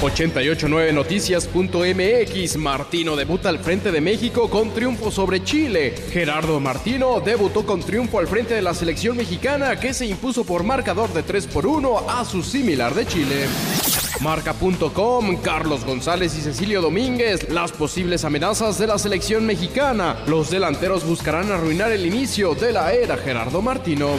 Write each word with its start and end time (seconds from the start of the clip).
889noticias.mx 0.00 2.56
Martino 2.58 3.16
debuta 3.16 3.48
al 3.48 3.58
frente 3.58 3.90
de 3.90 4.00
México 4.00 4.48
con 4.50 4.72
triunfo 4.72 5.10
sobre 5.10 5.42
Chile. 5.42 5.94
Gerardo 6.10 6.60
Martino 6.60 7.20
debutó 7.20 7.64
con 7.64 7.80
triunfo 7.80 8.18
al 8.18 8.28
frente 8.28 8.54
de 8.54 8.62
la 8.62 8.74
selección 8.74 9.16
mexicana 9.16 9.80
que 9.80 9.94
se 9.94 10.06
impuso 10.06 10.44
por 10.44 10.64
marcador 10.64 11.12
de 11.12 11.22
3 11.22 11.46
por 11.46 11.66
1 11.66 12.10
a 12.10 12.24
su 12.24 12.42
similar 12.42 12.94
de 12.94 13.06
Chile. 13.06 13.46
Marca.com, 14.20 15.36
Carlos 15.42 15.84
González 15.84 16.36
y 16.36 16.40
Cecilio 16.40 16.82
Domínguez, 16.82 17.48
las 17.50 17.72
posibles 17.72 18.24
amenazas 18.24 18.78
de 18.78 18.86
la 18.86 18.98
selección 18.98 19.46
mexicana. 19.46 20.22
Los 20.26 20.50
delanteros 20.50 21.06
buscarán 21.06 21.50
arruinar 21.50 21.92
el 21.92 22.06
inicio 22.06 22.54
de 22.54 22.72
la 22.72 22.92
era 22.92 23.16
Gerardo 23.16 23.62
Martino. 23.62 24.10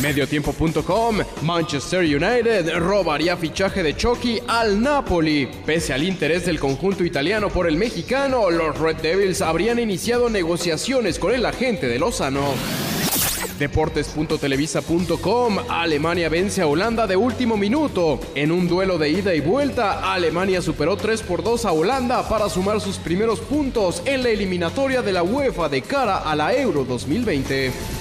Mediotiempo.com, 0.00 1.18
Manchester 1.42 2.00
United 2.00 2.78
robaría 2.78 3.36
fichaje 3.36 3.82
de 3.82 3.96
Chucky 3.96 4.40
al 4.46 4.80
Napoli. 4.80 5.48
Pese 5.66 5.92
al 5.92 6.04
interés 6.04 6.46
del 6.46 6.60
conjunto 6.60 7.04
italiano 7.04 7.48
por 7.48 7.66
el 7.66 7.76
mexicano, 7.76 8.48
los 8.50 8.78
Red 8.78 8.98
Devils 8.98 9.42
habrían 9.42 9.80
iniciado 9.80 10.30
negociaciones 10.30 11.18
con 11.18 11.34
el 11.34 11.44
agente 11.44 11.88
de 11.88 11.98
Lozano. 11.98 12.44
Deportes.televisa.com 13.58 15.58
Alemania 15.68 16.28
vence 16.28 16.62
a 16.62 16.68
Holanda 16.68 17.08
de 17.08 17.16
último 17.16 17.56
minuto. 17.56 18.20
En 18.36 18.52
un 18.52 18.68
duelo 18.68 18.98
de 18.98 19.10
ida 19.10 19.34
y 19.34 19.40
vuelta, 19.40 20.12
Alemania 20.12 20.62
superó 20.62 20.96
3 20.96 21.22
por 21.22 21.42
2 21.42 21.64
a 21.64 21.72
Holanda 21.72 22.28
para 22.28 22.48
sumar 22.48 22.80
sus 22.80 22.98
primeros 22.98 23.40
puntos 23.40 24.00
en 24.04 24.22
la 24.22 24.28
eliminatoria 24.28 25.02
de 25.02 25.12
la 25.12 25.24
UEFA 25.24 25.68
de 25.68 25.82
cara 25.82 26.18
a 26.18 26.36
la 26.36 26.54
Euro 26.54 26.84
2020. 26.84 27.97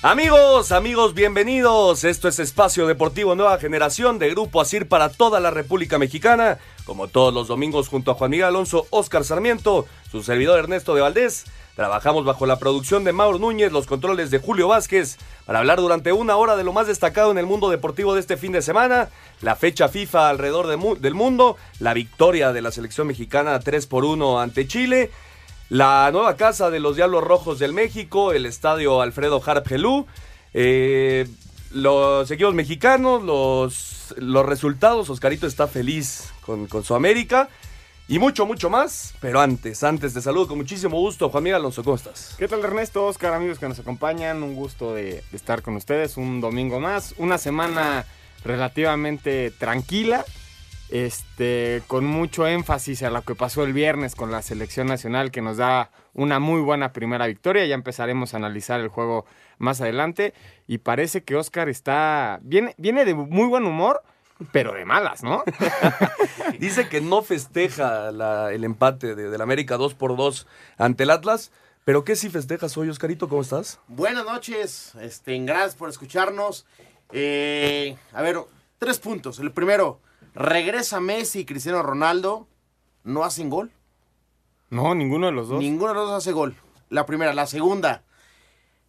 Amigos, 0.00 0.70
amigos, 0.70 1.12
bienvenidos. 1.12 2.04
Esto 2.04 2.28
es 2.28 2.38
Espacio 2.38 2.86
Deportivo 2.86 3.34
Nueva 3.34 3.58
Generación 3.58 4.20
de 4.20 4.30
Grupo 4.30 4.60
Asir 4.60 4.86
para 4.86 5.08
toda 5.08 5.40
la 5.40 5.50
República 5.50 5.98
Mexicana. 5.98 6.58
Como 6.84 7.08
todos 7.08 7.34
los 7.34 7.48
domingos 7.48 7.88
junto 7.88 8.12
a 8.12 8.14
Juan 8.14 8.30
Miguel 8.30 8.46
Alonso, 8.46 8.86
Oscar 8.90 9.24
Sarmiento, 9.24 9.86
su 10.08 10.22
servidor 10.22 10.60
Ernesto 10.60 10.94
de 10.94 11.00
Valdés. 11.00 11.46
Trabajamos 11.74 12.24
bajo 12.24 12.46
la 12.46 12.60
producción 12.60 13.02
de 13.02 13.12
Mauro 13.12 13.40
Núñez, 13.40 13.72
los 13.72 13.86
controles 13.86 14.30
de 14.30 14.38
Julio 14.38 14.68
Vázquez, 14.68 15.18
para 15.46 15.58
hablar 15.58 15.80
durante 15.80 16.12
una 16.12 16.36
hora 16.36 16.56
de 16.56 16.62
lo 16.62 16.72
más 16.72 16.86
destacado 16.86 17.32
en 17.32 17.38
el 17.38 17.46
mundo 17.46 17.68
deportivo 17.68 18.14
de 18.14 18.20
este 18.20 18.36
fin 18.36 18.52
de 18.52 18.62
semana, 18.62 19.08
la 19.42 19.56
fecha 19.56 19.88
FIFA 19.88 20.28
alrededor 20.28 20.68
del 21.00 21.14
mundo, 21.14 21.56
la 21.80 21.92
victoria 21.92 22.52
de 22.52 22.62
la 22.62 22.70
selección 22.70 23.08
mexicana 23.08 23.58
3 23.58 23.86
por 23.88 24.04
1 24.04 24.40
ante 24.40 24.68
Chile, 24.68 25.10
la 25.68 26.10
nueva 26.12 26.36
casa 26.36 26.70
de 26.70 26.80
los 26.80 26.96
Diablos 26.96 27.24
Rojos 27.24 27.58
del 27.58 27.72
México, 27.72 28.32
el 28.32 28.46
estadio 28.46 29.00
Alfredo 29.00 29.42
Harp 29.44 29.66
Gelú, 29.66 30.06
eh, 30.54 31.28
los 31.72 32.30
equipos 32.30 32.54
mexicanos, 32.54 33.22
los, 33.22 34.14
los 34.16 34.46
resultados, 34.46 35.10
Oscarito 35.10 35.46
está 35.46 35.66
feliz 35.66 36.32
con, 36.40 36.66
con 36.66 36.84
su 36.84 36.94
América 36.94 37.48
y 38.08 38.18
mucho, 38.18 38.46
mucho 38.46 38.70
más. 38.70 39.14
Pero 39.20 39.40
antes, 39.40 39.84
antes 39.84 40.14
te 40.14 40.22
saludo 40.22 40.48
con 40.48 40.58
muchísimo 40.58 40.98
gusto, 40.98 41.28
Juan 41.28 41.44
Miguel 41.44 41.56
Alonso, 41.56 41.84
¿cómo 41.84 41.96
estás? 41.96 42.34
¿Qué 42.38 42.48
tal 42.48 42.64
Ernesto, 42.64 43.04
Oscar, 43.04 43.34
amigos 43.34 43.58
que 43.58 43.68
nos 43.68 43.78
acompañan? 43.78 44.42
Un 44.42 44.54
gusto 44.54 44.94
de 44.94 45.22
estar 45.32 45.60
con 45.60 45.76
ustedes 45.76 46.16
un 46.16 46.40
domingo 46.40 46.80
más. 46.80 47.14
Una 47.18 47.36
semana 47.36 48.06
relativamente 48.44 49.50
tranquila, 49.50 50.24
este, 50.90 51.82
con 51.86 52.04
mucho 52.06 52.46
énfasis 52.46 53.02
a 53.02 53.10
lo 53.10 53.22
que 53.22 53.34
pasó 53.34 53.64
el 53.64 53.72
viernes 53.72 54.14
con 54.14 54.30
la 54.30 54.42
selección 54.42 54.86
nacional 54.86 55.30
que 55.30 55.42
nos 55.42 55.56
da 55.58 55.90
una 56.14 56.38
muy 56.38 56.60
buena 56.60 56.92
primera 56.92 57.26
victoria. 57.26 57.66
Ya 57.66 57.74
empezaremos 57.74 58.34
a 58.34 58.38
analizar 58.38 58.80
el 58.80 58.88
juego 58.88 59.24
más 59.58 59.80
adelante 59.80 60.34
y 60.66 60.78
parece 60.78 61.22
que 61.24 61.36
Oscar 61.36 61.68
está, 61.68 62.38
viene, 62.42 62.74
viene 62.78 63.04
de 63.04 63.14
muy 63.14 63.46
buen 63.48 63.64
humor, 63.66 64.02
pero 64.52 64.72
de 64.74 64.84
malas, 64.84 65.22
¿no? 65.22 65.42
Dice 66.58 66.88
que 66.88 67.00
no 67.00 67.22
festeja 67.22 68.12
la- 68.12 68.52
el 68.52 68.64
empate 68.64 69.14
de, 69.14 69.30
del 69.30 69.40
América 69.40 69.76
2 69.76 69.94
por 69.94 70.16
2 70.16 70.46
ante 70.76 71.02
el 71.04 71.10
Atlas. 71.10 71.50
¿Pero 71.84 72.04
qué 72.04 72.16
si 72.16 72.28
festejas 72.28 72.76
hoy, 72.76 72.88
Oscarito? 72.90 73.28
¿Cómo 73.28 73.40
estás? 73.42 73.80
Buenas 73.88 74.24
noches, 74.26 74.92
este, 75.00 75.38
gracias 75.38 75.74
por 75.74 75.88
escucharnos. 75.88 76.66
Eh, 77.12 77.96
a 78.12 78.20
ver, 78.22 78.36
tres 78.78 78.98
puntos. 78.98 79.38
El 79.38 79.52
primero, 79.52 79.98
regresa 80.38 81.00
Messi 81.00 81.40
y 81.40 81.44
Cristiano 81.44 81.82
Ronaldo, 81.82 82.46
no 83.04 83.24
hacen 83.24 83.50
gol. 83.50 83.70
No, 84.70 84.94
ninguno 84.94 85.26
de 85.26 85.32
los 85.32 85.48
dos. 85.48 85.58
Ninguno 85.60 85.88
de 85.88 85.94
los 85.94 86.08
dos 86.08 86.18
hace 86.18 86.32
gol. 86.32 86.54
La 86.90 87.04
primera. 87.06 87.34
La 87.34 87.46
segunda, 87.46 88.02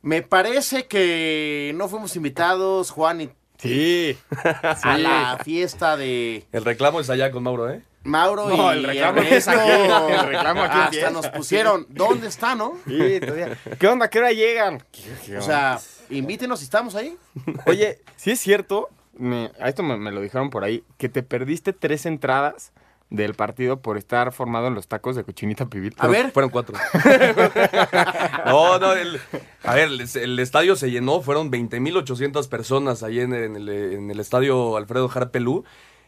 me 0.02 0.22
parece 0.22 0.86
que 0.88 1.74
no 1.76 1.88
fuimos 1.90 2.16
invitados, 2.16 2.92
Juan, 2.92 3.22
y- 3.22 3.30
Sí. 3.58 4.18
a 4.84 4.98
la 4.98 5.38
fiesta 5.44 5.98
de 5.98 6.46
El 6.54 6.64
reclamo 6.64 7.02
es 7.02 7.10
allá 7.10 7.30
con 7.30 7.44
Mauro, 7.44 7.70
¿eh? 7.70 7.84
Mauro 8.06 8.48
No, 8.48 8.74
y 8.74 8.78
el 8.78 8.84
reclamo 8.86 9.18
Ernesto. 9.18 9.52
es 9.52 9.58
aquí, 9.60 9.70
el 10.14 10.28
reclamo 10.28 10.62
aquí 10.64 10.72
Hasta 10.78 10.86
empieza. 10.86 11.10
nos 11.10 11.28
pusieron, 11.28 11.86
¿dónde 11.90 12.28
está, 12.28 12.56
no? 12.56 12.78
Sí, 12.88 13.20
todavía. 13.20 13.58
¿Qué 13.78 13.88
onda? 13.88 14.10
¿Qué 14.10 14.20
hora 14.20 14.32
llegan? 14.32 14.82
O 15.38 15.42
sea, 15.42 15.78
invítenos 16.10 16.60
si 16.60 16.66
estamos 16.66 16.96
ahí. 16.96 17.18
Oye, 17.66 18.00
sí 18.16 18.32
es 18.32 18.40
cierto, 18.40 18.88
me- 19.18 19.52
a 19.60 19.70
esto 19.70 19.84
me, 19.84 19.98
me 19.98 20.12
lo 20.12 20.22
dijeron 20.22 20.50
por 20.50 20.64
ahí, 20.64 20.84
que 20.98 21.10
te 21.10 21.24
perdiste 21.24 21.74
tres 21.74 22.06
entradas 22.06 22.72
del 23.10 23.34
partido 23.34 23.82
por 23.82 23.98
estar 23.98 24.32
formado 24.32 24.68
en 24.68 24.76
los 24.76 24.88
tacos 24.88 25.16
de 25.16 25.24
cochinita 25.24 25.66
pibil. 25.66 25.96
A 25.98 26.08
ver. 26.08 26.32
Fueron 26.32 26.52
cuatro. 26.52 26.78
no, 28.46 28.80
no, 28.80 28.94
el- 28.94 29.20
a 29.64 29.74
ver, 29.74 29.90
el, 29.90 30.02
el 30.16 30.40
estadio 30.40 30.76
se 30.76 30.92
llenó, 30.92 31.22
fueron 31.22 31.52
20.800 31.52 32.48
personas 32.50 33.04
ahí 33.04 33.20
en, 33.20 33.34
en 33.34 33.56
el, 33.56 33.70
en 33.70 34.12
el 34.12 34.20
estadio 34.20 34.78
Alfredo 34.78 35.08
Jarpelú. 35.10 35.64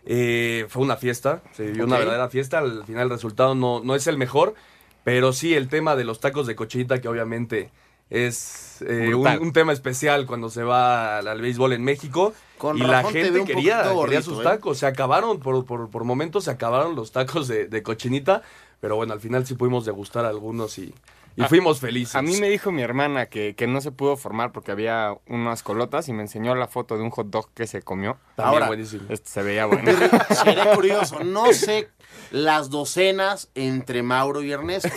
Eh, 0.05 0.65
fue 0.69 0.81
una 0.81 0.95
fiesta, 0.95 1.43
se 1.53 1.67
vivió 1.67 1.85
una 1.85 1.97
verdadera 1.97 2.29
fiesta. 2.29 2.59
Al 2.59 2.85
final 2.85 3.03
el 3.03 3.09
resultado 3.09 3.55
no, 3.55 3.81
no 3.83 3.95
es 3.95 4.07
el 4.07 4.17
mejor, 4.17 4.55
pero 5.03 5.33
sí 5.33 5.53
el 5.53 5.67
tema 5.69 5.95
de 5.95 6.03
los 6.05 6.19
tacos 6.19 6.47
de 6.47 6.55
cochinita, 6.55 7.01
que 7.01 7.07
obviamente 7.07 7.69
es 8.09 8.83
eh, 8.87 9.13
un, 9.13 9.53
tema 9.53 9.73
especial 9.73 10.25
cuando 10.25 10.49
se 10.49 10.63
va 10.63 11.19
al, 11.19 11.27
al 11.27 11.41
béisbol 11.41 11.73
en 11.73 11.83
México. 11.83 12.33
Con 12.61 12.77
y 12.77 12.81
la 12.81 13.01
gente 13.03 13.31
quería, 13.43 13.77
quería 13.81 13.91
gordito, 13.91 14.21
sus 14.21 14.39
¿eh? 14.41 14.43
tacos, 14.43 14.77
se 14.77 14.85
acabaron, 14.85 15.39
por, 15.39 15.65
por, 15.65 15.89
por 15.89 16.03
momentos 16.03 16.43
se 16.43 16.51
acabaron 16.51 16.95
los 16.95 17.11
tacos 17.11 17.47
de, 17.47 17.67
de 17.67 17.81
cochinita, 17.81 18.43
pero 18.79 18.95
bueno, 18.95 19.13
al 19.13 19.19
final 19.19 19.47
sí 19.47 19.55
pudimos 19.55 19.83
degustar 19.83 20.25
algunos 20.25 20.77
y, 20.77 20.93
y 21.35 21.41
A- 21.41 21.47
fuimos 21.47 21.79
felices. 21.79 22.13
A 22.15 22.21
mí 22.21 22.37
me 22.37 22.49
dijo 22.49 22.71
mi 22.71 22.83
hermana 22.83 23.25
que, 23.25 23.55
que 23.55 23.65
no 23.65 23.81
se 23.81 23.91
pudo 23.91 24.15
formar 24.15 24.51
porque 24.51 24.71
había 24.71 25.15
unas 25.27 25.63
colotas 25.63 26.07
y 26.07 26.13
me 26.13 26.21
enseñó 26.21 26.53
la 26.53 26.67
foto 26.67 26.97
de 26.97 27.03
un 27.03 27.09
hot 27.09 27.31
dog 27.31 27.49
que 27.55 27.65
se 27.65 27.81
comió. 27.81 28.17
También 28.35 28.53
Ahora, 28.53 28.67
buenísimo. 28.67 29.05
Este 29.09 29.27
se 29.31 29.41
veía 29.41 29.65
bueno. 29.65 29.91
Sería 30.43 30.75
curioso. 30.75 31.23
No 31.23 31.51
sé 31.53 31.89
las 32.29 32.69
docenas 32.69 33.49
entre 33.55 34.03
Mauro 34.03 34.43
y 34.43 34.51
Ernesto. 34.51 34.89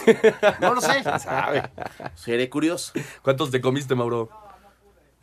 No 0.60 0.74
lo 0.74 0.82
sé. 0.82 1.02
sabe. 1.18 1.62
Seré 2.14 2.50
curioso. 2.50 2.92
¿Cuántos 3.22 3.50
te 3.50 3.62
comiste, 3.62 3.94
Mauro? 3.94 4.28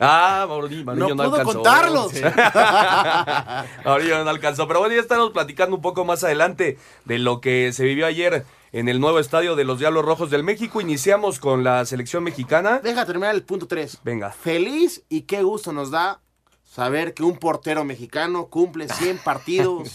Ah, 0.04 0.46
Maurillo, 0.48 0.84
No 0.84 0.94
Maurillo 0.94 1.16
puedo 1.16 1.34
alcanzó. 1.36 1.52
contarlos. 1.54 2.12
Maurillo 3.84 4.24
no 4.24 4.30
alcanzó. 4.30 4.66
Pero 4.66 4.80
bueno, 4.80 4.94
ya 4.94 5.00
estaremos 5.00 5.30
platicando 5.30 5.76
un 5.76 5.82
poco 5.82 6.04
más 6.04 6.24
adelante 6.24 6.78
de 7.04 7.18
lo 7.18 7.40
que 7.40 7.72
se 7.72 7.84
vivió 7.84 8.06
ayer 8.06 8.44
en 8.72 8.88
el 8.88 9.00
nuevo 9.00 9.18
estadio 9.18 9.54
de 9.56 9.64
los 9.64 9.78
Diablos 9.78 10.04
Rojos 10.04 10.30
del 10.30 10.42
México. 10.42 10.80
Iniciamos 10.80 11.38
con 11.38 11.62
la 11.64 11.84
selección 11.84 12.24
mexicana. 12.24 12.80
Deja 12.82 13.06
terminar 13.06 13.34
el 13.34 13.42
punto 13.42 13.66
3. 13.66 13.98
Venga. 14.02 14.30
Feliz 14.32 15.02
y 15.08 15.22
qué 15.22 15.42
gusto 15.42 15.72
nos 15.72 15.90
da 15.90 16.20
saber 16.64 17.14
que 17.14 17.22
un 17.22 17.36
portero 17.36 17.84
mexicano 17.84 18.46
cumple 18.46 18.88
100 18.88 19.18
partidos 19.24 19.92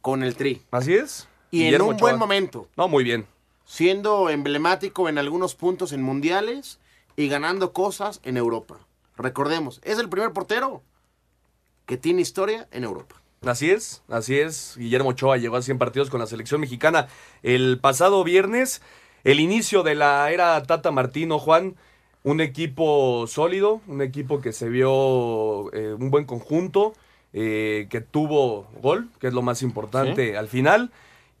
con 0.00 0.22
el 0.22 0.36
Tri. 0.36 0.62
Así 0.70 0.94
es. 0.94 1.28
Y 1.50 1.64
en 1.74 1.80
un 1.80 1.94
Ochoa. 1.94 1.98
buen 2.00 2.18
momento. 2.18 2.68
No, 2.76 2.88
muy 2.88 3.04
bien. 3.04 3.26
Siendo 3.64 4.30
emblemático 4.30 5.08
en 5.08 5.18
algunos 5.18 5.54
puntos 5.54 5.92
en 5.92 6.02
mundiales 6.02 6.78
y 7.16 7.28
ganando 7.28 7.72
cosas 7.72 8.20
en 8.22 8.36
Europa. 8.36 8.76
Recordemos, 9.18 9.80
es 9.84 9.98
el 9.98 10.08
primer 10.08 10.32
portero 10.32 10.82
que 11.86 11.96
tiene 11.96 12.22
historia 12.22 12.68
en 12.70 12.84
Europa. 12.84 13.16
Así 13.44 13.70
es, 13.70 14.02
así 14.08 14.38
es. 14.38 14.74
Guillermo 14.76 15.10
Ochoa 15.10 15.36
llegó 15.36 15.56
a 15.56 15.62
100 15.62 15.78
partidos 15.78 16.10
con 16.10 16.20
la 16.20 16.26
selección 16.26 16.60
mexicana 16.60 17.08
el 17.42 17.78
pasado 17.80 18.22
viernes. 18.24 18.82
El 19.24 19.40
inicio 19.40 19.82
de 19.82 19.94
la 19.94 20.30
era 20.30 20.62
Tata 20.62 20.90
Martino, 20.90 21.38
Juan. 21.38 21.76
Un 22.24 22.40
equipo 22.40 23.26
sólido, 23.26 23.80
un 23.86 24.02
equipo 24.02 24.40
que 24.40 24.52
se 24.52 24.68
vio 24.68 25.72
eh, 25.72 25.94
un 25.94 26.10
buen 26.10 26.24
conjunto, 26.24 26.94
eh, 27.32 27.86
que 27.90 28.00
tuvo 28.00 28.66
gol, 28.82 29.08
que 29.20 29.28
es 29.28 29.32
lo 29.32 29.42
más 29.42 29.62
importante 29.62 30.36
al 30.36 30.48
final. 30.48 30.90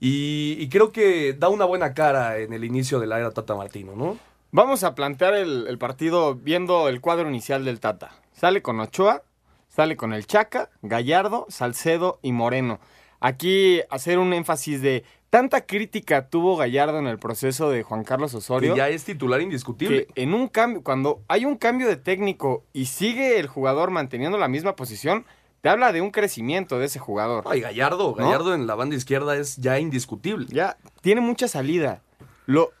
Y, 0.00 0.56
y 0.60 0.68
creo 0.68 0.92
que 0.92 1.32
da 1.32 1.48
una 1.48 1.64
buena 1.64 1.94
cara 1.94 2.38
en 2.38 2.52
el 2.52 2.64
inicio 2.64 3.00
de 3.00 3.08
la 3.08 3.18
era 3.18 3.32
Tata 3.32 3.56
Martino, 3.56 3.96
¿no? 3.96 4.18
Vamos 4.50 4.82
a 4.82 4.94
plantear 4.94 5.34
el, 5.34 5.66
el 5.68 5.78
partido 5.78 6.34
viendo 6.34 6.88
el 6.88 7.00
cuadro 7.00 7.28
inicial 7.28 7.64
del 7.64 7.80
Tata. 7.80 8.12
Sale 8.32 8.62
con 8.62 8.80
Ochoa, 8.80 9.22
sale 9.68 9.96
con 9.96 10.14
el 10.14 10.26
Chaca, 10.26 10.70
Gallardo, 10.80 11.46
Salcedo 11.50 12.18
y 12.22 12.32
Moreno. 12.32 12.80
Aquí 13.20 13.80
hacer 13.90 14.18
un 14.18 14.32
énfasis 14.32 14.80
de 14.80 15.04
tanta 15.28 15.66
crítica 15.66 16.30
tuvo 16.30 16.56
Gallardo 16.56 16.98
en 16.98 17.06
el 17.08 17.18
proceso 17.18 17.68
de 17.70 17.82
Juan 17.82 18.04
Carlos 18.04 18.32
Osorio. 18.34 18.72
Que 18.72 18.78
ya 18.78 18.88
es 18.88 19.04
titular 19.04 19.42
indiscutible. 19.42 20.06
que 20.06 20.22
en 20.22 20.32
un 20.32 20.48
cambio, 20.48 20.82
cuando 20.82 21.22
hay 21.28 21.44
un 21.44 21.56
cambio 21.56 21.86
de 21.86 21.96
técnico 21.96 22.64
y 22.72 22.86
sigue 22.86 23.38
el 23.38 23.48
jugador 23.48 23.90
manteniendo 23.90 24.38
la 24.38 24.48
misma 24.48 24.76
posición, 24.76 25.26
te 25.60 25.68
habla 25.68 25.92
de 25.92 26.00
un 26.00 26.10
crecimiento 26.10 26.78
de 26.78 26.86
ese 26.86 26.98
jugador. 26.98 27.44
Ay, 27.46 27.60
Gallardo, 27.60 28.14
¿No? 28.16 28.24
Gallardo 28.24 28.54
en 28.54 28.66
la 28.66 28.76
banda 28.76 28.96
izquierda 28.96 29.36
es 29.36 29.56
ya 29.56 29.78
indiscutible. 29.78 30.46
Ya 30.48 30.78
tiene 31.02 31.20
mucha 31.20 31.48
salida. 31.48 32.02
Lo 32.46 32.72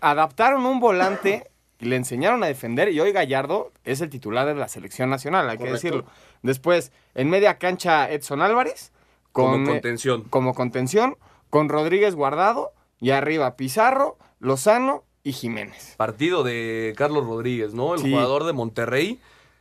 adaptaron 0.00 0.64
un 0.66 0.80
volante 0.80 1.50
y 1.80 1.86
le 1.86 1.96
enseñaron 1.96 2.42
a 2.42 2.46
defender 2.46 2.88
y 2.90 2.98
hoy 3.00 3.12
Gallardo 3.12 3.72
es 3.84 4.00
el 4.00 4.10
titular 4.10 4.46
de 4.46 4.54
la 4.54 4.68
selección 4.68 5.10
nacional, 5.10 5.48
hay 5.48 5.58
que 5.58 5.70
decirlo. 5.70 6.04
Después, 6.42 6.92
en 7.14 7.30
media 7.30 7.58
cancha 7.58 8.10
Edson 8.10 8.42
Álvarez 8.42 8.92
Como 9.32 9.52
con, 9.52 9.62
eh, 9.62 9.66
contención. 9.68 10.22
como 10.24 10.54
contención 10.54 11.16
con 11.50 11.68
Rodríguez 11.68 12.14
Guardado 12.14 12.72
y 13.00 13.10
arriba 13.10 13.56
Pizarro, 13.56 14.18
Lozano 14.40 15.04
y 15.22 15.32
Jiménez. 15.32 15.94
Partido 15.96 16.42
de 16.42 16.94
Carlos 16.96 17.24
Rodríguez, 17.26 17.74
¿no? 17.74 17.94
El 17.94 18.00
Sí. 18.00 18.10
jugador 18.10 18.44
de 18.44 18.52
Monterrey 18.52 19.20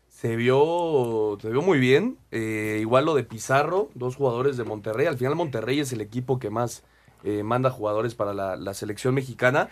se 0.10 0.36
vio, 0.36 1.38
se 1.40 1.50
vio 1.50 1.62
muy 1.62 1.78
bien. 1.80 2.18
Eh, 2.32 2.80
igual 2.82 3.06
lo 3.06 3.14
de 3.14 3.24
Pizarro, 3.24 3.90
dos 3.94 4.16
jugadores 4.16 4.58
de 4.58 4.64
Monterrey. 4.64 5.06
Al 5.06 5.18
final 5.18 5.36
Monterrey 5.36 5.80
es 5.80 5.92
el 5.94 6.02
equipo 6.02 6.40
que 6.40 6.50
más 6.50 6.84
eh, 7.24 7.44
manda 7.44 7.70
jugadores 7.72 8.16
para 8.16 8.34
la, 8.34 8.56
la 8.56 8.74
selección 8.74 9.14
mexicana. 9.16 9.70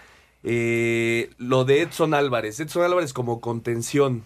Eh, 0.47 1.31
lo 1.39 1.65
de 1.65 1.81
Edson 1.81 2.13
Álvarez. 2.13 2.59
Edson 2.59 2.83
Álvarez 2.83 3.13
como 3.13 3.42
contención. 3.42 4.24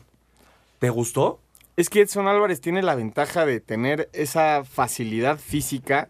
¿Te 0.80 0.90
gustó? 0.90 1.40
Es 1.78 1.90
que 1.90 2.02
Edson 2.02 2.28
Álvarez 2.28 2.60
tiene 2.60 2.84
la 2.84 2.96
ventaja 2.96 3.46
de 3.46 3.62
tener 3.62 4.10
esa 4.12 4.66
facilidad 4.66 5.40
física 5.40 6.10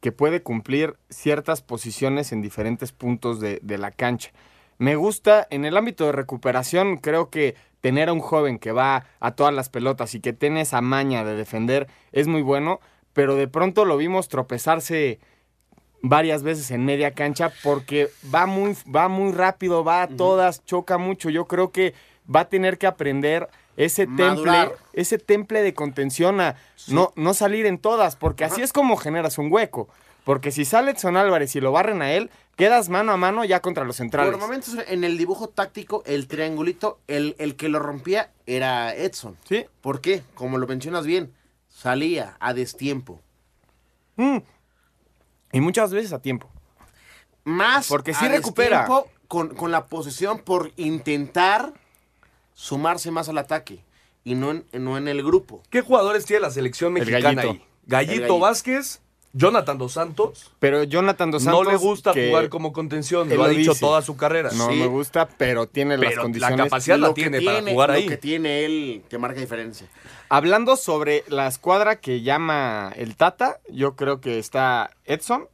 que 0.00 0.12
puede 0.12 0.42
cumplir 0.42 0.96
ciertas 1.10 1.60
posiciones 1.60 2.32
en 2.32 2.40
diferentes 2.40 2.92
puntos 2.92 3.38
de, 3.38 3.60
de 3.62 3.76
la 3.76 3.90
cancha. 3.90 4.30
Me 4.78 4.96
gusta, 4.96 5.46
en 5.50 5.66
el 5.66 5.76
ámbito 5.76 6.06
de 6.06 6.12
recuperación, 6.12 6.96
creo 6.96 7.28
que 7.28 7.54
tener 7.82 8.08
a 8.08 8.14
un 8.14 8.20
joven 8.20 8.58
que 8.58 8.72
va 8.72 9.04
a 9.20 9.32
todas 9.32 9.52
las 9.52 9.68
pelotas 9.68 10.14
y 10.14 10.20
que 10.20 10.32
tiene 10.32 10.62
esa 10.62 10.80
maña 10.80 11.22
de 11.22 11.36
defender 11.36 11.86
es 12.12 12.28
muy 12.28 12.40
bueno, 12.40 12.80
pero 13.12 13.36
de 13.36 13.46
pronto 13.46 13.84
lo 13.84 13.98
vimos 13.98 14.28
tropezarse 14.28 15.20
varias 16.02 16.42
veces 16.42 16.70
en 16.70 16.84
media 16.84 17.12
cancha 17.12 17.52
porque 17.62 18.10
va 18.34 18.46
muy, 18.46 18.76
va 18.94 19.08
muy 19.08 19.32
rápido, 19.32 19.84
va 19.84 20.02
a 20.02 20.08
todas, 20.08 20.64
choca 20.64 20.98
mucho. 20.98 21.30
Yo 21.30 21.46
creo 21.46 21.70
que 21.70 21.94
va 22.34 22.40
a 22.40 22.48
tener 22.48 22.78
que 22.78 22.86
aprender 22.86 23.48
ese 23.76 24.06
temple, 24.06 24.72
ese 24.92 25.18
temple 25.18 25.62
de 25.62 25.74
contención 25.74 26.40
a 26.40 26.56
no, 26.88 27.12
no 27.16 27.34
salir 27.34 27.66
en 27.66 27.78
todas, 27.78 28.16
porque 28.16 28.44
así 28.44 28.62
es 28.62 28.72
como 28.72 28.96
generas 28.96 29.38
un 29.38 29.52
hueco. 29.52 29.88
Porque 30.24 30.52
si 30.52 30.64
sale 30.66 30.90
Edson 30.90 31.16
Álvarez 31.16 31.56
y 31.56 31.60
lo 31.60 31.72
barren 31.72 32.02
a 32.02 32.12
él, 32.12 32.30
quedas 32.56 32.90
mano 32.90 33.12
a 33.12 33.16
mano 33.16 33.44
ya 33.44 33.60
contra 33.60 33.84
los 33.84 33.96
centrales. 33.96 34.32
Por 34.32 34.40
momentos 34.40 34.76
en 34.86 35.02
el 35.02 35.16
dibujo 35.16 35.48
táctico, 35.48 36.02
el 36.04 36.28
triangulito, 36.28 37.00
el, 37.08 37.34
el 37.38 37.56
que 37.56 37.70
lo 37.70 37.78
rompía 37.78 38.30
era 38.46 38.94
Edson. 38.94 39.36
Sí. 39.48 39.64
¿Por 39.80 40.00
qué? 40.02 40.22
Como 40.34 40.58
lo 40.58 40.66
mencionas 40.66 41.06
bien, 41.06 41.32
salía 41.68 42.36
a 42.38 42.52
destiempo. 42.52 43.20
Mm. 44.16 44.38
Y 45.52 45.60
muchas 45.60 45.92
veces 45.92 46.12
a 46.12 46.20
tiempo. 46.20 46.48
Más 47.44 47.88
Porque 47.88 48.14
sí 48.14 48.26
a 48.26 48.28
recupera. 48.28 48.86
Con, 49.28 49.54
con 49.54 49.70
la 49.70 49.86
posesión 49.86 50.38
por 50.40 50.72
intentar 50.76 51.72
sumarse 52.54 53.10
más 53.10 53.28
al 53.28 53.38
ataque 53.38 53.84
y 54.24 54.34
no 54.34 54.50
en, 54.50 54.66
no 54.72 54.98
en 54.98 55.06
el 55.08 55.22
grupo. 55.22 55.62
¿Qué 55.70 55.80
jugadores 55.82 56.24
tiene 56.26 56.40
la 56.42 56.50
selección 56.50 56.96
El 56.96 57.04
mexicana 57.04 57.22
Gallito. 57.34 57.40
ahí? 57.52 57.64
Gallito, 57.86 58.12
El 58.12 58.18
Gallito. 58.20 58.38
Vázquez, 58.40 59.00
Jonathan 59.32 59.78
Dos 59.78 59.92
Santos. 59.92 60.50
Pero 60.58 60.82
Jonathan 60.82 61.30
Dos 61.30 61.44
Santos. 61.44 61.64
no 61.64 61.70
le 61.70 61.76
gusta 61.76 62.12
jugar 62.12 62.48
como 62.48 62.72
contención, 62.72 63.28
lo 63.28 63.44
ha 63.44 63.48
lo 63.48 63.54
dicho 63.54 63.70
dice. 63.72 63.80
toda 63.80 64.02
su 64.02 64.16
carrera. 64.16 64.50
No 64.52 64.68
Sí. 64.70 64.74
me 64.76 64.86
gusta, 64.86 65.28
pero 65.28 65.66
tiene 65.68 65.96
las 65.96 66.08
Pero 66.08 66.16
la 66.16 66.22
condiciones. 66.22 66.56
capacidad 66.64 66.98
la 66.98 67.08
Lo 67.08 67.14
que 67.14 67.22
tiene 67.22 67.40
para 67.42 67.62
jugar 67.62 67.90
lo 67.90 67.94
ahí. 67.96 68.06
que 68.08 68.16
tiene 68.16 68.64
él 68.64 69.02
que 69.08 69.18
marca 69.18 69.40
diferencia. 69.40 69.86
Hablando 70.28 70.76
sobre 70.76 71.24
la 71.28 71.46
escuadra 71.46 72.00
que 72.00 72.22
llama 72.22 72.92
el 72.96 73.16
Tata, 73.16 73.60
yo 73.68 73.94
creo 73.96 74.20
que 74.20 74.38
está 74.38 74.90
Edson. 75.04 75.48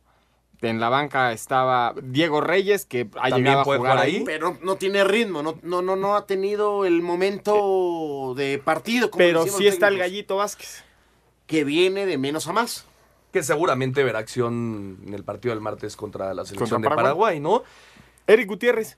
En 0.63 0.81
la 0.81 0.89
banca 0.89 1.33
estaba 1.33 1.95
Diego 2.03 2.41
Reyes, 2.41 2.87
que 2.87 3.03
ha 3.17 3.29
También 3.29 3.45
llegado 3.45 3.61
a 3.61 3.65
jugar 3.65 3.79
jugar 3.79 3.99
ahí. 3.99 4.17
ahí. 4.17 4.23
Pero 4.25 4.57
no 4.63 4.77
tiene 4.77 5.05
ritmo, 5.05 5.43
no, 5.43 5.59
no, 5.63 5.83
no, 5.83 5.97
no 5.97 6.17
ha 6.17 6.25
tenido 6.27 6.87
el 6.87 7.03
momento 7.03 8.33
de 8.37 8.59
partido. 8.59 9.11
como 9.11 9.19
Pero 9.19 9.47
sí 9.47 9.67
está 9.67 9.89
el 9.89 9.99
Gallito 9.99 10.37
Vázquez. 10.37 10.83
Que 11.47 11.63
viene 11.63 12.07
de 12.07 12.17
menos 12.19 12.49
a 12.49 12.53
más. 12.55 12.87
Que 13.37 13.43
seguramente 13.43 14.03
verá 14.03 14.19
acción 14.21 14.97
en 15.07 15.13
el 15.13 15.23
partido 15.23 15.55
del 15.55 15.61
martes 15.61 15.95
contra 15.95 16.33
la 16.33 16.47
selección 16.47 16.81
Contra 16.81 16.89
de 16.89 16.97
Paraguay, 16.97 17.39
¿no? 17.39 17.65
Eric 18.27 18.49
Gutiérrez. 18.49 18.97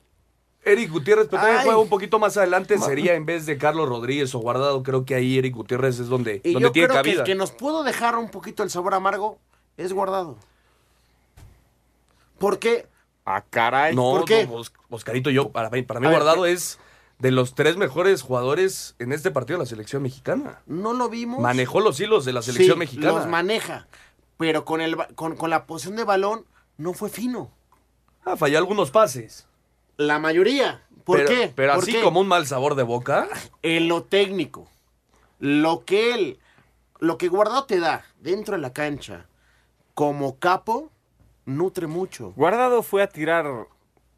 Eric 0.63 0.93
Gutiérrez, 0.93 1.27
pero 1.29 1.43
también 1.43 1.59
Ay. 1.59 1.65
juega 1.65 1.81
un 1.81 1.89
poquito 1.89 2.21
más 2.21 2.37
adelante. 2.37 2.79
Sería 2.79 3.15
en 3.15 3.27
vez 3.27 3.47
de 3.47 3.59
Carlos 3.59 3.89
Rodríguez 3.89 4.33
o 4.37 4.39
Guardado. 4.39 4.85
Creo 4.85 5.05
que 5.05 5.17
ahí 5.17 5.39
Eric 5.39 5.57
Gutiérrez 5.57 5.99
es 5.99 6.07
donde, 6.07 6.41
Y 6.45 6.53
donde 6.53 6.69
yo 6.69 6.71
tiene 6.71 6.87
creo 6.87 7.03
que 7.03 7.09
cabida. 7.11 7.23
el 7.23 7.27
que 7.27 7.35
nos 7.35 7.51
pudo 7.51 7.83
dejar 7.83 8.15
un 8.17 8.31
poquito 8.31 8.63
el 8.63 8.71
sabor 8.71 8.95
amargo 8.95 9.41
es 9.77 9.93
guardado. 9.93 10.37
¿Por 12.39 12.61
qué? 12.61 12.87
Ah, 13.25 13.43
caray. 13.51 13.97
No, 13.97 14.03
¿Por 14.13 14.25
qué? 14.25 14.47
no, 14.47 14.63
Oscarito, 14.91 15.31
yo, 15.31 15.51
para 15.51 15.69
mí, 15.69 15.83
para 15.83 15.99
mí 15.99 16.07
A 16.07 16.11
ver, 16.11 16.19
Guardado 16.21 16.47
es 16.47 16.79
de 17.19 17.33
los 17.33 17.57
tres 17.57 17.77
mejores 17.77 18.23
jugadores 18.23 18.95
en 19.01 19.11
este 19.11 19.33
partido 19.33 19.59
de 19.59 19.65
la 19.65 19.69
selección 19.69 20.01
mexicana. 20.05 20.61
No 20.67 20.93
lo 20.93 21.09
vimos. 21.09 21.41
Manejó 21.41 21.81
los 21.81 21.99
hilos 21.99 22.25
de 22.25 22.33
la 22.33 22.43
selección 22.43 22.75
Sí, 22.75 22.79
mexicana. 22.79 23.13
Los 23.15 23.27
maneja. 23.27 23.89
Pero 24.39 24.65
con, 24.65 24.81
el, 24.81 24.97
ba- 24.97 25.09
con, 25.15 25.37
con 25.37 25.51
la 25.51 25.67
posición 25.67 25.97
de 25.97 26.05
balón 26.05 26.47
no 26.79 26.95
fue 26.95 27.11
fino. 27.11 27.51
Ah, 28.25 28.37
falló 28.37 28.57
algunos 28.59 28.91
pases. 28.91 29.47
La 29.97 30.19
mayoría. 30.19 30.83
¿Por 31.05 31.19
pero, 31.19 31.29
qué? 31.29 31.53
Pero 31.55 31.75
¿Por 31.75 31.83
así 31.83 31.93
qué? 31.93 32.01
como 32.03 32.21
un 32.21 32.29
mal 32.29 32.47
sabor 32.47 32.75
de 32.75 32.83
boca. 32.85 33.29
En 33.63 33.89
lo 33.89 34.05
técnico. 34.05 34.69
Lo 35.39 35.85
que 35.85 36.15
él. 36.15 36.39
Lo 37.01 37.19
que 37.19 37.29
Guardado 37.29 37.65
te 37.65 37.79
da 37.81 38.05
dentro 38.21 38.55
de 38.57 38.61
la 38.63 38.73
cancha 38.73 39.27
como 39.95 40.39
capo 40.39 40.91
nutre 41.45 41.87
mucho. 41.87 42.33
Guardado 42.37 42.83
fue 42.83 43.03
a 43.03 43.09
tirar. 43.09 43.67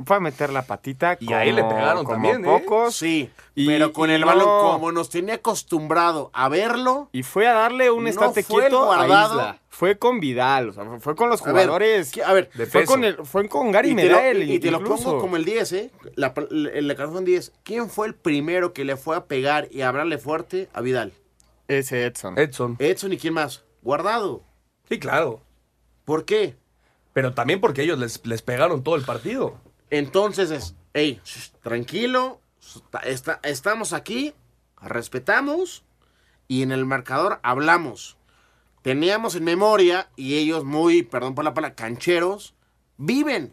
Fue 0.05 0.17
a 0.17 0.21
meter 0.21 0.51
la 0.51 0.63
patita. 0.63 1.17
Y 1.21 1.33
ahí 1.33 1.53
le 1.53 1.63
pegaron 1.63 2.05
como 2.05 2.15
también, 2.15 2.43
¿eh? 2.43 2.49
pocos. 2.49 2.97
Sí, 2.97 3.31
Y- 3.55 3.67
pero 3.67 3.93
con 3.93 4.11
y 4.11 4.15
el 4.15 4.23
no- 4.23 4.27
balón 4.29 4.49
como 4.73 4.93
nos 4.93 5.11
tenía 5.11 5.35
acostumbrado 5.35 6.31
a 6.33 6.49
verlo. 6.49 7.09
Y 7.13 7.23
fue 7.23 7.47
a 7.47 7.53
darle 7.53 7.91
un 7.91 8.05
No 8.05 8.11
estate 8.11 8.43
fue 8.43 8.63
el 8.65 8.69
quieto 8.71 8.91
a 8.93 8.97
Guardado. 8.97 9.35
Isla. 9.41 9.59
Fue 9.69 9.97
con 9.99 10.21
Vidal, 10.21 10.71
o 10.71 10.73
sea, 10.73 10.85
fue 11.01 11.15
con 11.17 11.31
los 11.31 11.41
A 11.43 11.53
ver, 11.53 11.53
jugadores. 11.67 12.19
a 12.25 12.33
ver, 12.35 12.51
de 12.55 12.67
fue 12.67 12.83
peso. 12.83 12.93
con, 12.93 13.05
el, 13.05 13.17
fue 13.25 13.49
con 13.49 13.73
Gary 13.73 13.93
y 13.93 13.97
te, 13.97 14.09
lo, 14.11 14.33
y 14.43 14.59
te 14.59 14.71
lo 14.71 14.83
pongo 14.85 15.19
como 15.21 15.37
el 15.37 15.45
10, 15.45 15.73
¿eh? 15.73 15.91
La, 16.17 16.35
el, 16.51 16.87
la 16.87 16.95
canción 16.97 17.25
10. 17.25 17.53
¿Quién 17.63 17.89
fue 17.89 18.07
el 18.07 18.15
primero 18.15 18.73
que 18.75 18.85
le 18.85 18.97
fue 18.97 19.17
a 19.17 19.25
pegar 19.25 19.69
y 19.71 19.81
a 19.83 19.89
hablarle 19.89 20.19
fuerte 20.19 20.69
a 20.75 20.81
Vidal? 20.83 21.13
Ese 21.69 22.05
Edson. 22.05 22.39
Edson. 22.39 22.77
Edson 22.79 23.13
y 23.13 23.17
quién 23.17 23.33
más? 23.35 23.63
Guardado. 23.83 24.43
Sí, 24.89 24.99
claro. 24.99 25.41
¿Por 26.05 26.25
qué? 26.25 26.57
Pero 27.13 27.33
también 27.33 27.61
porque 27.61 27.83
ellos 27.83 27.99
les, 27.99 28.25
les 28.27 28.43
pegaron 28.43 28.83
todo 28.83 28.97
el 28.97 29.03
partido. 29.05 29.55
Entonces 29.91 30.51
es, 30.51 30.75
hey, 30.95 31.21
tranquilo, 31.63 32.41
está- 32.61 33.01
está- 33.01 33.41
estamos 33.43 33.93
aquí, 33.93 34.35
respetamos 34.81 35.85
y 36.49 36.63
en 36.63 36.73
el 36.73 36.85
marcador 36.87 37.41
hablamos. 37.43 38.17
Teníamos 38.83 39.35
en 39.35 39.45
memoria 39.45 40.09
y 40.17 40.39
ellos 40.39 40.65
muy, 40.65 41.03
perdón 41.03 41.35
por 41.35 41.45
la 41.45 41.53
palabra, 41.55 41.75
cancheros, 41.77 42.55
viven 42.97 43.53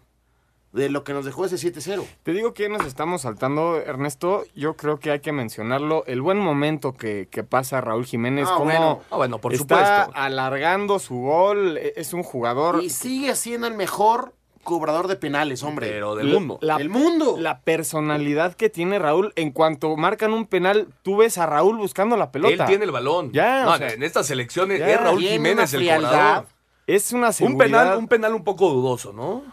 de 0.72 0.90
lo 0.90 1.04
que 1.04 1.12
nos 1.14 1.26
dejó 1.26 1.46
ese 1.46 1.58
7-0. 1.58 2.06
Te 2.24 2.32
digo 2.34 2.54
que 2.54 2.70
nos 2.70 2.86
estamos 2.86 3.24
saltando, 3.24 3.78
Ernesto. 3.78 4.44
Yo 4.56 4.76
creo 4.76 5.00
que 5.00 5.12
hay 5.12 5.20
que 5.22 5.32
mencionarlo. 5.32 6.04
El 6.06 6.22
buen 6.22 6.38
momento 6.38 6.94
que, 6.94 7.28
que 7.32 7.44
pasa 7.44 7.82
Raúl 7.82 8.06
Jiménez. 8.06 8.48
Ah, 8.50 8.54
como 8.54 8.66
bueno. 8.66 9.02
Ah, 9.10 9.16
bueno, 9.18 9.40
por 9.40 9.54
está 9.54 9.64
supuesto. 10.04 10.12
alargando 10.14 11.00
su 11.00 11.16
gol. 11.16 11.78
e- 11.78 11.94
Es 11.96 12.14
un 12.14 12.22
jugador. 12.24 12.84
Y 12.84 12.90
sigue 12.92 13.36
siendo 13.36 13.66
el 13.68 13.74
mejor 13.74 14.36
cobrador 14.68 15.08
de 15.08 15.16
penales, 15.16 15.64
hombre. 15.64 15.88
Pero 15.88 16.16
del 16.16 16.28
mundo. 16.28 16.60
La, 16.62 16.78
¡Del 16.78 16.90
mundo! 16.90 17.38
la 17.40 17.62
personalidad 17.62 18.54
que 18.54 18.70
tiene 18.70 19.00
Raúl. 19.00 19.32
En 19.38 19.52
cuanto 19.52 19.96
marcan 19.96 20.34
un 20.34 20.46
penal, 20.46 20.90
tú 21.04 21.16
ves 21.18 21.38
a 21.38 21.46
Raúl 21.46 21.78
buscando 21.78 22.18
la 22.18 22.32
pelota. 22.34 22.64
Él 22.66 22.68
tiene 22.68 22.84
el 22.84 22.92
balón. 22.92 23.32
Ya, 23.32 23.64
No, 23.64 23.72
o 23.74 23.78
sea, 23.78 23.94
en 23.94 24.04
estas 24.04 24.30
elecciones 24.30 24.80
ya. 24.80 24.90
es 24.90 25.00
Raúl 25.02 25.22
Jiménez 25.22 25.74
el 25.74 25.88
cobrador. 25.88 26.46
Es 26.86 27.14
una 27.14 27.28
Un 27.28 27.34
seguridad. 27.34 27.66
penal, 27.66 27.98
un 27.98 28.08
penal 28.10 28.34
un 28.34 28.44
poco 28.44 28.70
dudoso, 28.70 29.14
¿no? 29.14 29.44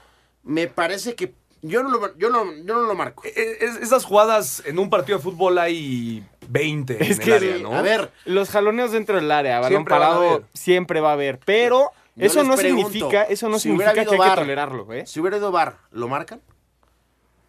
Me 0.42 0.66
parece 0.66 1.14
que 1.14 1.33
yo 1.62 1.83
no 1.83 1.90
lo, 1.90 2.18
yo 2.18 2.28
no, 2.30 2.44
yo 2.52 2.75
no 2.75 2.83
lo 2.83 2.94
marco. 2.97 3.23
E- 3.25 3.56
es- 3.61 3.76
esas 3.76 4.04
jugadas 4.04 4.62
en 4.66 4.78
un 4.80 4.90
partido 4.90 5.18
de 5.18 5.25
fútbol 5.25 5.59
hay 5.59 6.25
20 6.49 7.02
Es 7.02 7.18
en 7.18 7.25
que, 7.25 7.37
el 7.37 7.42
área, 7.54 7.59
¿no? 7.62 7.73
A 7.75 7.83
ver, 7.83 8.11
Los 8.25 8.50
jaloneos 8.50 8.90
dentro 8.92 9.14
del 9.16 9.30
área, 9.30 9.56
balón 9.61 9.71
Siempre 9.71 9.94
parado, 9.94 10.42
siempre 10.52 11.00
va 11.00 11.11
a 11.11 11.12
haber. 11.14 11.38
Pero 11.44 11.90
Yo 12.16 12.26
eso 12.26 12.44
no 12.44 12.54
pregunto, 12.56 12.88
significa, 12.90 13.23
eso 13.25 13.49
no 13.49 13.59
si 13.59 13.62
significa 13.64 13.92
que 13.92 14.00
hay 14.00 14.06
que 14.06 14.16
tolerarlo, 14.16 14.92
¿eh? 14.92 15.04
si 15.06 15.21
hubiera 15.21 15.37
ido 15.37 15.50
VAR, 15.50 15.78
¿lo 15.90 16.09
marcan? 16.09 16.40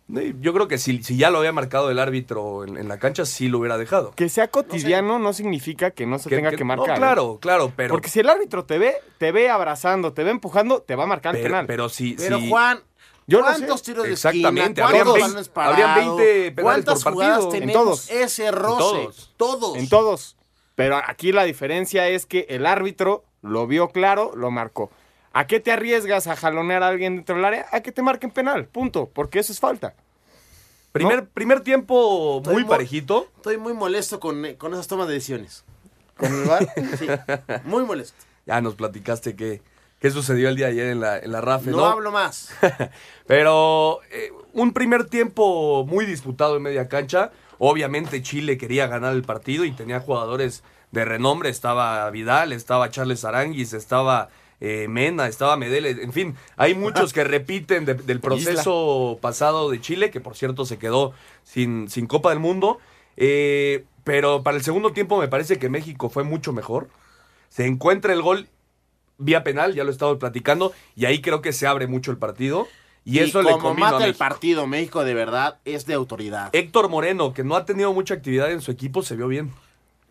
Yo 0.08 0.54
creo 0.54 0.68
que 0.68 0.78
si, 0.78 1.02
si 1.02 1.18
ya 1.18 1.32
lo 1.32 1.40
había 1.40 1.52
marcado 1.52 1.90
el 1.90 1.98
árbitro 1.98 2.64
en, 2.64 2.78
en 2.78 2.88
la 2.88 3.00
cancha, 3.00 3.26
sí 3.26 3.48
lo 3.48 3.58
hubiera 3.58 3.76
dejado. 3.78 4.12
Que 4.12 4.30
sea 4.30 4.50
cotidiano 4.50 5.18
no, 5.18 5.34
significa 5.34 5.90
que 5.92 6.06
no 6.06 6.20
se 6.20 6.30
tenga 6.30 6.52
que, 6.52 6.64
marcar. 6.64 6.90
No, 6.90 6.96
claro, 6.96 7.40
claro, 7.42 7.74
pero. 7.76 7.96
Porque 7.96 8.10
si 8.10 8.20
el 8.20 8.30
árbitro 8.30 8.66
te 8.66 8.78
ve, 8.78 8.98
te 9.18 9.32
ve 9.32 9.50
abrazando, 9.50 10.14
te 10.14 10.24
ve 10.24 10.30
empujando, 10.30 10.84
te 10.84 10.96
va 10.96 11.06
a 11.06 11.08
marcar 11.08 11.36
el 11.36 11.42
pero, 11.42 11.54
penal. 11.54 11.66
pero 11.66 11.90
si. 11.90 12.14
Pero 12.14 12.38
si- 12.38 12.50
Juan, 12.50 12.82
Yo 13.26 13.40
no 13.40 13.46
¿cuántos 13.46 13.80
sé. 13.80 13.86
tiros 13.88 14.06
de 14.06 14.14
Exactamente, 14.14 14.82
esquina? 14.82 14.86
habrían 14.86 15.06
¿Cuántos 15.06 15.14
20 15.16 15.28
balones 15.28 15.52
habrían 15.56 15.94
parados? 15.96 16.18
20 16.18 16.52
penales 16.52 16.64
¿Cuántas 16.86 17.04
por 17.04 17.16
partido? 17.18 17.44
En 17.56 17.60
tenemos 17.62 17.84
todos. 17.84 18.10
ese 18.12 18.52
roce? 18.52 18.78
todos. 18.78 19.34
Todos. 19.38 19.78
En 19.78 19.90
todos. 19.90 20.38
Pero 20.76 20.98
aquí 21.04 21.32
la 21.32 21.46
diferencia 21.46 22.08
es 22.10 22.28
que 22.28 22.46
el 22.50 22.68
árbitro 22.68 23.24
lo 23.46 23.68
vio 23.68 23.90
claro, 23.90 24.32
lo 24.36 24.52
marcó. 24.52 24.90
¿A 25.34 25.48
qué 25.48 25.60
te 25.60 25.72
arriesgas 25.72 26.28
a 26.28 26.36
jalonear 26.36 26.82
a 26.84 26.88
alguien 26.88 27.16
dentro 27.18 27.36
del 27.36 27.46
área? 27.46 27.66
A 27.72 27.82
que 27.82 27.92
te 27.92 28.02
marquen 28.02 28.32
penal, 28.32 28.66
punto, 28.68 29.10
porque 29.14 29.40
eso 29.40 29.52
es 29.52 29.60
falta. 29.60 29.94
primer, 30.92 31.28
primer 31.28 31.62
tiempo 31.62 32.38
Estoy 32.38 32.54
muy 32.54 32.64
mo- 32.64 32.70
parejito. 32.70 33.28
Estoy 33.38 33.58
muy 33.58 33.74
molesto 33.74 34.20
con, 34.20 34.44
con 34.58 34.74
esas 34.74 34.88
tomas 34.88 35.08
de 35.08 35.14
decisiones. 35.16 35.66
¿Con 36.18 36.32
el? 36.32 36.48
Sí, 36.98 37.08
muy 37.66 37.84
molesto. 37.84 38.18
Ya 38.46 38.62
nos 38.62 38.76
platicaste 38.76 39.36
qué, 39.36 39.62
qué 40.00 40.10
sucedió 40.12 40.48
el 40.48 40.56
día 40.56 40.68
de 40.68 40.72
ayer 40.72 40.88
en 40.88 41.02
la, 41.02 41.18
en 41.20 41.32
la 41.34 41.42
RAFE, 41.42 41.72
No, 41.72 41.78
¿no? 41.78 41.86
hablo 41.86 42.12
más. 42.12 42.52
Pero 43.28 44.00
eh, 44.12 44.32
un 44.54 44.72
primer 44.74 45.06
tiempo 45.06 45.86
muy 45.86 46.06
disputado 46.06 46.56
en 46.58 46.64
media 46.64 46.88
cancha. 46.88 47.32
Obviamente 47.58 48.22
Chile 48.22 48.58
quería 48.58 48.88
ganar 48.88 49.14
el 49.14 49.24
partido 49.24 49.66
y 49.66 49.72
tenía 49.72 50.00
jugadores 50.00 50.64
de 50.96 51.06
renombre. 51.06 51.50
Estaba 51.50 52.10
Vidal, 52.10 52.52
estaba 52.54 52.90
Charles 52.90 53.24
Aranguis, 53.26 53.74
estaba 53.74 54.30
eh, 54.62 54.88
Mena, 54.90 55.28
estaba 55.28 55.58
Medel. 55.58 55.86
En 55.86 56.14
fin, 56.14 56.36
hay 56.58 56.74
muchos 56.74 57.14
que 57.14 57.24
repiten 57.36 57.86
de- 57.86 57.94
del 57.94 58.20
proceso 58.20 59.20
pasado 59.22 59.70
de 59.70 59.80
Chile, 59.82 60.10
que 60.10 60.22
por 60.22 60.36
cierto 60.36 60.66
se 60.66 60.78
quedó 60.80 61.14
sin, 61.44 61.90
sin 61.90 62.08
Copa 62.08 62.30
del 62.30 62.40
Mundo. 62.40 62.80
Eh, 63.18 63.84
pero 64.04 64.44
para 64.44 64.58
el 64.58 64.64
segundo 64.64 64.92
tiempo 64.94 65.18
me 65.20 65.28
parece 65.28 65.60
que 65.60 65.70
México 65.70 66.10
fue 66.10 66.24
mucho 66.24 66.54
mejor. 66.54 66.90
Se 67.50 67.66
encuentra 67.66 68.14
el 68.14 68.22
gol 68.22 68.48
vía 69.18 69.44
penal, 69.44 69.74
ya 69.74 69.84
lo 69.84 69.90
he 69.90 69.94
estado 69.94 70.20
platicando, 70.20 70.74
y 70.96 71.06
ahí 71.06 71.22
creo 71.22 71.42
que 71.42 71.54
se 71.54 71.68
abre 71.68 71.88
mucho 71.88 72.12
el 72.12 72.18
partido. 72.18 72.68
Y, 73.08 73.20
eso 73.20 73.42
le 73.44 73.52
como 73.52 73.70
convino 73.70 73.88
a 73.88 73.92
mata 73.92 74.04
el 74.04 74.10
México. 74.12 74.20
partido, 74.20 74.68
México 74.68 75.04
de 75.04 75.14
verdad 75.14 75.60
es 75.64 75.86
de 75.86 75.94
autoridad. 75.94 76.50
Héctor 76.54 76.90
Moreno, 76.90 77.34
que 77.34 77.44
no 77.44 77.56
ha 77.56 77.64
tenido 77.66 77.94
mucha 77.94 78.16
actividad 78.16 78.52
en 78.52 78.62
su 78.62 78.72
equipo, 78.72 79.04
se 79.04 79.16
vio 79.16 79.28
bien. 79.28 79.52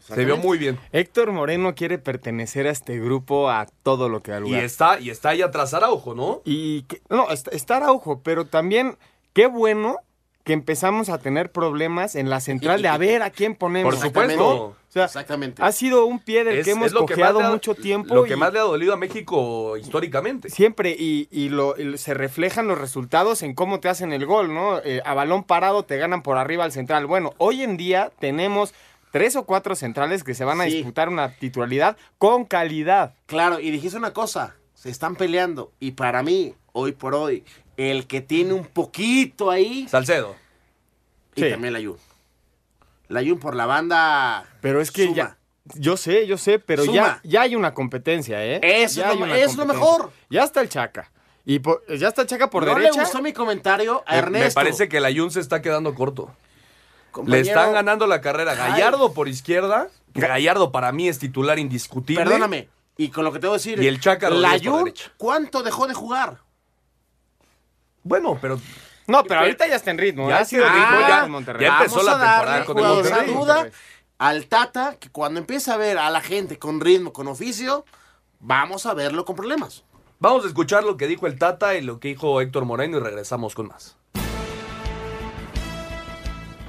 Se 0.06 0.24
vio 0.24 0.36
muy 0.36 0.58
bien. 0.58 0.78
Héctor 0.92 1.32
Moreno 1.32 1.74
quiere 1.74 1.98
pertenecer 1.98 2.66
a 2.66 2.70
este 2.70 2.98
grupo 3.00 3.48
a 3.50 3.66
todo 3.82 4.08
lo 4.08 4.22
que 4.22 4.32
da 4.32 4.38
Y 4.38 4.40
lugar. 4.40 4.64
está, 4.64 5.00
y 5.00 5.10
está 5.10 5.30
ahí 5.30 5.42
atrás 5.42 5.72
Araujo, 5.74 6.14
¿no? 6.14 6.42
Y 6.44 6.82
que- 6.82 7.00
no, 7.08 7.30
está, 7.30 7.50
está 7.52 7.76
Araujo, 7.78 8.20
pero 8.22 8.44
también 8.44 8.96
qué 9.32 9.46
bueno 9.46 9.96
que 10.44 10.52
empezamos 10.52 11.08
a 11.08 11.16
tener 11.16 11.50
problemas 11.52 12.14
en 12.16 12.28
la 12.28 12.38
central 12.38 12.82
de 12.82 12.88
a 12.88 12.98
ver 12.98 13.22
a 13.22 13.30
quién 13.30 13.54
ponemos. 13.54 13.94
Por 13.94 14.02
supuesto. 14.04 14.56
O 14.66 14.76
sea, 14.90 15.06
Exactamente. 15.06 15.62
ha 15.62 15.72
sido 15.72 16.04
un 16.04 16.20
pie 16.20 16.44
del 16.44 16.58
Es- 16.58 16.66
que 16.66 16.72
hemos 16.72 16.92
que 16.92 16.98
cojeado 16.98 17.40
mucho 17.40 17.74
tiempo. 17.74 18.14
Lo 18.14 18.24
que 18.24 18.34
y- 18.34 18.36
más 18.36 18.52
le 18.52 18.58
ha 18.58 18.62
dolido 18.62 18.92
a 18.92 18.98
México 18.98 19.78
históricamente. 19.78 20.50
Siempre, 20.50 20.90
y, 20.96 21.28
y 21.30 21.48
lo, 21.48 21.80
y 21.80 21.96
se 21.96 22.12
reflejan 22.12 22.68
los 22.68 22.76
resultados 22.78 23.42
en 23.42 23.54
cómo 23.54 23.80
te 23.80 23.88
hacen 23.88 24.12
el 24.12 24.26
gol, 24.26 24.52
¿no? 24.52 24.80
Eh, 24.84 25.00
a 25.06 25.14
balón 25.14 25.44
parado 25.44 25.84
te 25.84 25.96
ganan 25.96 26.22
por 26.22 26.36
arriba 26.36 26.64
al 26.64 26.72
central. 26.72 27.06
Bueno, 27.06 27.32
hoy 27.38 27.62
en 27.62 27.78
día 27.78 28.12
tenemos 28.18 28.74
tres 29.14 29.36
o 29.36 29.44
cuatro 29.46 29.76
centrales 29.76 30.24
que 30.24 30.34
se 30.34 30.44
van 30.44 30.60
a 30.60 30.64
Sí. 30.64 30.70
disputar 30.74 31.08
una 31.08 31.36
titularidad 31.36 31.96
con 32.18 32.44
calidad. 32.44 33.14
Claro, 33.26 33.60
y 33.60 33.70
dijiste 33.70 33.96
una 33.96 34.12
cosa, 34.12 34.56
se 34.74 34.90
están 34.90 35.14
peleando. 35.14 35.70
Y 35.78 35.92
para 35.92 36.24
mí, 36.24 36.56
hoy 36.72 36.90
por 36.90 37.14
hoy, 37.14 37.44
el 37.76 38.08
que 38.08 38.20
tiene 38.22 38.54
un 38.54 38.64
poquito 38.66 39.52
ahí, 39.52 39.86
Salcedo. 39.88 40.34
y 41.36 41.42
Sí. 41.44 41.50
también 41.50 41.74
la 41.74 41.78
Jun. 41.80 41.96
La 43.06 43.20
Jun 43.22 43.38
por 43.38 43.54
la 43.54 43.66
banda. 43.66 44.46
Pero 44.60 44.80
es 44.80 44.90
que 44.90 45.04
suma. 45.04 45.16
ya. 45.16 45.38
Yo 45.76 45.96
sé, 45.96 46.26
yo 46.26 46.36
sé, 46.36 46.58
pero 46.58 46.84
ya, 46.84 47.20
ya 47.22 47.42
hay 47.42 47.54
una 47.54 47.72
competencia, 47.72 48.44
¿eh? 48.44 48.58
Eso 48.62 49.00
Ya 49.00 49.12
es 49.12 49.20
lo- 49.20 49.26
es 49.34 49.56
lo 49.56 49.64
mejor. 49.64 50.10
Ya 50.28 50.42
está 50.42 50.60
el 50.60 50.68
Chaca. 50.68 51.12
Y 51.46 51.60
ya 51.96 52.08
está 52.08 52.22
el 52.22 52.26
Chaca 52.26 52.50
por 52.50 52.64
¿No 52.66 52.74
derecha. 52.74 52.94
le 52.96 53.00
gustó 53.00 53.22
mi 53.22 53.32
comentario 53.32 54.02
a 54.06 54.12
Me- 54.12 54.18
Ernesto? 54.18 54.48
Me 54.60 54.64
parece 54.64 54.88
que 54.88 54.98
la 54.98 55.12
Jun 55.14 55.30
se 55.30 55.38
está 55.38 55.62
quedando 55.62 55.94
corto. 55.94 56.34
Le 57.26 57.40
están 57.40 57.72
ganando 57.72 58.06
la 58.06 58.20
carrera. 58.20 58.52
Ay. 58.52 58.72
Gallardo 58.72 59.12
por 59.12 59.28
izquierda. 59.28 59.88
Gallardo 60.14 60.70
para 60.72 60.92
mí 60.92 61.08
es 61.08 61.18
titular 61.18 61.58
indiscutible. 61.58 62.24
Perdóname. 62.24 62.68
Y 62.96 63.08
con 63.08 63.24
lo 63.24 63.32
que 63.32 63.40
te 63.40 63.46
voy 63.46 63.54
a 63.54 63.58
decir. 63.58 63.82
Y 63.82 63.86
el 63.88 64.00
derecha. 64.00 65.12
¿cuánto 65.16 65.62
dejó 65.62 65.86
de 65.86 65.94
jugar? 65.94 66.38
Bueno, 68.02 68.38
pero 68.40 68.60
No, 69.06 69.22
pero 69.24 69.40
ahorita 69.40 69.66
ya 69.66 69.76
está 69.76 69.90
en 69.90 69.98
ritmo. 69.98 70.28
Ya 70.28 70.38
¿eh? 70.38 70.42
ha 70.42 70.44
sido 70.44 70.64
Ah, 70.66 70.72
ritmo, 70.72 71.08
ya- 71.08 71.26
Monterrey. 71.26 71.62
ya 71.66 71.76
empezó 71.78 71.96
Vamos 71.96 72.06
la 72.06 72.12
temporada 72.30 72.64
con 72.64 72.78
el 72.78 72.84
Monterrey. 72.84 73.34
duda 73.34 73.68
al 74.18 74.46
Tata, 74.46 74.96
que 74.98 75.10
cuando 75.10 75.40
empiece 75.40 75.70
a 75.70 75.76
ver 75.76 75.98
a 75.98 76.08
la 76.10 76.20
gente 76.20 76.58
con 76.58 76.80
ritmo, 76.80 77.12
con 77.12 77.26
oficio, 77.28 77.84
vamos 78.40 78.86
a 78.86 78.94
verlo 78.94 79.24
con 79.24 79.36
problemas. 79.36 79.82
vamos 80.20 80.44
a 80.44 80.48
escuchar 80.48 80.84
lo 80.84 80.96
que 80.96 81.06
dijo 81.06 81.26
el 81.26 81.38
Tata 81.38 81.74
y 81.74 81.82
lo 81.82 81.98
que 82.00 82.08
dijo 82.08 82.40
Héctor 82.40 82.64
Moreno 82.64 82.96
y 82.96 83.00
regresamos 83.00 83.54
con 83.54 83.66
más. 83.68 83.96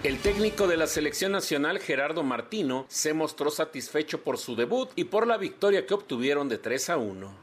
El 0.06 0.20
técnico 0.20 0.68
de 0.68 0.78
la 0.78 0.86
selección 0.86 1.32
nacional, 1.32 1.80
Gerardo 1.80 2.22
Martino, 2.22 2.86
se 2.90 3.14
mostró 3.16 3.50
satisfecho 3.50 4.22
por 4.22 4.38
su 4.38 4.56
debut 4.56 4.90
y 4.96 5.06
por 5.06 5.26
la 5.26 5.36
victoria 5.38 5.88
que 5.88 5.96
obtuvieron 5.96 6.48
de 6.48 6.60
3 6.60 6.90
a 6.92 6.98
1. 6.98 7.34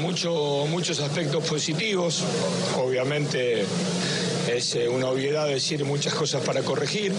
Mucho- 0.00 0.64
muchos 0.68 1.00
aspectos 1.00 1.46
positivos. 1.46 2.24
Obviamente 2.78 3.64
es 4.50 4.74
eh, 4.76 4.88
una 4.88 5.08
obviedad 5.08 5.46
decir 5.46 5.84
muchas 5.84 6.14
cosas 6.14 6.42
para 6.44 6.62
corregir, 6.62 7.12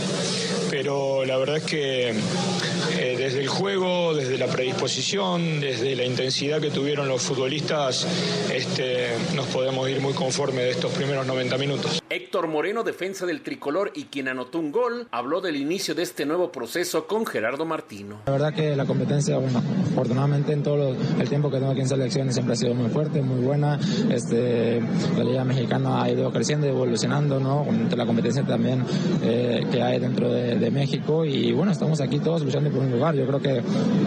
pero 0.69 1.25
la 1.25 1.37
verdad 1.37 1.57
es 1.57 1.63
que 1.63 2.09
eh, 2.09 3.15
desde 3.17 3.39
el 3.41 3.47
juego, 3.47 4.13
desde 4.13 4.37
la 4.37 4.47
predisposición, 4.47 5.59
desde 5.59 5.95
la 5.95 6.05
intensidad 6.05 6.59
que 6.61 6.69
tuvieron 6.71 7.07
los 7.07 7.21
futbolistas, 7.21 8.07
este, 8.53 9.07
nos 9.35 9.45
podemos 9.47 9.89
ir 9.89 9.99
muy 10.01 10.13
conforme 10.13 10.61
de 10.63 10.71
estos 10.71 10.91
primeros 10.91 11.25
90 11.25 11.57
minutos. 11.57 12.01
Héctor 12.09 12.47
Moreno, 12.47 12.83
defensa 12.83 13.25
del 13.25 13.41
tricolor 13.41 13.91
y 13.95 14.03
quien 14.05 14.27
anotó 14.27 14.59
un 14.59 14.71
gol, 14.71 15.07
habló 15.11 15.41
del 15.41 15.55
inicio 15.55 15.95
de 15.95 16.03
este 16.03 16.25
nuevo 16.25 16.51
proceso 16.51 17.07
con 17.07 17.25
Gerardo 17.25 17.65
Martino. 17.65 18.21
La 18.25 18.31
verdad 18.33 18.53
que 18.53 18.75
la 18.75 18.85
competencia, 18.85 19.37
bueno, 19.37 19.63
afortunadamente 19.91 20.51
en 20.53 20.61
todo 20.63 20.77
lo- 20.77 20.95
el 21.21 21.29
tiempo 21.29 21.49
que 21.49 21.57
tengo 21.57 21.71
aquí 21.71 21.81
en 21.81 21.89
selecciones 21.89 22.35
siempre 22.35 22.53
ha 22.53 22.57
sido 22.57 22.73
muy 22.75 22.89
fuerte, 22.89 23.21
muy 23.21 23.41
buena. 23.43 23.79
Este, 24.11 24.79
la 25.17 25.23
liga 25.23 25.43
mexicana 25.43 26.03
ha 26.03 26.09
ido 26.09 26.31
creciendo, 26.31 26.67
evolucionando, 26.67 27.12
¿no? 27.21 27.63
Con 27.63 27.89
la 27.95 28.05
competencia 28.05 28.43
también 28.43 28.83
eh, 29.21 29.65
que 29.71 29.81
hay 29.81 29.99
dentro 29.99 30.31
de, 30.31 30.55
de 30.57 30.71
México 30.71 31.25
y 31.25 31.51
bueno, 31.51 31.71
estamos 31.71 32.01
aquí 32.01 32.19
todos 32.19 32.41
luchando 32.43 32.69
por 32.71 32.79
un 32.81 32.91
lugar. 32.91 33.15
Yo 33.15 33.25
creo 33.27 33.39
que 33.41 33.61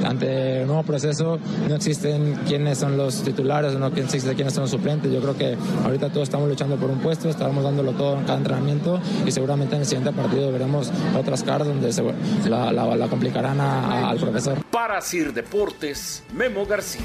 ante 0.05 0.61
el 0.63 0.67
nuevo 0.67 0.83
proceso 0.83 1.39
no 1.69 1.75
existen 1.77 2.35
quiénes 2.47 2.79
son 2.79 2.97
los 2.97 3.23
titulares, 3.23 3.75
no 3.75 3.87
existe 3.89 4.35
quiénes 4.35 4.55
son 4.55 4.63
los 4.63 4.71
suplentes. 4.71 5.13
Yo 5.13 5.21
creo 5.21 5.37
que 5.37 5.57
ahorita 5.85 6.09
todos 6.11 6.25
estamos 6.25 6.49
luchando 6.49 6.77
por 6.77 6.91
un 6.91 6.99
puesto, 6.99 7.29
estamos 7.29 7.63
dándolo 7.65 7.93
todo 7.93 8.19
en 8.19 8.25
cada 8.25 8.39
entrenamiento 8.39 9.01
y 9.27 9.31
seguramente 9.31 9.75
en 9.77 9.83
el 9.83 9.87
siguiente 9.87 10.13
partido 10.13 10.51
veremos 10.53 10.91
otras 11.19 11.43
caras 11.43 11.69
donde 11.69 11.93
se, 11.93 12.03
la, 12.49 12.73
la- 12.73 12.97
la 12.97 13.07
complicarán 13.09 13.61
a- 13.61 13.81
a- 13.81 14.11
al 14.11 14.19
profesor. 14.19 14.59
Para 14.71 15.01
Sir 15.01 15.33
Deportes, 15.33 16.23
Memo 16.35 16.67
García. 16.67 17.03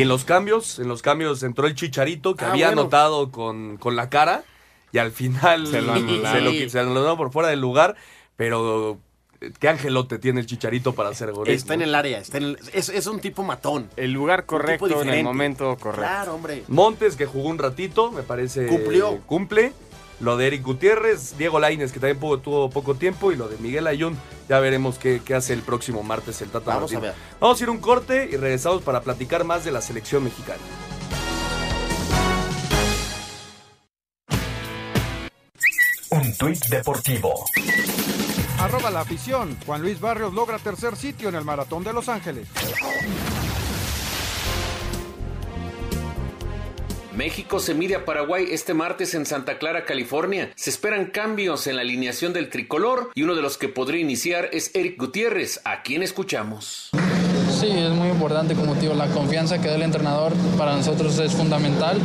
Y 0.00 0.02
en 0.02 0.08
los 0.08 0.24
cambios, 0.24 0.78
en 0.78 0.88
los 0.88 1.02
cambios 1.02 1.42
entró 1.42 1.66
el 1.66 1.74
Chicharito 1.74 2.34
que 2.34 2.44
Ah, 2.46 2.52
había 2.52 2.66
bueno. 2.68 2.82
anotado 2.82 3.30
con, 3.30 3.76
con 3.76 3.96
la 3.96 4.08
cara 4.08 4.44
y 4.92 4.98
al 4.98 5.12
final 5.12 5.66
Se 5.66 5.82
lo 5.82 5.92
anularon. 5.92 6.32
se 6.32 6.40
lo, 6.40 6.50
qui- 6.52 6.68
se 6.68 6.82
lo 6.82 6.90
anularon 6.90 7.16
por 7.18 7.30
fuera 7.32 7.48
del 7.50 7.60
lugar, 7.60 7.96
pero 8.36 8.98
eh, 9.42 9.52
qué 9.58 9.68
angelote 9.68 10.18
tiene 10.18 10.40
el 10.40 10.46
Chicharito 10.46 10.94
para 10.94 11.10
hacer 11.10 11.32
goles. 11.32 11.54
Está 11.54 11.74
en 11.74 11.82
el 11.82 11.94
área, 11.94 12.18
está 12.18 12.38
en 12.38 12.44
el- 12.44 12.58
es, 12.72 12.88
es 12.88 13.06
un 13.06 13.20
tipo 13.20 13.42
matón. 13.42 13.88
El 13.96 14.12
lugar 14.12 14.46
correcto 14.46 15.02
en 15.02 15.10
el 15.10 15.22
momento 15.22 15.76
correcto. 15.78 16.00
Claro, 16.00 16.34
hombre. 16.34 16.64
Montes 16.68 17.16
que 17.16 17.26
jugó 17.26 17.48
un 17.50 17.58
ratito, 17.58 18.10
me 18.10 18.22
parece 18.22 18.66
Cumplió. 18.68 19.18
cumple. 19.26 19.72
Lo 20.20 20.36
de 20.36 20.46
Eric 20.48 20.62
Gutiérrez, 20.62 21.36
Diego 21.38 21.58
Lainez 21.58 21.92
que 21.92 21.98
también 22.00 22.18
pudo- 22.20 22.38
tuvo 22.40 22.68
poco 22.70 22.94
tiempo 22.94 23.32
y 23.32 23.36
lo 23.36 23.48
de 23.48 23.56
Miguel 23.56 23.86
Ayun, 23.86 24.18
ya 24.48 24.60
veremos 24.60 24.98
qué, 24.98 25.22
qué 25.24 25.34
hace 25.34 25.54
el 25.54 25.62
próximo 25.62 26.02
martes 26.02 26.42
el 26.42 26.50
Tata 26.50 26.74
Vamos 26.74 26.90
a 26.92 26.94
Martino. 26.94 27.00
ver. 27.00 27.14
Vamos 27.40 27.58
a 27.58 27.62
ir 27.64 27.68
a 27.68 27.72
un 27.72 27.78
corte 27.78 28.28
y 28.30 28.36
regresamos 28.36 28.82
para 28.82 29.00
platicar 29.00 29.44
más 29.44 29.64
de 29.64 29.72
la 29.72 29.80
selección 29.80 30.22
mexicana. 30.24 30.60
Un 36.10 36.36
tuit 36.36 36.64
deportivo. 36.66 37.44
Arroba 38.58 38.90
la 38.90 39.00
afición. 39.00 39.56
Juan 39.64 39.80
Luis 39.82 40.00
Barrios 40.00 40.34
logra 40.34 40.58
tercer 40.58 40.96
sitio 40.96 41.28
en 41.28 41.36
el 41.36 41.44
Maratón 41.44 41.84
de 41.84 41.92
Los 41.92 42.08
Ángeles. 42.08 42.48
México 47.20 47.60
se 47.60 47.74
mide 47.74 47.96
a 47.96 48.06
Paraguay 48.06 48.46
este 48.50 48.72
martes 48.72 49.12
en 49.12 49.26
Santa 49.26 49.58
Clara, 49.58 49.84
California. 49.84 50.52
Se 50.56 50.70
esperan 50.70 51.10
cambios 51.10 51.66
en 51.66 51.76
la 51.76 51.82
alineación 51.82 52.32
del 52.32 52.48
tricolor 52.48 53.10
y 53.14 53.24
uno 53.24 53.34
de 53.34 53.42
los 53.42 53.58
que 53.58 53.68
podría 53.68 54.00
iniciar 54.00 54.48
es 54.54 54.74
Eric 54.74 54.98
Gutiérrez, 54.98 55.60
a 55.64 55.82
quien 55.82 56.02
escuchamos. 56.02 56.88
Sí, 57.60 57.68
es 57.68 57.90
muy 57.90 58.08
importante, 58.08 58.54
como 58.54 58.72
te 58.72 58.80
digo, 58.80 58.94
la 58.94 59.06
confianza 59.08 59.60
que 59.60 59.68
da 59.68 59.74
el 59.74 59.82
entrenador 59.82 60.32
para 60.56 60.74
nosotros 60.74 61.18
es 61.18 61.32
fundamental. 61.32 61.98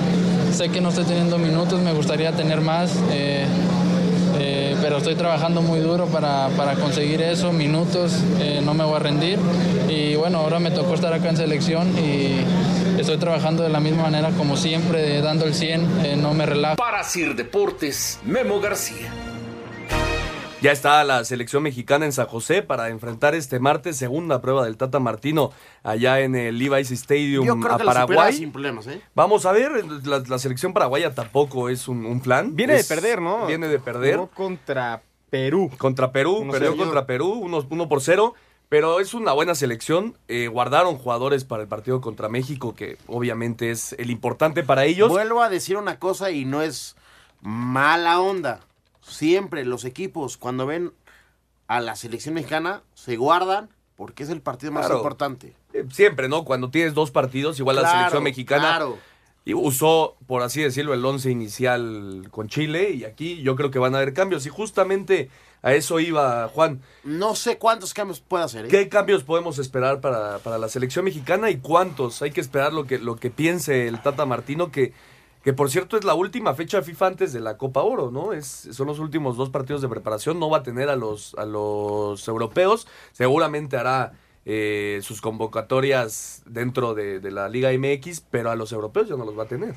Sé 0.51 0.67
que 0.67 0.81
no 0.81 0.89
estoy 0.89 1.05
teniendo 1.05 1.37
minutos, 1.37 1.79
me 1.79 1.93
gustaría 1.93 2.33
tener 2.33 2.59
más, 2.59 2.91
eh, 3.09 3.45
eh, 4.39 4.75
pero 4.81 4.97
estoy 4.97 5.15
trabajando 5.15 5.61
muy 5.61 5.79
duro 5.79 6.05
para, 6.07 6.49
para 6.57 6.75
conseguir 6.75 7.21
eso, 7.21 7.51
minutos, 7.51 8.23
eh, 8.39 8.61
no 8.63 8.73
me 8.73 8.83
voy 8.83 8.95
a 8.95 8.99
rendir. 8.99 9.39
Y 9.89 10.15
bueno, 10.15 10.39
ahora 10.39 10.59
me 10.59 10.71
tocó 10.71 10.93
estar 10.93 11.13
acá 11.13 11.29
en 11.29 11.37
selección 11.37 11.87
y 11.97 12.43
estoy 12.99 13.17
trabajando 13.17 13.63
de 13.63 13.69
la 13.69 13.79
misma 13.79 14.03
manera 14.03 14.31
como 14.31 14.57
siempre, 14.57 15.21
dando 15.21 15.45
el 15.45 15.53
100, 15.53 16.05
eh, 16.05 16.15
no 16.15 16.33
me 16.33 16.45
relajo. 16.45 16.75
Para 16.75 17.03
Sir 17.03 17.35
Deportes, 17.35 18.19
Memo 18.23 18.59
García. 18.59 19.11
Ya 20.65 20.71
está 20.71 21.03
la 21.03 21.23
selección 21.25 21.61
mexicana 21.61 22.05
en 22.05 22.11
San 22.11 22.25
José 22.25 22.63
para 22.63 22.89
enfrentar 22.89 23.35
este 23.35 23.59
martes 23.59 23.97
segunda 23.97 24.41
prueba 24.41 24.65
del 24.65 24.77
Tata 24.77 24.99
Martino 24.99 25.51
allá 25.83 26.21
en 26.21 26.35
el 26.35 26.57
Levi's 26.57 26.89
Stadium 26.89 27.45
Yo 27.45 27.59
creo 27.59 27.75
a 27.75 27.77
que 27.77 27.83
Paraguay. 27.83 28.33
sin 28.33 28.51
problemas, 28.51 28.87
¿eh? 28.87 28.99
Vamos 29.13 29.45
a 29.45 29.51
ver, 29.51 29.85
la, 30.05 30.23
la 30.27 30.39
selección 30.39 30.73
paraguaya 30.73 31.13
tampoco 31.13 31.69
es 31.69 31.87
un, 31.87 32.03
un 32.07 32.19
plan. 32.19 32.55
Viene 32.55 32.77
Es- 32.77 32.87
de 32.89 32.95
perder, 32.95 33.21
¿no? 33.21 33.45
Viene 33.45 33.67
de 33.67 33.77
perder. 33.77 34.19
Contra 34.33 35.03
Perú. 35.29 35.69
Contra 35.77 36.11
Perú, 36.11 36.37
Uno 36.37 36.51
perdió 36.51 36.71
cero. 36.71 36.83
contra 36.83 37.05
Perú, 37.05 37.33
uno, 37.33 37.63
uno 37.69 37.87
por 37.87 38.01
cero. 38.01 38.33
Pero 38.67 38.99
es 38.99 39.13
una 39.13 39.33
buena 39.33 39.53
selección. 39.53 40.17
Eh, 40.27 40.47
guardaron 40.47 40.97
jugadores 40.97 41.43
para 41.45 41.61
el 41.61 41.67
partido 41.69 42.01
contra 42.01 42.27
México, 42.27 42.73
que 42.73 42.97
obviamente 43.05 43.69
es 43.69 43.93
el 43.99 44.09
importante 44.09 44.63
para 44.63 44.85
ellos. 44.85 45.09
Vuelvo 45.09 45.43
a 45.43 45.49
decir 45.49 45.77
una 45.77 45.99
cosa 45.99 46.31
y 46.31 46.45
no 46.45 46.63
es 46.63 46.95
mala 47.41 48.19
onda. 48.19 48.61
Siempre 49.07 49.65
los 49.65 49.85
equipos, 49.85 50.37
cuando 50.37 50.65
ven 50.65 50.91
a 51.67 51.79
la 51.79 51.95
selección 51.95 52.33
mexicana, 52.35 52.81
se 52.93 53.17
guardan 53.17 53.69
porque 53.95 54.23
es 54.23 54.29
el 54.29 54.41
partido 54.41 54.71
más 54.71 54.85
Claro. 54.85 54.97
importante. 54.99 55.55
Eh, 55.73 55.85
Siempre, 55.91 56.27
¿no? 56.27 56.43
Cuando 56.43 56.69
tienes 56.69 56.93
dos 56.93 57.11
partidos, 57.11 57.59
igual 57.59 57.77
la 57.77 57.89
selección 57.89 58.23
mexicana 58.23 58.63
claro. 58.77 58.97
y 59.45 59.53
usó, 59.53 60.15
por 60.27 60.41
así 60.41 60.61
decirlo, 60.61 60.93
el 60.93 61.05
once 61.05 61.29
inicial 61.31 62.27
con 62.31 62.47
Chile. 62.49 62.91
Y 62.91 63.05
aquí 63.05 63.41
yo 63.41 63.55
creo 63.55 63.71
que 63.71 63.79
van 63.79 63.93
a 63.95 63.97
haber 63.99 64.13
cambios. 64.13 64.45
Y 64.45 64.49
justamente 64.49 65.29
a 65.61 65.73
eso 65.73 65.99
iba 65.99 66.47
Juan. 66.49 66.81
No 67.03 67.35
sé 67.35 67.57
cuántos 67.57 67.93
cambios 67.93 68.19
puede 68.19 68.43
hacer. 68.43 68.65
¿eh? 68.65 68.67
¿Qué 68.67 68.89
cambios 68.89 69.23
podemos 69.23 69.57
esperar 69.59 70.01
para, 70.01 70.39
para 70.39 70.57
la 70.57 70.67
selección 70.67 71.05
mexicana 71.05 71.49
y 71.49 71.57
cuántos? 71.57 72.21
Hay 72.21 72.31
que 72.31 72.41
esperar 72.41 72.73
lo 72.73 72.85
que, 72.85 72.99
lo 72.99 73.15
que 73.15 73.29
piense 73.29 73.87
el 73.87 74.01
Tata 74.01 74.25
Martino, 74.25 74.71
que, 74.71 74.93
que 75.45 75.53
por 75.53 75.69
cierto 75.69 75.95
es 75.95 76.03
la 76.03 76.15
última 76.15 76.55
fecha 76.55 76.81
FIFA 76.81 77.05
antes 77.05 77.31
de 77.31 77.39
la 77.39 77.55
Copa 77.55 77.83
Oro, 77.83 78.09
¿no? 78.09 78.33
Es, 78.33 78.67
son 78.71 78.87
los 78.87 78.97
últimos 78.97 79.37
dos 79.37 79.51
partidos 79.51 79.79
de 79.83 79.87
preparación, 79.87 80.39
no 80.39 80.49
va 80.49 80.57
a 80.57 80.63
tener 80.63 80.89
a 80.89 80.95
los, 80.95 81.35
a 81.35 81.45
los 81.45 82.27
europeos, 82.27 82.87
seguramente 83.11 83.77
hará 83.77 84.13
eh, 84.45 85.01
sus 85.03 85.21
convocatorias 85.21 86.41
dentro 86.47 86.95
de, 86.95 87.19
de 87.19 87.29
la 87.29 87.47
Liga 87.47 87.69
MX, 87.71 88.21
pero 88.31 88.49
a 88.49 88.55
los 88.55 88.71
europeos 88.71 89.07
ya 89.07 89.17
no 89.17 89.23
los 89.23 89.37
va 89.37 89.43
a 89.43 89.47
tener. 89.47 89.75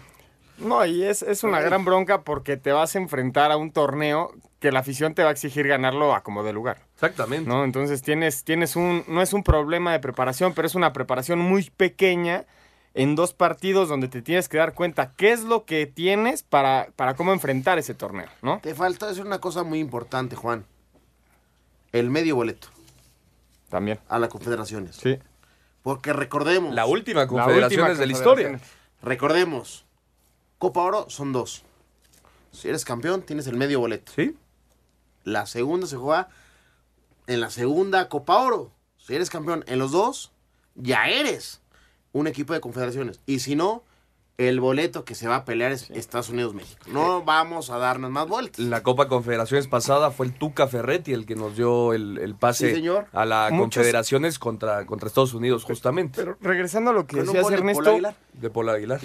No, 0.57 0.87
y 0.87 1.05
es, 1.05 1.21
es 1.21 1.45
una 1.45 1.61
gran 1.61 1.85
bronca 1.85 2.23
porque 2.23 2.57
te 2.57 2.73
vas 2.73 2.97
a 2.97 2.99
enfrentar 2.99 3.53
a 3.53 3.59
un 3.59 3.71
torneo 3.71 4.33
que 4.61 4.73
la 4.73 4.81
afición 4.81 5.15
te 5.15 5.23
va 5.23 5.29
a 5.29 5.33
exigir 5.33 5.69
ganarlo 5.69 6.15
a 6.15 6.23
como 6.23 6.45
de 6.45 6.55
lugar. 6.55 6.79
Exactamente. 6.95 7.47
¿no? 7.47 7.65
Entonces 7.65 8.01
tienes, 8.01 8.43
tienes 8.43 8.75
un, 8.75 9.05
no 9.07 9.21
es 9.21 9.35
un 9.35 9.43
problema 9.43 9.93
de 9.93 10.01
preparación, 10.01 10.55
pero 10.55 10.67
es 10.67 10.75
una 10.75 10.95
preparación 10.95 11.39
muy 11.39 11.69
pequeña 11.77 12.47
en 12.99 13.15
dos 13.15 13.33
partidos 13.33 13.89
donde 13.89 14.09
te 14.09 14.23
tienes 14.23 14.49
que 14.49 14.59
dar 14.59 14.75
cuenta 14.75 15.13
qué 15.17 15.31
es 15.31 15.45
lo 15.45 15.65
que 15.65 15.87
tienes 15.87 16.43
para, 16.43 16.89
para 16.97 17.15
cómo 17.15 17.33
enfrentar 17.33 17.79
ese 17.79 17.95
torneo, 17.95 18.29
¿no? 18.43 18.59
Te 18.61 18.75
falta 18.75 19.07
decir 19.07 19.25
una 19.25 19.39
cosa 19.39 19.63
muy 19.63 19.79
importante, 19.79 20.35
Juan. 20.35 20.67
El 21.93 22.11
medio 22.11 22.35
boleto. 22.35 22.67
También. 23.69 24.01
A 24.09 24.19
las 24.19 24.29
confederaciones. 24.31 24.97
Sí. 24.97 25.17
Porque 25.83 26.13
recordemos. 26.13 26.75
La 26.75 26.87
última 26.87 27.29
confederaciones 27.29 27.99
de 27.99 28.07
la 28.07 28.13
historia. 28.13 28.61
Recordemos. 29.01 29.87
Copa 30.59 30.81
Oro 30.81 31.09
son 31.09 31.33
dos. 31.33 31.63
Si 32.51 32.69
eres 32.69 32.85
campeón, 32.85 33.23
tienes 33.23 33.47
el 33.47 33.57
medio 33.57 33.79
boleto. 33.79 34.11
Sí. 34.13 34.37
La 35.23 35.47
segunda 35.47 35.87
se 35.87 35.97
juega 35.97 36.31
en 37.29 37.41
la 37.41 37.51
segunda 37.51 38.09
Copa 38.09 38.39
Oro. 38.39 38.73
Si 38.97 39.15
eres 39.15 39.31
campeón 39.31 39.65
en 39.69 39.79
los 39.79 39.93
dos, 39.93 40.33
ya 40.75 41.09
eres 41.09 41.61
un 42.13 42.27
equipo 42.27 42.53
de 42.55 42.61
confederaciones. 42.61 43.21
Y 43.27 43.41
si 43.41 43.55
no, 43.57 43.83
el 44.39 44.61
boleto 44.61 45.05
que 45.05 45.17
se 45.17 45.27
va 45.27 45.35
a 45.37 45.45
pelear 45.45 45.73
es 45.73 45.91
Estados 45.91 46.29
Unidos-México. 46.29 46.81
No 46.87 47.25
vamos 47.25 47.71
a 47.71 47.79
darnos 47.79 48.13
más 48.13 48.29
vueltas. 48.29 48.61
La 48.65 48.85
Copa 48.85 49.09
Confederaciones 49.09 49.67
pasada 49.67 50.13
fue 50.13 50.27
el 50.27 50.33
Tuca 50.33 50.69
Ferretti 50.69 51.13
el 51.13 51.27
que 51.27 51.35
nos 51.35 51.57
dio 51.57 51.93
el, 51.93 52.19
el 52.19 52.37
pase 52.37 52.69
Sí, 52.69 52.75
señor. 52.77 53.07
a 53.13 53.25
la 53.25 53.49
Muchos- 53.51 53.75
Confederaciones 53.81 54.39
contra, 54.39 54.87
contra 54.87 55.09
Estados 55.09 55.35
Unidos, 55.35 55.65
justamente. 55.65 56.21
Pero 56.23 56.37
regresando 56.41 56.91
a 56.91 56.95
lo 56.95 57.05
que 57.09 57.17
Con 57.17 57.27
decías, 57.27 57.49
de 57.49 57.55
Ernesto, 57.55 57.83
Paul 57.83 57.95
Aguilar. 57.95 58.17
de 58.35 58.51
Paul 58.51 58.69
Aguilar. 58.69 59.01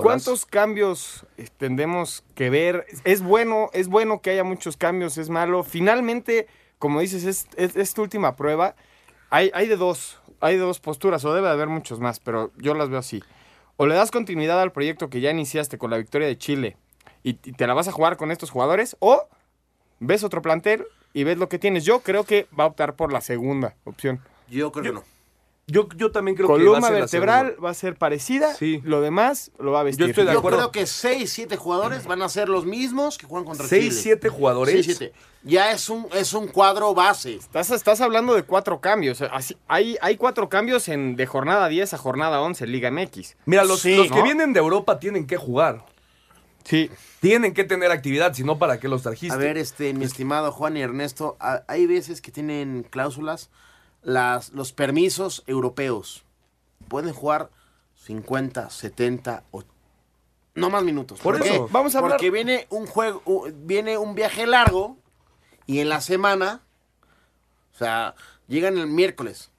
¿Cuántos 0.00 0.46
cambios 0.46 1.26
eh, 1.36 1.48
tendremos 1.58 2.22
que 2.36 2.48
ver? 2.48 2.86
Es 3.02 3.22
bueno, 3.22 3.70
es 3.72 3.88
bueno 3.88 4.20
que 4.22 4.30
haya 4.30 4.44
muchos 4.44 4.76
cambios, 4.76 5.18
es 5.18 5.30
malo. 5.30 5.64
Finalmente, 5.64 6.46
como 6.78 7.00
dices, 7.00 7.24
es, 7.24 7.48
es, 7.56 7.74
es 7.74 7.92
tu 7.92 8.02
última 8.02 8.36
prueba. 8.36 8.76
Hay, 9.30 9.50
hay 9.52 9.66
de 9.66 9.76
dos, 9.76 10.18
hay 10.40 10.56
dos 10.56 10.80
posturas, 10.80 11.24
o 11.24 11.34
debe 11.34 11.46
de 11.46 11.52
haber 11.52 11.68
muchos 11.68 12.00
más, 12.00 12.20
pero 12.20 12.52
yo 12.56 12.74
las 12.74 12.88
veo 12.88 12.98
así. 12.98 13.22
O 13.76 13.86
le 13.86 13.94
das 13.94 14.10
continuidad 14.10 14.60
al 14.60 14.72
proyecto 14.72 15.10
que 15.10 15.20
ya 15.20 15.30
iniciaste 15.30 15.78
con 15.78 15.90
la 15.90 15.98
victoria 15.98 16.26
de 16.26 16.38
Chile 16.38 16.76
y 17.22 17.34
te 17.34 17.66
la 17.66 17.74
vas 17.74 17.88
a 17.88 17.92
jugar 17.92 18.16
con 18.16 18.30
estos 18.30 18.50
jugadores, 18.50 18.96
o 19.00 19.28
ves 19.98 20.22
otro 20.24 20.42
plantel 20.42 20.86
y 21.12 21.24
ves 21.24 21.38
lo 21.38 21.48
que 21.48 21.58
tienes. 21.58 21.84
Yo 21.84 22.00
creo 22.00 22.24
que 22.24 22.46
va 22.58 22.64
a 22.64 22.68
optar 22.68 22.94
por 22.94 23.12
la 23.12 23.20
segunda 23.20 23.74
opción. 23.84 24.20
Yo 24.48 24.70
creo 24.70 24.84
que 24.84 24.92
no. 24.92 25.15
Yo, 25.68 25.88
yo 25.96 26.12
también 26.12 26.36
creo 26.36 26.46
que 26.46 26.52
va 26.52 26.58
a 26.58 26.62
Columna 26.62 26.80
ser 26.86 26.92
la 26.92 27.00
vertebral 27.00 27.56
va 27.64 27.70
a 27.70 27.74
ser 27.74 27.96
parecida, 27.96 28.54
Sí. 28.54 28.80
lo 28.84 29.00
demás 29.00 29.50
lo 29.58 29.72
va 29.72 29.80
a 29.80 29.82
vestir. 29.82 30.08
estoy 30.10 30.24
de 30.24 30.32
Yo 30.32 30.38
acuerdo. 30.38 30.58
creo 30.58 30.70
que 30.70 30.86
6, 30.86 31.28
7 31.32 31.56
jugadores 31.56 32.06
van 32.06 32.22
a 32.22 32.28
ser 32.28 32.48
los 32.48 32.64
mismos 32.66 33.18
que 33.18 33.26
juegan 33.26 33.44
contra 33.44 33.66
Seis, 33.66 33.88
Chile. 33.88 34.00
siete 34.02 34.28
jugadores. 34.28 34.72
Seis, 34.86 34.96
siete. 34.96 35.12
Ya 35.42 35.72
es 35.72 35.88
un, 35.90 36.06
es 36.14 36.34
un 36.34 36.46
cuadro 36.46 36.94
base. 36.94 37.34
Estás, 37.34 37.70
estás 37.72 38.00
hablando 38.00 38.34
de 38.34 38.44
cuatro 38.44 38.80
cambios. 38.80 39.20
Así, 39.22 39.56
hay, 39.66 39.96
hay 40.00 40.16
cuatro 40.16 40.48
cambios 40.48 40.86
en, 40.88 41.16
de 41.16 41.26
jornada 41.26 41.66
10 41.68 41.94
a 41.94 41.98
jornada 41.98 42.40
11 42.42 42.62
en 42.64 42.70
Liga 42.72 42.90
MX. 42.92 43.34
Mira, 43.46 43.64
los, 43.64 43.80
Sí, 43.80 43.96
los 43.96 44.10
que 44.12 44.22
vienen 44.22 44.52
de 44.52 44.60
Europa 44.60 45.00
tienen 45.00 45.26
que 45.26 45.36
jugar. 45.36 45.84
Sí. 46.62 46.90
Tienen 47.20 47.54
que 47.54 47.64
tener 47.64 47.90
actividad, 47.90 48.34
si 48.34 48.44
no, 48.44 48.56
¿para 48.58 48.78
qué 48.78 48.86
los 48.86 49.02
trajiste? 49.02 49.34
A 49.34 49.36
ver, 49.36 49.56
este, 49.58 49.92
mi 49.94 50.04
estimado 50.04 50.52
Juan 50.52 50.76
y 50.76 50.82
Ernesto, 50.82 51.36
hay 51.40 51.86
veces 51.86 52.20
que 52.20 52.30
tienen 52.30 52.84
cláusulas 52.88 53.50
las, 54.06 54.52
los 54.52 54.72
permisos 54.72 55.42
europeos. 55.48 56.22
Pueden 56.88 57.12
jugar 57.12 57.50
50, 58.04 58.70
70, 58.70 59.42
o 59.50 59.64
no 60.54 60.70
más 60.70 60.84
minutos. 60.84 61.18
Por 61.20 61.44
eso. 61.44 61.68
Vamos 61.72 61.94
a 61.94 61.98
hablar- 61.98 62.12
Porque 62.12 62.30
viene 62.30 62.66
un 62.70 62.86
juego, 62.86 63.20
viene 63.64 63.98
un 63.98 64.14
viaje 64.14 64.46
largo 64.46 64.96
y 65.66 65.80
en 65.80 65.88
la 65.88 66.00
semana, 66.00 66.62
o 67.74 67.78
sea, 67.78 68.14
llegan 68.46 68.78
el 68.78 68.86
miércoles, 68.86 69.50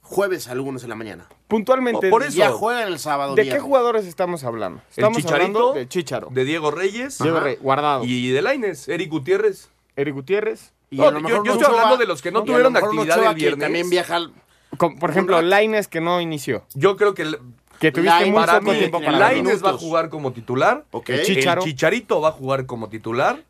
jueves 0.00 0.46
algunos 0.46 0.84
en 0.84 0.90
la 0.90 0.94
mañana. 0.94 1.26
Puntualmente, 1.48 2.06
O 2.06 2.10
por 2.10 2.22
eso. 2.22 2.36
ya 2.38 2.52
juegan 2.52 2.86
el 2.86 3.00
sábado. 3.00 3.34
¿de 3.34 3.48
qué 3.48 3.58
jugadores 3.58 4.06
estamos 4.06 4.44
hablando? 4.44 4.80
El 4.80 4.90
Estamos 4.90 5.18
Chicharito, 5.18 5.44
hablando 5.44 5.72
de 5.74 5.88
Chicharo, 5.88 6.28
de 6.30 6.44
Diego 6.44 6.70
Reyes 6.70 7.18
Diego 7.18 7.38
Ajá. 7.38 7.44
Rey, 7.46 7.56
Guardado, 7.60 8.04
y 8.04 8.30
de 8.30 8.42
Laines, 8.42 8.88
Eric 8.88 9.10
Gutiérrez. 9.10 9.68
Eric 9.96 10.14
Gutiérrez. 10.14 10.72
Y 10.90 10.96
No, 10.98 11.08
a 11.08 11.10
lo 11.10 11.18
yo- 11.18 11.22
mejor 11.28 11.44
yo 11.46 11.52
un 11.52 11.58
estoy 11.58 11.64
Ochoa- 11.64 11.82
hablando 11.82 11.96
de 11.98 12.06
los 12.06 12.22
que 12.22 12.30
no 12.30 12.44
tuvieron 12.44 12.76
actividad 12.76 13.18
Ochoa 13.18 13.30
el 13.30 13.34
que 13.34 13.40
viernes. 13.40 13.60
También 13.66 13.90
viaja 13.90 14.16
al- 14.16 14.32
Con- 14.78 14.98
por 14.98 15.10
ejemplo. 15.10 15.40
Laines 15.42 15.88
que 15.88 16.00
no 16.00 16.20
inició. 16.20 16.64
Yo 16.74 16.96
creo 16.96 17.14
que 17.14 17.22
el- 17.22 17.38
Que 17.80 17.92
tuviste 17.92 18.10
Lainez, 18.10 18.32
muy 18.34 18.40
para 18.46 18.60
poco 18.60 18.72
mí, 18.72 18.78
tiempo 18.78 18.98
para 19.00 19.12
Laines 19.18 19.44
verlo. 19.44 19.60
va 19.62 19.68
a 19.68 19.72
minutos. 19.72 19.80
jugar 19.80 20.08
como 20.08 20.32
titular. 20.32 20.84
Ok. 20.92 21.10
El 21.10 21.22
Chicharo. 21.24 21.62
El 21.62 21.68
Chicharito 21.68 22.20
va 22.20 22.28
a 22.28 22.32
jugar 22.32 22.66
como 22.66 22.88
titular. 22.88 23.42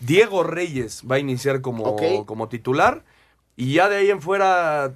Diego 0.00 0.42
Reyes 0.44 1.02
va 1.10 1.16
a 1.16 1.18
iniciar 1.18 1.60
como, 1.60 1.84
Ok. 1.84 2.24
como 2.26 2.48
titular. 2.48 3.02
Y 3.56 3.74
ya 3.74 3.88
de 3.88 3.96
ahí 3.96 4.10
en 4.10 4.20
fuera, 4.22 4.92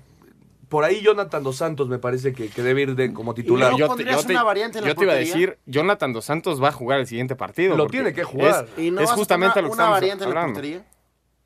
por 0.68 0.84
ahí 0.84 1.00
Jonathan 1.02 1.42
Dos 1.42 1.56
Santos 1.56 1.88
me 1.88 1.98
parece 1.98 2.32
que, 2.34 2.48
que 2.48 2.62
debe 2.62 2.82
ir 2.82 2.94
de, 2.94 3.12
como 3.12 3.34
titular. 3.34 3.72
¿No 3.72 3.78
Yo 3.78 3.86
te, 3.86 3.88
pondrías 3.88 4.16
yo 4.20 4.26
te- 4.26 4.32
una 4.34 4.42
variante 4.44 4.78
en 4.78 4.84
la 4.84 4.90
yo 4.90 4.94
te 4.94 5.04
iba 5.04 5.12
a 5.12 5.16
portería? 5.16 5.34
decir, 5.34 5.58
Jonathan 5.66 6.12
Dos 6.12 6.24
Santos 6.26 6.62
va 6.62 6.68
a 6.68 6.72
jugar 6.72 7.00
el 7.00 7.06
siguiente 7.06 7.34
partido. 7.36 7.76
Lo 7.76 7.84
porque 7.84 7.96
tiene 7.98 8.12
que 8.12 8.24
jugar. 8.24 8.66
Es, 8.76 8.84
¿Y 8.84 8.90
no 8.90 9.00
es 9.00 9.06
vas 9.06 9.12
a 9.14 9.16
justamente 9.16 9.54
poner 9.54 9.64
lo 9.64 9.70
que 9.70 9.74
una 9.74 9.82
estamos 9.82 10.00
variante 10.00 10.24
en 10.24 10.30
la 10.30 10.40
hablando. 10.40 10.54
portería? 10.54 10.84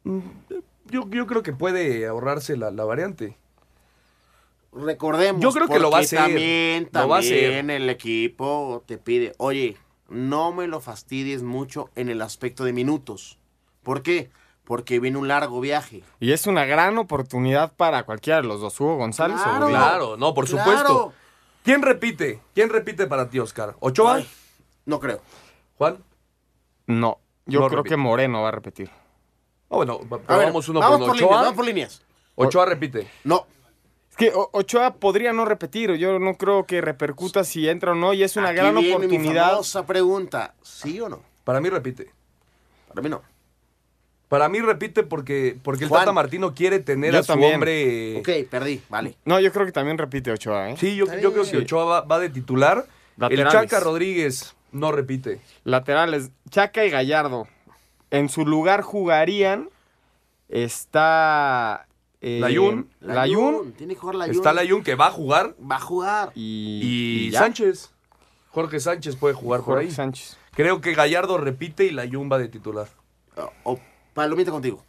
Yo, 0.04 1.08
yo 1.08 1.26
creo 1.26 1.42
que 1.42 1.52
puede 1.52 2.06
ahorrarse 2.06 2.56
la, 2.56 2.70
la 2.70 2.84
variante. 2.84 3.36
Recordemos. 4.72 5.40
Yo 5.42 5.52
creo 5.52 5.68
que 5.68 5.78
lo 5.78 5.90
va 5.90 5.98
a 5.98 6.00
hacer. 6.02 6.18
También, 6.18 6.88
Lo 6.92 7.08
va 7.08 7.16
a 7.16 7.20
hacer. 7.20 7.44
también 7.56 7.70
el 7.70 7.88
equipo 7.90 8.82
te 8.86 8.98
pide, 8.98 9.32
oye, 9.38 9.76
no 10.08 10.52
me 10.52 10.66
lo 10.66 10.80
fastidies 10.80 11.42
mucho 11.42 11.90
en 11.94 12.08
el 12.08 12.20
aspecto 12.22 12.64
de 12.64 12.72
minutos. 12.72 13.38
¿Por 13.82 14.02
qué? 14.02 14.30
Porque 14.64 14.98
viene 14.98 15.18
un 15.18 15.28
largo 15.28 15.60
viaje. 15.60 16.02
Y 16.20 16.32
es 16.32 16.46
una 16.46 16.64
gran 16.64 16.98
oportunidad 16.98 17.72
para 17.76 18.02
cualquiera 18.04 18.40
de 18.42 18.48
los 18.48 18.60
dos, 18.60 18.80
Hugo 18.80 18.96
González 18.96 19.38
o 19.40 19.44
Claro. 19.44 19.68
Claro, 19.68 20.16
no, 20.16 20.34
por 20.34 20.46
Claro. 20.48 20.64
supuesto. 20.64 21.12
¿Quién 21.62 21.80
repite? 21.82 22.40
¿Quién 22.54 22.68
repite 22.68 23.06
para 23.06 23.28
ti, 23.30 23.38
Oscar? 23.38 23.76
¿Ochoa? 23.80 24.16
Ay, 24.16 24.28
no 24.86 24.98
creo. 25.00 25.20
¿Juan? 25.78 25.98
No, 26.86 27.18
yo 27.46 27.60
No 27.60 27.66
creo 27.68 27.78
repite. 27.78 27.94
que 27.94 27.96
Moreno 27.96 28.42
va 28.42 28.48
a 28.48 28.52
repetir. 28.52 28.90
Ah, 29.74 29.96
bueno, 29.98 29.98
ver, 30.08 30.20
vamos 30.46 30.68
uno 30.68 30.80
vamos 30.80 30.98
por 31.00 31.10
Ochoa. 31.10 31.16
líneas, 31.20 31.40
vamos 31.42 31.54
por 31.54 31.64
líneas. 31.64 32.02
Ochoa 32.36 32.66
repite. 32.66 33.08
No, 33.24 33.46
Es 34.10 34.16
que 34.16 34.32
Ochoa 34.34 34.94
podría 34.94 35.32
no 35.32 35.44
repetir, 35.44 35.92
yo 35.94 36.18
no 36.18 36.34
creo 36.36 36.66
que 36.66 36.80
repercuta 36.80 37.44
si 37.44 37.68
entra 37.68 37.92
o 37.92 37.94
no, 37.94 38.12
y 38.12 38.22
es 38.22 38.36
una 38.36 38.48
Aquí 38.48 38.56
gran 38.58 38.74
viene 38.76 38.96
oportunidad. 38.96 39.50
famosa 39.50 39.86
pregunta, 39.86 40.54
¿sí 40.62 41.00
o 41.00 41.08
no? 41.08 41.20
Para 41.44 41.60
mí 41.60 41.68
repite. 41.68 42.10
Para 42.88 43.02
mí 43.02 43.08
no. 43.08 43.22
Para 44.28 44.48
mí 44.48 44.60
repite 44.60 45.02
porque, 45.04 45.56
porque 45.62 45.84
el 45.84 45.90
Juan. 45.90 46.02
Tata 46.02 46.12
Martino 46.12 46.54
quiere 46.54 46.80
tener 46.80 47.12
Yo 47.12 47.20
a 47.20 47.22
su 47.22 47.28
también. 47.28 47.54
hombre. 47.54 48.16
Ok, 48.18 48.48
perdí, 48.50 48.80
vale. 48.88 49.16
No, 49.24 49.38
yo 49.38 49.52
creo 49.52 49.66
que 49.66 49.72
también 49.72 49.98
repite 49.98 50.32
Ochoa, 50.32 50.70
¿eh? 50.70 50.76
Sí, 50.78 50.96
yo, 50.96 51.04
yo 51.20 51.32
creo 51.32 51.44
que 51.44 51.58
Ochoa 51.58 51.84
va, 51.84 52.00
va 52.00 52.18
de 52.18 52.30
titular. 52.30 52.86
Laterales. 53.16 53.54
El 53.54 53.60
Chaca 53.60 53.80
Rodríguez 53.80 54.54
no 54.72 54.90
repite. 54.90 55.40
Laterales, 55.62 56.30
Chaca 56.50 56.84
y 56.84 56.90
Gallardo. 56.90 57.46
En 58.14 58.28
su 58.28 58.44
lugar 58.46 58.82
jugarían. 58.82 59.68
Está. 60.48 61.86
eh, 62.20 62.38
Layún. 62.40 62.88
Layún. 63.00 63.72
Tiene 63.72 63.94
que 63.94 64.00
jugar 64.00 64.16
Layún. 64.16 64.36
Está 64.36 64.52
Layun 64.52 64.82
que 64.82 64.94
va 64.94 65.06
a 65.08 65.10
jugar 65.10 65.54
Va 65.60 65.76
a 65.76 65.80
jugar. 65.80 66.32
Y, 66.34 67.28
y. 67.28 67.32
Sánchez. 67.32 67.90
Jorge 68.50 68.78
Sánchez 68.80 69.16
puede 69.16 69.34
jugar 69.34 69.60
por 69.60 69.74
Jorge 69.74 69.86
ahí. 69.86 69.90
Sánchez. 69.90 70.36
Creo 70.52 70.80
que 70.80 70.94
Gallardo 70.94 71.38
repite 71.38 71.84
y 71.86 71.90
Layun 71.90 72.30
va 72.30 72.38
de 72.38 72.48
titular. 72.48 72.88
O, 73.36 73.50
o 73.74 73.80
palomita 74.14 74.50
contigo. 74.52 74.84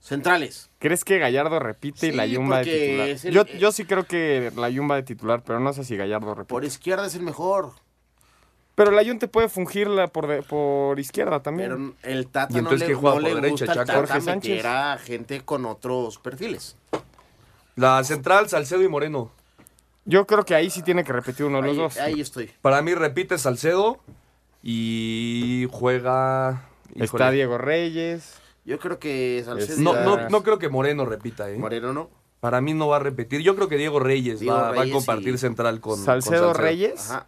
Centrales. 0.00 0.70
¿Crees 0.78 1.04
que 1.04 1.18
Gallardo 1.18 1.58
repite 1.60 2.08
y 2.08 2.12
Layún 2.12 2.50
va 2.50 2.58
de 2.60 2.64
titular? 2.64 3.08
el- 3.08 3.32
yo, 3.32 3.44
yo 3.58 3.70
sí 3.70 3.84
creo 3.84 4.04
que 4.04 4.50
Layún 4.56 4.90
va 4.90 4.96
de 4.96 5.02
titular, 5.04 5.42
pero 5.44 5.60
no 5.60 5.72
sé 5.72 5.84
si 5.84 5.96
Gallardo 5.96 6.34
repite. 6.34 6.48
Por 6.48 6.64
izquierda 6.64 7.06
es 7.06 7.14
el 7.14 7.22
mejor. 7.22 7.72
Pero 8.74 8.90
Layún 8.90 9.18
te 9.18 9.28
puede 9.28 9.48
fungir 9.48 9.86
la 9.88 10.08
por, 10.08 10.26
de- 10.26 10.42
por 10.42 10.98
izquierda 10.98 11.42
también. 11.42 11.94
Pero 12.02 12.14
el 12.14 12.26
Tata 12.28 12.52
¿Y 12.52 12.54
no 12.54 12.58
entonces 12.60 12.80
le, 12.80 12.86
quién 12.86 12.98
juega 12.98 13.16
no 13.16 13.22
por 13.22 13.28
le 13.30 13.34
derecha, 13.40 13.66
gusta? 13.66 13.74
Tata 13.84 13.94
Jorge 13.94 14.20
Sánchez. 14.22 14.50
meter 14.56 14.66
a 14.66 14.98
gente 14.98 15.40
con 15.44 15.66
otros 15.66 16.18
perfiles. 16.18 16.76
La 17.76 18.02
central, 18.04 18.48
Salcedo 18.48 18.82
y 18.82 18.88
Moreno. 18.88 19.30
Yo 20.04 20.26
creo 20.26 20.44
que 20.44 20.54
ahí 20.54 20.68
sí 20.70 20.82
tiene 20.82 21.04
que 21.04 21.12
repetir 21.12 21.46
uno 21.46 21.60
de 21.60 21.68
los 21.68 21.76
dos. 21.76 21.96
ahí 21.98 22.20
estoy. 22.20 22.50
Para 22.62 22.82
mí 22.82 22.94
repite 22.94 23.38
Salcedo 23.38 24.00
y 24.62 25.68
juega. 25.70 26.68
Está. 26.94 27.30
Diego 27.30 27.58
Reyes. 27.58 28.34
Yo 28.64 28.78
creo 28.78 28.98
que 28.98 29.42
Salcedo 29.44 29.80
No, 29.80 29.94
no, 30.04 30.28
no 30.28 30.42
creo 30.42 30.58
que 30.58 30.68
Moreno 30.68 31.04
repita, 31.04 31.50
¿eh? 31.50 31.56
Moreno 31.58 31.92
no. 31.92 32.10
Para 32.40 32.60
mí 32.60 32.74
no 32.74 32.88
va 32.88 32.96
a 32.96 33.00
repetir. 33.00 33.40
Yo 33.42 33.54
creo 33.54 33.68
que 33.68 33.76
Diego 33.76 34.00
Reyes, 34.00 34.40
Diego 34.40 34.56
va, 34.56 34.72
va 34.72 34.82
a 34.82 34.90
compartir 34.90 35.34
y- 35.34 35.38
central 35.38 35.80
con 35.80 35.96
con 35.96 36.04
Salcedo 36.04 36.52
Reyes. 36.52 37.10
Ajá. 37.10 37.26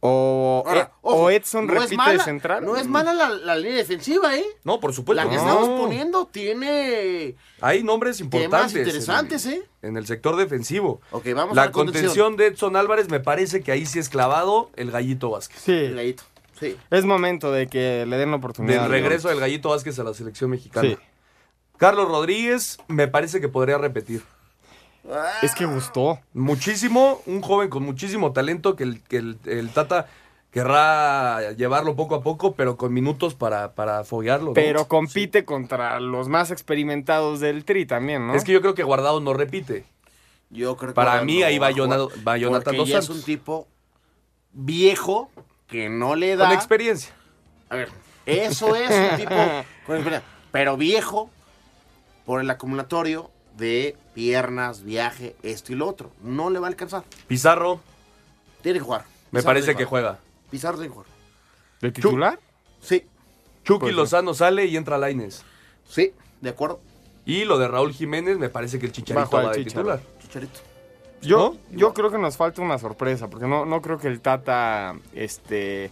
O, 0.00 0.62
Ahora, 0.66 0.80
eh, 0.82 0.88
ojo, 1.02 1.16
o 1.16 1.30
Edson 1.30 1.66
no 1.66 1.72
es 1.74 1.78
repite 1.80 1.96
mala- 1.96 2.12
de 2.12 2.18
central. 2.20 2.64
No 2.64 2.76
es 2.76 2.86
mala 2.86 3.12
la, 3.14 3.30
la 3.30 3.56
línea 3.56 3.78
defensiva, 3.78 4.36
¿eh? 4.36 4.44
No, 4.62 4.78
por 4.78 4.92
supuesto. 4.92 5.24
La 5.24 5.28
que 5.28 5.36
no. 5.36 5.42
estamos 5.42 5.80
poniendo 5.80 6.26
tiene 6.26 7.34
Hay 7.60 7.82
nombres 7.82 8.18
temas 8.18 8.34
importantes. 8.34 8.76
interesantes, 8.76 9.46
en, 9.46 9.52
¿eh? 9.54 9.62
en 9.82 9.96
el 9.96 10.06
sector 10.06 10.36
defensivo. 10.36 11.00
Ok, 11.10 11.26
vamos 11.34 11.52
a 11.52 11.54
la 11.62 11.66
la 11.66 11.72
contención. 11.72 12.04
contención 12.04 12.36
de 12.36 12.46
Edson 12.48 12.76
Álvarez 12.76 13.08
me 13.08 13.20
parece 13.20 13.62
que 13.62 13.72
ahí 13.72 13.86
sí 13.86 13.98
es 13.98 14.08
clavado 14.08 14.70
el 14.76 14.90
Gallito 14.90 15.30
Vázquez. 15.30 15.60
Sí, 15.64 15.72
El 15.72 15.96
gallito. 15.96 16.22
Sí. 16.60 16.76
es 16.90 17.04
momento 17.04 17.50
de 17.52 17.66
que 17.66 18.04
le 18.06 18.16
den 18.16 18.30
la 18.30 18.36
oportunidad. 18.36 18.82
Del 18.82 18.90
regreso 18.90 19.28
del 19.28 19.40
Gallito 19.40 19.70
Vázquez 19.70 19.98
a 19.98 20.04
la 20.04 20.14
selección 20.14 20.50
mexicana. 20.50 20.88
Sí. 20.88 20.96
Carlos 21.78 22.08
Rodríguez 22.08 22.78
me 22.88 23.08
parece 23.08 23.40
que 23.40 23.48
podría 23.48 23.76
repetir. 23.78 24.22
Es 25.42 25.54
que 25.54 25.66
gustó. 25.66 26.20
Muchísimo, 26.34 27.20
un 27.26 27.40
joven 27.40 27.68
con 27.68 27.82
muchísimo 27.82 28.32
talento 28.32 28.76
que 28.76 28.84
el, 28.84 29.02
que 29.02 29.18
el, 29.18 29.38
el 29.44 29.70
Tata 29.70 30.06
querrá 30.56 31.52
llevarlo 31.52 31.96
poco 31.96 32.14
a 32.14 32.22
poco, 32.22 32.54
pero 32.54 32.78
con 32.78 32.92
minutos 32.92 33.34
para, 33.34 33.74
para 33.74 34.04
foguearlo. 34.04 34.48
¿no? 34.48 34.54
Pero 34.54 34.88
compite 34.88 35.44
contra 35.44 36.00
los 36.00 36.28
más 36.28 36.50
experimentados 36.50 37.40
del 37.40 37.64
Tri 37.64 37.84
también, 37.84 38.26
¿no? 38.26 38.34
Es 38.34 38.42
que 38.42 38.52
yo 38.52 38.62
creo 38.62 38.74
que 38.74 38.82
Guardado 38.82 39.20
no 39.20 39.34
repite. 39.34 39.84
Yo 40.48 40.76
creo 40.78 40.92
que 40.92 40.94
Para 40.94 41.22
mí 41.22 41.40
no 41.40 41.46
ahí 41.46 41.58
va 41.58 41.70
Jonathan 41.72 42.08
porque 42.64 42.76
Dos 42.78 42.88
ya 42.88 43.00
es 43.00 43.08
un 43.10 43.22
tipo 43.22 43.68
viejo 44.52 45.30
que 45.66 45.90
no 45.90 46.14
le 46.14 46.36
da... 46.36 46.46
Con 46.46 46.54
experiencia. 46.54 47.12
A 47.68 47.76
ver, 47.76 47.90
eso 48.24 48.74
es 48.76 48.90
un 48.90 49.16
tipo 49.18 49.34
con 49.86 49.96
experiencia, 49.96 50.22
pero 50.52 50.78
viejo 50.78 51.28
por 52.24 52.40
el 52.40 52.48
acumulatorio 52.48 53.30
de 53.56 53.96
piernas, 54.14 54.82
viaje, 54.82 55.34
esto 55.42 55.72
y 55.72 55.76
lo 55.76 55.88
otro. 55.88 56.10
No 56.22 56.50
le 56.50 56.58
va 56.58 56.66
a 56.66 56.70
alcanzar. 56.70 57.04
Pizarro, 57.26 57.80
Tiene 58.62 58.78
que 58.78 58.84
jugar. 58.84 59.04
me 59.30 59.40
Pizarro 59.40 59.44
parece 59.54 59.74
que 59.76 59.84
juega. 59.84 60.18
Pizarro 60.50 60.76
tiene 60.78 60.88
que 60.88 60.94
jugar. 60.94 61.06
¿De 61.80 61.90
titular? 61.92 62.40
Sí, 62.80 63.04
Chucky 63.64 63.80
Pues 63.80 63.90
sí. 63.92 63.96
Lozano 63.96 64.34
sale 64.34 64.66
y 64.66 64.76
entra 64.76 64.98
Laines. 64.98 65.42
sí, 65.88 66.12
de 66.40 66.50
acuerdo. 66.50 66.80
Y 67.24 67.44
lo 67.44 67.58
de 67.58 67.66
Raúl 67.66 67.92
Jiménez 67.92 68.38
me 68.38 68.48
parece 68.48 68.78
que 68.78 68.86
el 68.86 68.92
Va 68.92 68.94
a 68.94 68.96
Chicharito 68.96 69.26
jugar 69.26 69.46
va, 69.46 69.52
de 69.52 69.64
Chicharo. 69.64 69.82
titular. 69.82 70.00
Chicharito. 70.22 70.60
Yo, 71.22 71.56
¿No? 71.72 71.76
yo 71.78 71.94
creo 71.94 72.10
que 72.10 72.18
nos 72.18 72.36
falta 72.36 72.62
una 72.62 72.78
sorpresa, 72.78 73.28
porque 73.28 73.46
no, 73.46 73.64
no 73.66 73.80
creo 73.82 73.98
que 73.98 74.06
el 74.06 74.20
Tata 74.20 74.94
este, 75.14 75.90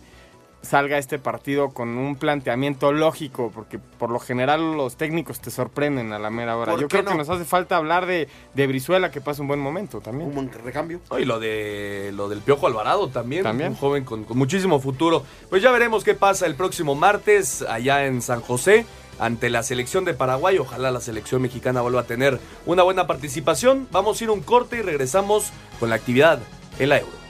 salga 0.64 0.98
este 0.98 1.18
partido 1.18 1.70
con 1.70 1.96
un 1.98 2.16
planteamiento 2.16 2.92
lógico, 2.92 3.50
porque 3.54 3.78
por 3.78 4.10
lo 4.10 4.18
general 4.18 4.76
los 4.76 4.96
técnicos 4.96 5.40
te 5.40 5.50
sorprenden 5.50 6.12
a 6.12 6.18
la 6.18 6.30
mera 6.30 6.56
hora. 6.56 6.72
¿Por 6.72 6.80
Yo 6.80 6.88
creo 6.88 7.04
que 7.04 7.10
no? 7.10 7.18
nos 7.18 7.28
hace 7.28 7.44
falta 7.44 7.76
hablar 7.76 8.06
de, 8.06 8.28
de 8.54 8.66
Brizuela, 8.66 9.10
que 9.10 9.20
pasa 9.20 9.42
un 9.42 9.48
buen 9.48 9.60
momento 9.60 10.00
también. 10.00 10.28
Un 10.30 10.34
buen 10.34 10.50
recambio. 10.52 11.00
No, 11.10 11.18
y 11.18 11.24
lo 11.24 11.38
de 11.38 12.10
lo 12.14 12.28
del 12.28 12.40
Piojo 12.40 12.66
Alvarado 12.66 13.08
también, 13.08 13.42
También. 13.42 13.70
un 13.70 13.76
joven 13.76 14.04
con, 14.04 14.24
con 14.24 14.36
muchísimo 14.38 14.80
futuro. 14.80 15.24
Pues 15.50 15.62
ya 15.62 15.70
veremos 15.70 16.04
qué 16.04 16.14
pasa 16.14 16.46
el 16.46 16.54
próximo 16.54 16.94
martes 16.94 17.62
allá 17.62 18.06
en 18.06 18.22
San 18.22 18.40
José 18.40 18.86
ante 19.18 19.48
la 19.50 19.62
selección 19.62 20.04
de 20.04 20.14
Paraguay. 20.14 20.58
Ojalá 20.58 20.90
la 20.90 21.00
selección 21.00 21.42
mexicana 21.42 21.80
vuelva 21.82 22.00
a 22.00 22.04
tener 22.04 22.40
una 22.66 22.82
buena 22.82 23.06
participación. 23.06 23.86
Vamos 23.92 24.20
a 24.20 24.24
ir 24.24 24.30
a 24.30 24.32
un 24.32 24.40
corte 24.40 24.78
y 24.78 24.82
regresamos 24.82 25.50
con 25.78 25.90
la 25.90 25.96
actividad 25.96 26.40
en 26.78 26.88
la 26.88 26.98
Euro. 26.98 27.23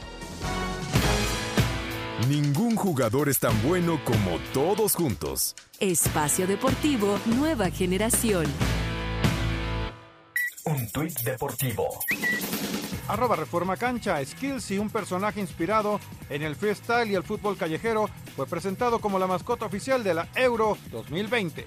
Jugador 2.84 3.30
es 3.30 3.38
tan 3.38 3.62
bueno 3.62 3.98
como 4.04 4.38
todos 4.52 4.94
juntos. 4.94 5.56
Espacio 5.80 6.46
Deportivo 6.46 7.18
Nueva 7.24 7.70
Generación. 7.70 8.44
Un 10.66 10.92
tuit 10.92 11.18
deportivo. 11.20 11.88
Arroba 13.08 13.36
Reforma 13.36 13.78
Cancha, 13.78 14.22
Skills 14.22 14.70
y 14.72 14.76
un 14.76 14.90
personaje 14.90 15.40
inspirado 15.40 15.98
en 16.28 16.42
el 16.42 16.56
freestyle 16.56 17.10
y 17.10 17.14
el 17.14 17.22
fútbol 17.22 17.56
callejero 17.56 18.10
fue 18.36 18.46
presentado 18.46 18.98
como 18.98 19.18
la 19.18 19.26
mascota 19.26 19.64
oficial 19.64 20.04
de 20.04 20.12
la 20.12 20.28
Euro 20.34 20.76
2020. 20.92 21.64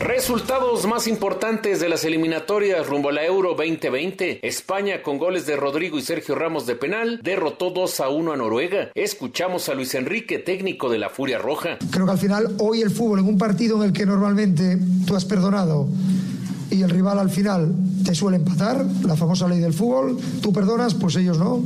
Resultados 0.00 0.86
más 0.86 1.06
importantes 1.06 1.78
de 1.78 1.90
las 1.90 2.06
eliminatorias 2.06 2.86
rumbo 2.86 3.10
a 3.10 3.12
la 3.12 3.26
Euro 3.26 3.50
2020. 3.50 4.48
España 4.48 5.02
con 5.02 5.18
goles 5.18 5.44
de 5.44 5.56
Rodrigo 5.56 5.98
y 5.98 6.02
Sergio 6.02 6.34
Ramos 6.34 6.64
de 6.64 6.74
penal 6.74 7.20
derrotó 7.22 7.68
2 7.68 8.00
a 8.00 8.08
1 8.08 8.32
a 8.32 8.36
Noruega. 8.38 8.88
Escuchamos 8.94 9.68
a 9.68 9.74
Luis 9.74 9.94
Enrique, 9.94 10.38
técnico 10.38 10.88
de 10.88 10.96
la 10.96 11.10
Furia 11.10 11.36
Roja. 11.36 11.76
Creo 11.90 12.06
que 12.06 12.12
al 12.12 12.18
final 12.18 12.56
hoy 12.60 12.80
el 12.80 12.90
fútbol 12.90 13.18
en 13.18 13.26
un 13.26 13.36
partido 13.36 13.76
en 13.76 13.90
el 13.90 13.92
que 13.92 14.06
normalmente 14.06 14.78
tú 15.06 15.14
has 15.14 15.26
perdonado 15.26 15.86
y 16.70 16.80
el 16.80 16.88
rival 16.88 17.18
al 17.18 17.28
final 17.28 17.74
te 18.02 18.14
suele 18.14 18.38
empatar, 18.38 18.82
la 19.04 19.16
famosa 19.16 19.48
ley 19.48 19.58
del 19.58 19.74
fútbol, 19.74 20.16
tú 20.40 20.50
perdonas, 20.50 20.94
pues 20.94 21.14
ellos 21.16 21.36
no. 21.36 21.62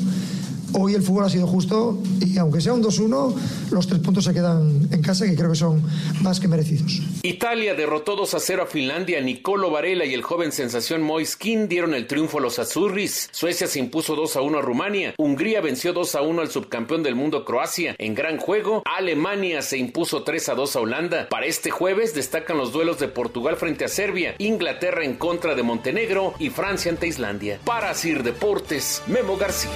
Hoy 0.77 0.95
el 0.95 1.03
fútbol 1.03 1.25
ha 1.25 1.29
sido 1.29 1.47
justo 1.47 1.99
y 2.21 2.37
aunque 2.39 2.61
sea 2.61 2.73
un 2.73 2.83
2-1, 2.83 3.35
los 3.71 3.87
tres 3.87 4.01
puntos 4.01 4.25
se 4.25 4.35
quedan 4.35 4.89
en 4.91 5.03
casa 5.03 5.25
que 5.25 5.37
creo 5.37 5.51
que 5.51 5.57
son 5.57 5.83
más 6.21 6.41
que 6.41 6.49
merecidos. 6.49 7.01
Italia 7.23 7.75
derrotó 7.75 8.17
2 8.17 8.35
a 8.35 8.41
0 8.41 8.63
a 8.65 8.67
Finlandia. 8.67 9.21
Nicolo 9.21 9.71
Varela 9.71 10.05
y 10.05 10.15
el 10.15 10.23
joven 10.23 10.51
sensación 10.51 11.03
Moiskin 11.03 11.69
dieron 11.69 11.95
el 11.95 12.09
triunfo 12.09 12.39
a 12.39 12.41
los 12.41 12.59
Azzurris. 12.59 13.29
Suecia 13.31 13.69
se 13.69 13.79
impuso 13.79 14.17
2 14.17 14.37
a 14.37 14.41
1 14.41 14.59
a 14.59 14.63
Rumania. 14.63 15.15
Hungría 15.17 15.61
venció 15.61 15.93
2 15.93 16.15
a 16.17 16.23
1 16.23 16.43
al 16.43 16.51
subcampeón 16.51 17.05
del 17.05 17.15
mundo 17.15 17.45
Croacia. 17.45 17.95
En 17.99 18.15
gran 18.15 18.39
juego, 18.39 18.83
Alemania 18.85 19.63
se 19.63 19.79
impuso 19.79 20.25
3 20.25 20.49
a 20.49 20.55
2 20.55 20.77
a 20.77 20.81
Holanda. 20.81 21.29
Para 21.29 21.47
este 21.47 21.71
jueves 21.71 22.15
destacan 22.15 22.59
los 22.59 22.73
duelos 22.73 22.99
de 22.99 23.07
Portugal 23.07 23.57
frente 23.57 23.85
a 23.85 23.89
Serbia, 23.89 24.35
Inglaterra 24.39 25.05
en 25.05 25.15
contra 25.15 25.55
de 25.55 25.63
Montenegro 25.63 26.35
y 26.41 26.51
Francia 26.51 26.91
ante 26.91 27.07
Islandia. 27.07 27.61
Para 27.65 27.95
Sir 27.95 28.25
Deportes, 28.25 29.03
Memo 29.07 29.37
García. 29.37 29.71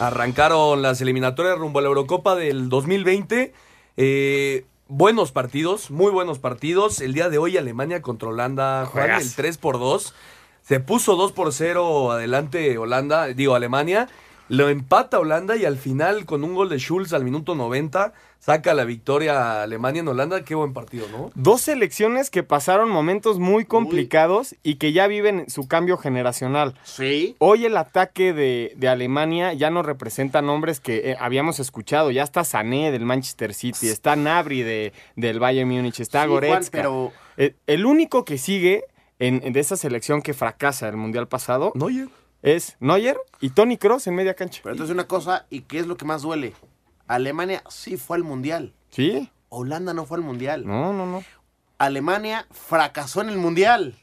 Arrancaron 0.00 0.82
las 0.82 1.00
eliminatorias 1.00 1.58
rumbo 1.58 1.78
a 1.80 1.82
la 1.82 1.88
Eurocopa 1.88 2.34
del 2.34 2.68
2020. 2.68 3.52
Eh, 3.96 4.64
buenos 4.86 5.32
partidos, 5.32 5.90
muy 5.90 6.12
buenos 6.12 6.38
partidos. 6.38 7.00
El 7.00 7.14
día 7.14 7.28
de 7.28 7.38
hoy 7.38 7.56
Alemania 7.56 8.00
contra 8.02 8.28
Holanda, 8.28 8.86
Juan, 8.86 9.10
el 9.10 9.34
3 9.34 9.58
por 9.58 9.78
2. 9.78 10.14
Se 10.62 10.80
puso 10.80 11.16
2 11.16 11.32
por 11.32 11.52
0 11.52 12.12
adelante 12.12 12.78
Holanda, 12.78 13.26
digo 13.26 13.54
Alemania. 13.54 14.08
Lo 14.48 14.68
empata 14.68 15.18
Holanda 15.18 15.56
y 15.56 15.64
al 15.64 15.76
final 15.76 16.24
con 16.26 16.44
un 16.44 16.54
gol 16.54 16.68
de 16.68 16.78
Schulz 16.78 17.12
al 17.12 17.24
minuto 17.24 17.54
90 17.54 18.12
saca 18.40 18.72
la 18.72 18.84
victoria 18.84 19.34
a 19.58 19.62
Alemania 19.64 20.00
en 20.00 20.08
Holanda. 20.08 20.44
Qué 20.44 20.54
buen 20.54 20.72
partido, 20.72 21.06
¿no? 21.10 21.30
Dos 21.34 21.60
selecciones 21.62 22.30
que 22.30 22.42
pasaron 22.44 22.88
momentos 22.88 23.38
muy 23.38 23.64
complicados 23.64 24.54
y 24.62 24.76
que 24.76 24.92
ya 24.92 25.06
viven 25.08 25.50
su 25.50 25.66
cambio 25.68 25.98
generacional. 25.98 26.74
Sí. 26.84 27.34
Hoy 27.40 27.64
el 27.66 27.76
ataque 27.76 28.32
de, 28.32 28.72
de 28.76 28.88
Alemania 28.88 29.52
ya 29.54 29.70
no 29.70 29.82
representa 29.82 30.40
nombres 30.40 30.78
que 30.80 31.10
eh, 31.10 31.16
habíamos 31.20 31.58
escuchado. 31.60 32.10
Ya 32.10 32.22
está 32.22 32.44
Sané 32.44 32.90
del 32.92 33.04
Manchester 33.04 33.52
City, 33.54 33.88
está 33.88 34.14
Nabri 34.16 34.62
de, 34.62 34.92
del 35.16 35.40
Bayern 35.40 35.68
Múnich, 35.68 36.00
está 36.00 36.22
Sí, 36.22 36.28
Juan, 36.28 36.40
Goretzka. 36.48 36.78
pero- 36.78 37.12
Eh, 37.36 37.54
el 37.66 37.86
único 37.86 38.24
que 38.24 38.38
sigue 38.38 38.84
en, 39.18 39.40
en 39.44 39.52
de 39.52 39.60
esa 39.60 39.76
selección 39.76 40.22
que 40.22 40.32
fracasa 40.32 40.88
el 40.88 40.96
Mundial 40.96 41.26
pasado 41.28 41.72
Neuer. 41.74 42.08
Es 42.42 42.76
Neuer 42.80 43.16
y 43.40 43.50
Tony 43.50 43.76
Cross 43.78 44.06
en 44.06 44.14
media 44.14 44.34
cancha. 44.34 44.60
Pero 44.62 44.74
entonces 44.74 44.94
una 44.94 45.06
cosa, 45.06 45.46
¿y 45.50 45.62
qué 45.62 45.78
es 45.78 45.86
lo 45.86 45.96
que 45.96 46.04
más 46.04 46.22
duele? 46.22 46.54
Alemania 47.06 47.62
sí 47.68 47.96
fue 47.96 48.16
al 48.16 48.24
Mundial. 48.24 48.74
¿Sí? 48.90 49.30
Holanda 49.48 49.94
no 49.94 50.04
fue 50.06 50.18
al 50.18 50.24
Mundial. 50.24 50.66
No, 50.66 50.92
no, 50.92 51.06
no. 51.06 51.24
Alemania 51.78 52.46
fracasó 52.50 53.20
en 53.22 53.28
el 53.30 53.38
Mundial. 53.38 53.96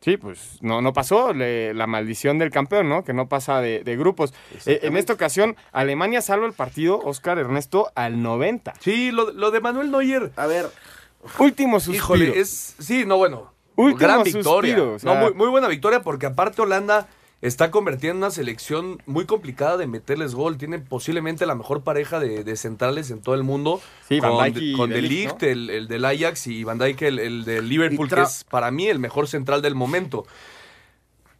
Sí, 0.00 0.18
pues 0.18 0.58
no, 0.60 0.82
no 0.82 0.92
pasó 0.92 1.32
le- 1.32 1.72
la 1.72 1.86
maldición 1.86 2.38
del 2.38 2.50
campeón, 2.50 2.90
¿no? 2.90 3.04
Que 3.04 3.14
no 3.14 3.26
pasa 3.26 3.62
de, 3.62 3.82
de 3.84 3.96
grupos. 3.96 4.34
Eh, 4.66 4.80
en 4.82 4.98
esta 4.98 5.14
ocasión, 5.14 5.56
Alemania 5.72 6.20
salva 6.20 6.44
el 6.46 6.52
partido, 6.52 6.98
Oscar 6.98 7.38
Ernesto, 7.38 7.90
al 7.94 8.22
90. 8.22 8.74
Sí, 8.80 9.10
lo, 9.12 9.32
lo 9.32 9.50
de 9.50 9.60
Manuel 9.60 9.90
Neuer. 9.90 10.30
A 10.36 10.46
ver, 10.46 10.68
Último 11.38 11.80
suspiro. 11.80 12.04
Híjole, 12.26 12.38
es. 12.38 12.76
Sí, 12.78 13.06
no, 13.06 13.16
bueno. 13.16 13.53
Último 13.76 13.98
gran 13.98 14.22
victoria. 14.22 14.74
suspiro, 14.76 14.94
o 14.94 14.98
sea- 14.98 15.14
No, 15.14 15.20
muy, 15.20 15.34
muy 15.34 15.48
buena 15.48 15.68
victoria 15.68 16.02
porque 16.02 16.26
aparte 16.26 16.62
Holanda 16.62 17.08
está 17.42 17.70
convertida 17.70 18.12
en 18.12 18.16
una 18.18 18.30
selección 18.30 19.02
muy 19.04 19.26
complicada 19.26 19.76
de 19.76 19.86
meterles 19.86 20.34
gol. 20.34 20.56
Tiene 20.56 20.78
posiblemente 20.78 21.44
la 21.44 21.54
mejor 21.54 21.82
pareja 21.82 22.18
de, 22.18 22.42
de 22.44 22.56
centrales 22.56 23.10
en 23.10 23.20
todo 23.20 23.34
el 23.34 23.42
mundo. 23.42 23.80
Sí, 24.08 24.18
Van 24.20 24.32
con, 24.32 24.44
Dijk 24.44 24.56
y 24.62 24.72
con 24.72 24.90
De 24.90 25.02
Ligt, 25.02 25.42
el, 25.42 25.68
el 25.70 25.88
del 25.88 26.04
Ajax 26.06 26.46
y 26.46 26.64
Van 26.64 26.78
Dijk, 26.78 27.02
el, 27.02 27.18
el 27.18 27.44
del 27.44 27.68
Liverpool, 27.68 28.08
que 28.08 28.14
es 28.22 28.44
para 28.44 28.70
mí 28.70 28.86
el 28.86 28.98
mejor 28.98 29.28
central 29.28 29.60
del 29.60 29.74
momento. 29.74 30.24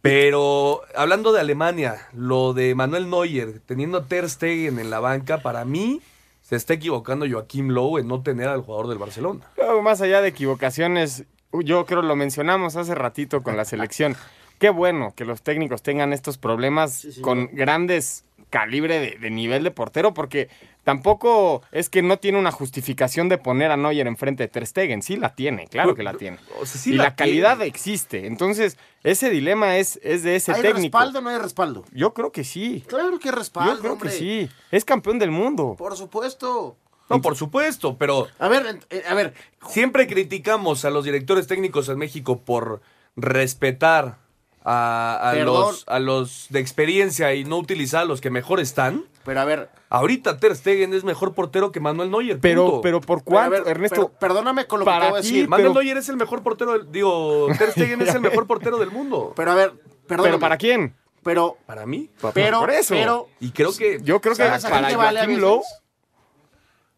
Pero 0.01 0.81
hablando 0.95 1.31
de 1.33 1.39
Alemania, 1.41 1.95
lo 2.13 2.53
de 2.53 2.75
Manuel 2.75 3.09
Neuer 3.09 3.59
teniendo 3.65 3.97
a 3.97 4.05
Ter 4.05 4.29
Stegen 4.29 4.77
en 4.77 4.91
la 4.91 4.99
banca, 4.99 5.39
para 5.39 5.65
mí 5.65 6.01
se 6.43 6.55
está 6.55 6.73
equivocando 6.75 7.25
Joaquim 7.27 7.69
Lowe 7.69 7.97
en 7.99 8.07
no 8.07 8.21
tener 8.21 8.47
al 8.47 8.61
jugador 8.61 8.87
del 8.87 8.99
Barcelona. 8.99 9.47
Más 9.81 10.01
allá 10.01 10.21
de 10.21 10.27
equivocaciones, 10.27 11.23
yo 11.51 11.85
creo 11.85 12.01
lo 12.01 12.15
mencionamos 12.15 12.75
hace 12.75 12.95
ratito 12.95 13.43
con 13.43 13.57
la 13.57 13.65
selección. 13.65 14.15
Qué 14.59 14.69
bueno 14.69 15.13
que 15.15 15.25
los 15.25 15.41
técnicos 15.41 15.83
tengan 15.83 16.13
estos 16.13 16.37
problemas 16.37 17.05
con 17.21 17.49
grandes 17.53 18.23
calibre 18.49 18.99
de, 18.99 19.17
de 19.19 19.29
nivel 19.29 19.65
de 19.65 19.71
portero, 19.71 20.13
porque 20.13 20.47
tampoco 20.85 21.61
es 21.73 21.89
que 21.89 22.01
no 22.01 22.19
tiene 22.19 22.37
una 22.39 22.51
justificación 22.51 23.27
de 23.27 23.37
poner 23.37 23.71
a 23.71 23.75
Neuer 23.75 24.07
enfrente 24.07 24.43
de 24.43 24.47
Ter 24.47 24.65
Stegen. 24.65 25.01
Sí 25.01 25.17
la 25.17 25.35
tiene, 25.35 25.67
claro 25.67 25.93
que 25.93 26.03
la 26.03 26.13
tiene. 26.13 26.37
O 26.61 26.65
sea, 26.65 26.79
sí 26.79 26.91
y 26.91 26.95
la 26.95 27.05
la, 27.05 27.15
calidad 27.15 27.57
tiene. 27.57 27.65
existe. 27.65 28.27
Entonces, 28.27 28.77
ese 29.03 29.29
dilema 29.29 29.77
es, 29.77 29.99
es 30.03 30.23
de 30.23 30.37
ese 30.37 30.53
¿hay 30.53 30.61
técnico. 30.61 30.97
respaldo 30.97 31.19
o 31.19 31.21
no 31.21 31.29
hay 31.31 31.37
respaldo? 31.37 31.83
Yo 31.91 32.13
creo 32.13 32.31
que 32.31 32.45
sí. 32.45 32.83
Claro 32.87 33.19
que 33.19 33.27
hay 33.29 33.35
respaldo, 33.35 33.73
Yo 33.73 33.79
creo 33.81 33.93
hombre. 33.93 34.09
que 34.11 34.15
sí. 34.15 34.49
Es 34.71 34.85
campeón 34.85 35.19
del 35.19 35.31
mundo. 35.31 35.75
Por 35.77 35.97
supuesto. 35.97 36.77
No, 37.09 37.21
por 37.21 37.35
supuesto, 37.35 37.97
pero 37.97 38.27
A 38.39 38.47
ver, 38.47 38.79
eh, 38.89 39.03
a 39.07 39.13
ver, 39.13 39.33
siempre 39.69 40.07
criticamos 40.07 40.85
a 40.85 40.89
los 40.89 41.05
directores 41.05 41.45
técnicos 41.47 41.87
en 41.89 41.97
México 41.97 42.39
por 42.41 42.81
respetar 43.15 44.17
a, 44.63 45.33
los, 45.43 45.83
a 45.87 45.99
los 45.99 46.47
de 46.49 46.59
experiencia 46.59 47.33
y 47.35 47.43
no 47.43 47.57
utilizar 47.57 48.01
a 48.01 48.05
los 48.05 48.19
que 48.21 48.31
mejor 48.31 48.59
están. 48.59 49.05
pero 49.23 49.41
a 49.41 49.45
ver, 49.45 49.69
Ahorita 49.89 50.37
Ter 50.39 50.55
Stegen 50.55 50.93
es 50.93 51.03
mejor 51.03 51.33
portero 51.35 51.71
que 51.71 51.79
Manuel 51.79 52.09
Neuer. 52.09 52.39
Pero, 52.39 52.65
punto. 52.65 52.81
pero 52.81 52.99
¿por 53.01 53.23
pero 53.23 53.39
a 53.39 53.43
cuánto, 53.47 53.51
ver, 53.51 53.67
Ernesto? 53.67 53.95
pero 54.09 54.19
perdóname 54.19 54.65
con 54.65 54.79
lo 54.79 54.85
que 54.85 54.91
para 54.91 55.05
te 55.05 55.11
voy 55.11 55.19
a 55.19 55.21
ti, 55.21 55.27
decir. 55.29 55.47
Manuel 55.47 55.69
pero- 55.71 55.81
Neuer 55.83 55.97
es 55.97 56.09
el 56.09 56.17
mejor 56.17 56.41
portero, 56.43 56.73
del, 56.73 56.91
digo, 56.91 57.47
Ter 57.57 57.71
Stegen 57.71 58.01
es 58.01 58.13
el 58.15 58.21
mejor 58.21 58.47
portero 58.47 58.77
del 58.79 58.89
mundo. 58.91 59.33
Pero 59.35 59.51
a 59.51 59.55
ver, 59.55 59.73
perdóname. 60.07 60.29
¿Pero 60.31 60.39
para 60.39 60.57
quién? 60.57 60.95
Pero, 61.23 61.57
Para 61.65 61.85
mí. 61.85 62.09
pero, 62.33 62.59
por 62.59 62.71
eso. 62.71 62.93
pero, 62.95 63.27
Y 63.39 63.51
creo 63.51 63.75
que 63.75 63.99
Yo 64.03 64.19
creo 64.21 64.35
que 64.35 64.43
¿sabes 64.45 64.65
a 64.65 64.69
quién 64.69 64.81
para 64.83 64.97
vale 64.97 65.21
veces? 65.21 65.37
Lowe, 65.39 65.63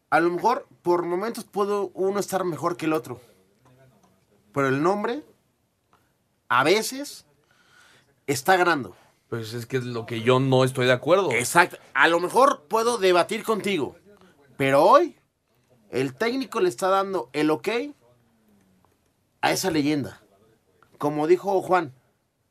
A 0.10 0.20
lo 0.20 0.32
mejor 0.32 0.68
por 0.82 1.04
momentos 1.04 1.44
puede 1.44 1.90
uno 1.94 2.20
estar 2.20 2.44
mejor 2.44 2.78
que 2.78 2.86
el 2.86 2.94
otro. 2.94 3.20
Pero 4.54 4.70
el 4.70 4.82
nombre, 4.82 5.24
a 6.48 6.64
veces, 6.64 7.26
está 8.26 8.56
ganando. 8.56 8.96
pues 9.30 9.54
es 9.54 9.66
que 9.66 9.78
es 9.78 9.84
lo 9.84 10.06
que 10.06 10.22
yo 10.22 10.40
no 10.40 10.64
estoy 10.64 10.86
de 10.86 10.94
acuerdo. 10.94 11.32
Exacto. 11.32 11.78
A 11.94 12.08
lo 12.08 12.20
mejor 12.20 12.64
puedo 12.68 12.98
debatir 12.98 13.44
contigo. 13.44 13.96
Pero 14.56 14.84
hoy, 14.84 15.18
el 15.90 16.16
técnico 16.16 16.60
le 16.62 16.70
está 16.70 16.88
dando 16.88 17.30
el 17.34 17.52
ok 17.52 17.68
a 19.42 19.52
esa 19.52 19.70
leyenda. 19.70 20.22
Como 20.98 21.28
dijo 21.28 21.62
Juan, 21.62 21.94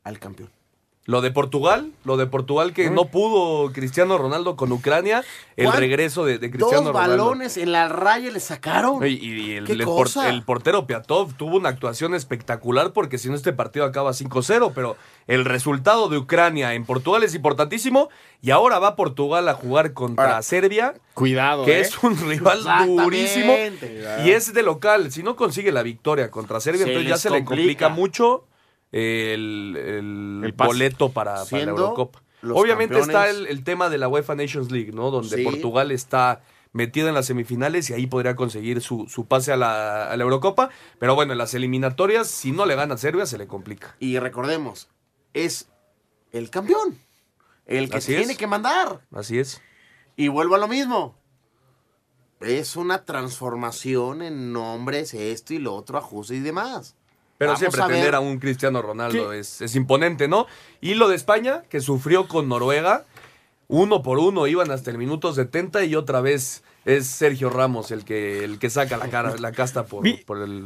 al 0.04 0.18
campeón. 0.18 0.55
Lo 1.08 1.20
de 1.20 1.30
Portugal, 1.30 1.92
lo 2.04 2.16
de 2.16 2.26
Portugal 2.26 2.72
que 2.72 2.90
no 2.90 3.04
pudo 3.06 3.72
Cristiano 3.72 4.18
Ronaldo 4.18 4.56
con 4.56 4.72
Ucrania, 4.72 5.22
el 5.56 5.72
regreso 5.72 6.24
de, 6.24 6.38
de 6.38 6.50
Cristiano 6.50 6.82
Dos 6.86 6.92
Ronaldo. 6.92 7.24
balones 7.26 7.56
en 7.56 7.70
la 7.70 7.88
raya 7.88 8.28
le 8.32 8.40
sacaron. 8.40 9.06
Y, 9.06 9.10
y 9.14 9.52
el, 9.52 9.64
¿Qué 9.66 9.74
el 9.74 9.84
por- 9.84 10.06
cosa? 10.08 10.28
el 10.28 10.42
portero 10.42 10.86
Piatov 10.88 11.32
tuvo 11.34 11.56
una 11.58 11.68
actuación 11.68 12.14
espectacular 12.16 12.92
porque 12.92 13.18
si 13.18 13.28
no 13.28 13.36
este 13.36 13.52
partido 13.52 13.84
acaba 13.84 14.10
5-0, 14.10 14.72
pero 14.74 14.96
el 15.28 15.44
resultado 15.44 16.08
de 16.08 16.18
Ucrania 16.18 16.74
en 16.74 16.84
Portugal 16.84 17.22
es 17.22 17.36
importantísimo 17.36 18.08
y 18.42 18.50
ahora 18.50 18.80
va 18.80 18.96
Portugal 18.96 19.48
a 19.48 19.54
jugar 19.54 19.92
contra 19.92 20.24
Ahora, 20.24 20.42
Serbia, 20.42 20.94
cuidado, 21.14 21.64
que 21.64 21.78
¿eh? 21.78 21.80
es 21.82 22.02
un 22.02 22.16
rival 22.28 22.58
Exactamente. 22.58 23.02
durísimo 23.04 23.52
y 24.24 24.30
es 24.30 24.52
de 24.52 24.62
local. 24.64 25.12
Si 25.12 25.22
no 25.22 25.36
consigue 25.36 25.70
la 25.70 25.84
victoria 25.84 26.32
contra 26.32 26.58
Serbia, 26.58 26.82
Se 26.84 26.88
entonces 26.90 27.08
ya 27.08 27.14
les 27.14 27.22
se 27.22 27.30
le 27.30 27.44
complica. 27.44 27.86
complica 27.86 27.88
mucho 27.90 28.44
el, 29.02 29.76
el 29.76 30.40
El 30.44 30.54
pase. 30.54 30.68
boleto 30.68 31.10
para, 31.10 31.44
para 31.44 31.64
la 31.64 31.70
Eurocopa. 31.70 32.22
Obviamente 32.42 32.98
está 33.00 33.28
el, 33.28 33.46
el 33.46 33.64
tema 33.64 33.88
de 33.88 33.98
la 33.98 34.08
UEFA 34.08 34.34
Nations 34.34 34.70
League, 34.70 34.92
¿no? 34.92 35.10
Donde 35.10 35.36
Sí. 35.36 35.42
Portugal 35.44 35.90
está 35.90 36.42
metida 36.72 37.08
en 37.08 37.14
las 37.14 37.26
semifinales 37.26 37.88
y 37.90 37.94
ahí 37.94 38.06
podría 38.06 38.36
conseguir 38.36 38.80
su, 38.82 39.08
su 39.08 39.26
pase 39.26 39.52
a 39.52 39.56
la, 39.56 40.10
a 40.10 40.16
la 40.16 40.22
Eurocopa. 40.22 40.70
Pero 40.98 41.14
bueno, 41.14 41.32
en 41.32 41.38
las 41.38 41.54
eliminatorias, 41.54 42.28
si 42.28 42.52
no 42.52 42.66
le 42.66 42.74
gana 42.76 42.94
a 42.94 42.98
Serbia, 42.98 43.26
se 43.26 43.38
le 43.38 43.46
complica. 43.46 43.96
Y 43.98 44.18
recordemos, 44.18 44.88
es 45.34 45.68
el 46.32 46.50
campeón. 46.50 46.98
El 47.64 47.90
que 47.90 47.96
Así 47.96 48.14
tiene 48.14 48.32
es. 48.32 48.38
que 48.38 48.46
mandar. 48.46 49.00
Así 49.12 49.38
es. 49.38 49.60
Y 50.16 50.28
vuelvo 50.28 50.54
a 50.54 50.58
lo 50.58 50.68
mismo. 50.68 51.16
Es 52.40 52.76
una 52.76 53.04
transformación 53.04 54.22
en 54.22 54.52
nombres, 54.52 55.14
esto 55.14 55.54
y 55.54 55.58
lo 55.58 55.74
otro, 55.74 55.96
ajustes 55.98 56.36
y 56.36 56.40
demás. 56.40 56.94
Pero 57.38 57.50
Vamos 57.50 57.60
siempre 57.60 57.82
a 57.82 57.86
tener 57.88 58.14
a 58.14 58.20
un 58.20 58.38
Cristiano 58.38 58.80
Ronaldo 58.82 59.32
es, 59.32 59.60
es 59.60 59.76
imponente, 59.76 60.26
¿no? 60.28 60.46
Y 60.80 60.94
lo 60.94 61.08
de 61.08 61.16
España, 61.16 61.62
que 61.68 61.80
sufrió 61.80 62.28
con 62.28 62.48
Noruega, 62.48 63.04
uno 63.68 64.02
por 64.02 64.18
uno, 64.18 64.46
iban 64.46 64.70
hasta 64.70 64.90
el 64.90 64.98
minuto 64.98 65.34
70 65.34 65.84
y 65.84 65.94
otra 65.96 66.20
vez 66.20 66.62
es 66.84 67.06
Sergio 67.08 67.50
Ramos 67.50 67.90
el 67.90 68.04
que, 68.04 68.44
el 68.44 68.58
que 68.60 68.70
saca 68.70 68.96
la, 68.96 69.08
cara, 69.08 69.34
la 69.38 69.50
casta 69.52 69.84
por, 69.86 70.02
Vi- 70.04 70.22
por 70.24 70.38
el, 70.40 70.62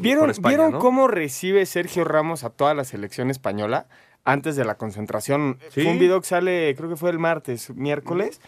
¿Vieron, 0.00 0.22
por 0.24 0.30
España, 0.30 0.56
¿vieron 0.56 0.72
¿no? 0.72 0.78
cómo 0.80 1.06
recibe 1.06 1.64
Sergio 1.64 2.04
Ramos 2.04 2.42
a 2.44 2.50
toda 2.50 2.74
la 2.74 2.82
selección 2.84 3.30
española 3.30 3.86
antes 4.24 4.56
de 4.56 4.64
la 4.64 4.76
concentración? 4.76 5.58
Sí. 5.72 5.82
Fue 5.82 5.92
un 5.92 6.00
video 6.00 6.20
que 6.20 6.26
sale, 6.26 6.74
creo 6.76 6.90
que 6.90 6.96
fue 6.96 7.10
el 7.10 7.20
martes, 7.20 7.70
miércoles. 7.70 8.40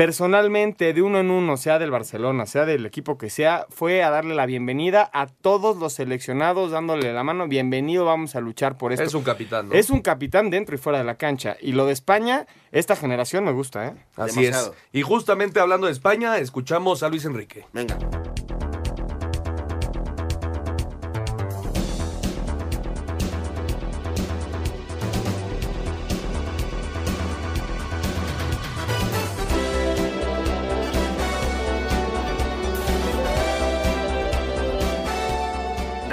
Personalmente, 0.00 0.94
de 0.94 1.02
uno 1.02 1.20
en 1.20 1.30
uno, 1.30 1.58
sea 1.58 1.78
del 1.78 1.90
Barcelona, 1.90 2.46
sea 2.46 2.64
del 2.64 2.86
equipo 2.86 3.18
que 3.18 3.28
sea, 3.28 3.66
fue 3.68 4.02
a 4.02 4.08
darle 4.08 4.34
la 4.34 4.46
bienvenida 4.46 5.10
a 5.12 5.26
todos 5.26 5.76
los 5.76 5.92
seleccionados, 5.92 6.70
dándole 6.70 7.12
la 7.12 7.22
mano. 7.22 7.48
Bienvenido, 7.48 8.06
vamos 8.06 8.34
a 8.34 8.40
luchar 8.40 8.78
por 8.78 8.94
esto. 8.94 9.04
Es 9.04 9.12
un 9.12 9.22
capitán, 9.22 9.68
¿no? 9.68 9.74
Es 9.74 9.90
un 9.90 10.00
capitán 10.00 10.48
dentro 10.48 10.74
y 10.74 10.78
fuera 10.78 11.00
de 11.00 11.04
la 11.04 11.16
cancha. 11.16 11.58
Y 11.60 11.72
lo 11.72 11.84
de 11.84 11.92
España, 11.92 12.46
esta 12.72 12.96
generación 12.96 13.44
me 13.44 13.52
gusta, 13.52 13.88
¿eh? 13.88 13.92
Así 14.16 14.40
Demasiado. 14.40 14.72
es. 14.72 14.78
Y 14.98 15.02
justamente 15.02 15.60
hablando 15.60 15.86
de 15.86 15.92
España, 15.92 16.38
escuchamos 16.38 17.02
a 17.02 17.10
Luis 17.10 17.26
Enrique. 17.26 17.66
Venga. 17.74 17.98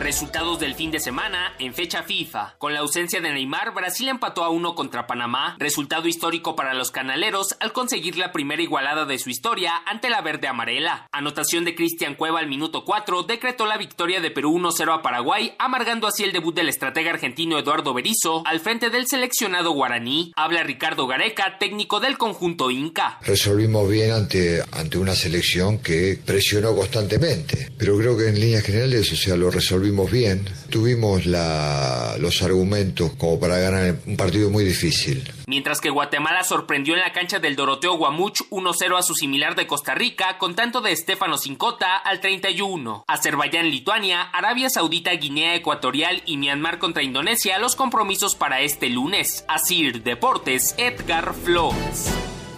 Resultados 0.07 0.57
del 0.61 0.73
fin 0.73 0.89
de 0.89 1.01
semana 1.01 1.53
en 1.59 1.73
fecha 1.73 2.01
FIFA. 2.01 2.55
Con 2.59 2.73
la 2.73 2.79
ausencia 2.79 3.19
de 3.19 3.29
Neymar, 3.29 3.73
Brasil 3.73 4.07
empató 4.07 4.45
a 4.45 4.49
uno 4.49 4.73
contra 4.73 5.05
Panamá, 5.05 5.57
resultado 5.59 6.07
histórico 6.07 6.55
para 6.55 6.73
los 6.73 6.91
canaleros 6.91 7.57
al 7.59 7.73
conseguir 7.73 8.17
la 8.17 8.31
primera 8.31 8.61
igualada 8.61 9.03
de 9.03 9.19
su 9.19 9.29
historia 9.29 9.73
ante 9.85 10.09
la 10.09 10.21
verde 10.21 10.47
amarela. 10.47 11.09
Anotación 11.11 11.65
de 11.65 11.75
Cristian 11.75 12.15
Cueva 12.15 12.39
al 12.39 12.47
minuto 12.47 12.85
4 12.85 13.23
decretó 13.23 13.65
la 13.65 13.75
victoria 13.75 14.21
de 14.21 14.31
Perú 14.31 14.57
1-0 14.57 14.97
a 14.97 15.01
Paraguay, 15.01 15.53
amargando 15.59 16.07
así 16.07 16.23
el 16.23 16.31
debut 16.31 16.55
del 16.55 16.69
estratega 16.69 17.11
argentino 17.11 17.59
Eduardo 17.59 17.93
Berizzo 17.93 18.43
al 18.45 18.61
frente 18.61 18.89
del 18.89 19.07
seleccionado 19.07 19.71
guaraní. 19.71 20.31
Habla 20.37 20.63
Ricardo 20.63 21.05
Gareca, 21.07 21.57
técnico 21.59 21.99
del 21.99 22.17
conjunto 22.17 22.71
Inca. 22.71 23.19
Resolvimos 23.23 23.89
bien 23.89 24.11
ante, 24.11 24.63
ante 24.71 24.99
una 24.99 25.15
selección 25.15 25.79
que 25.79 26.17
presionó 26.25 26.73
constantemente, 26.77 27.73
pero 27.77 27.97
creo 27.97 28.17
que 28.17 28.29
en 28.29 28.39
líneas 28.39 28.63
generales, 28.63 29.11
o 29.11 29.17
sea, 29.17 29.35
lo 29.35 29.51
resolvimos 29.51 29.96
bien. 30.05 30.45
Tuvimos 30.69 31.25
la, 31.25 32.15
los 32.19 32.41
argumentos 32.43 33.11
como 33.17 33.39
para 33.39 33.57
ganar 33.57 33.95
un 34.05 34.17
partido 34.17 34.49
muy 34.49 34.63
difícil. 34.63 35.31
Mientras 35.47 35.81
que 35.81 35.89
Guatemala 35.89 36.43
sorprendió 36.43 36.93
en 36.93 36.99
la 36.99 37.13
cancha 37.13 37.39
del 37.39 37.55
Doroteo 37.55 37.97
Guamuch 37.97 38.41
1-0 38.49 38.97
a 38.97 39.01
su 39.01 39.15
similar 39.15 39.55
de 39.55 39.65
Costa 39.65 39.95
Rica 39.95 40.37
con 40.37 40.55
tanto 40.55 40.81
de 40.81 40.91
Estefano 40.91 41.37
Cincota 41.37 41.95
al 41.97 42.19
31. 42.19 43.05
Azerbaiyán, 43.07 43.69
Lituania, 43.69 44.21
Arabia 44.21 44.69
Saudita, 44.69 45.11
Guinea 45.13 45.55
Ecuatorial 45.55 46.21
y 46.25 46.37
Myanmar 46.37 46.77
contra 46.77 47.01
Indonesia 47.01 47.57
los 47.57 47.75
compromisos 47.75 48.35
para 48.35 48.61
este 48.61 48.89
lunes. 48.89 49.45
Asir 49.47 50.03
Deportes, 50.03 50.75
Edgar 50.77 51.33
Flores. 51.33 52.13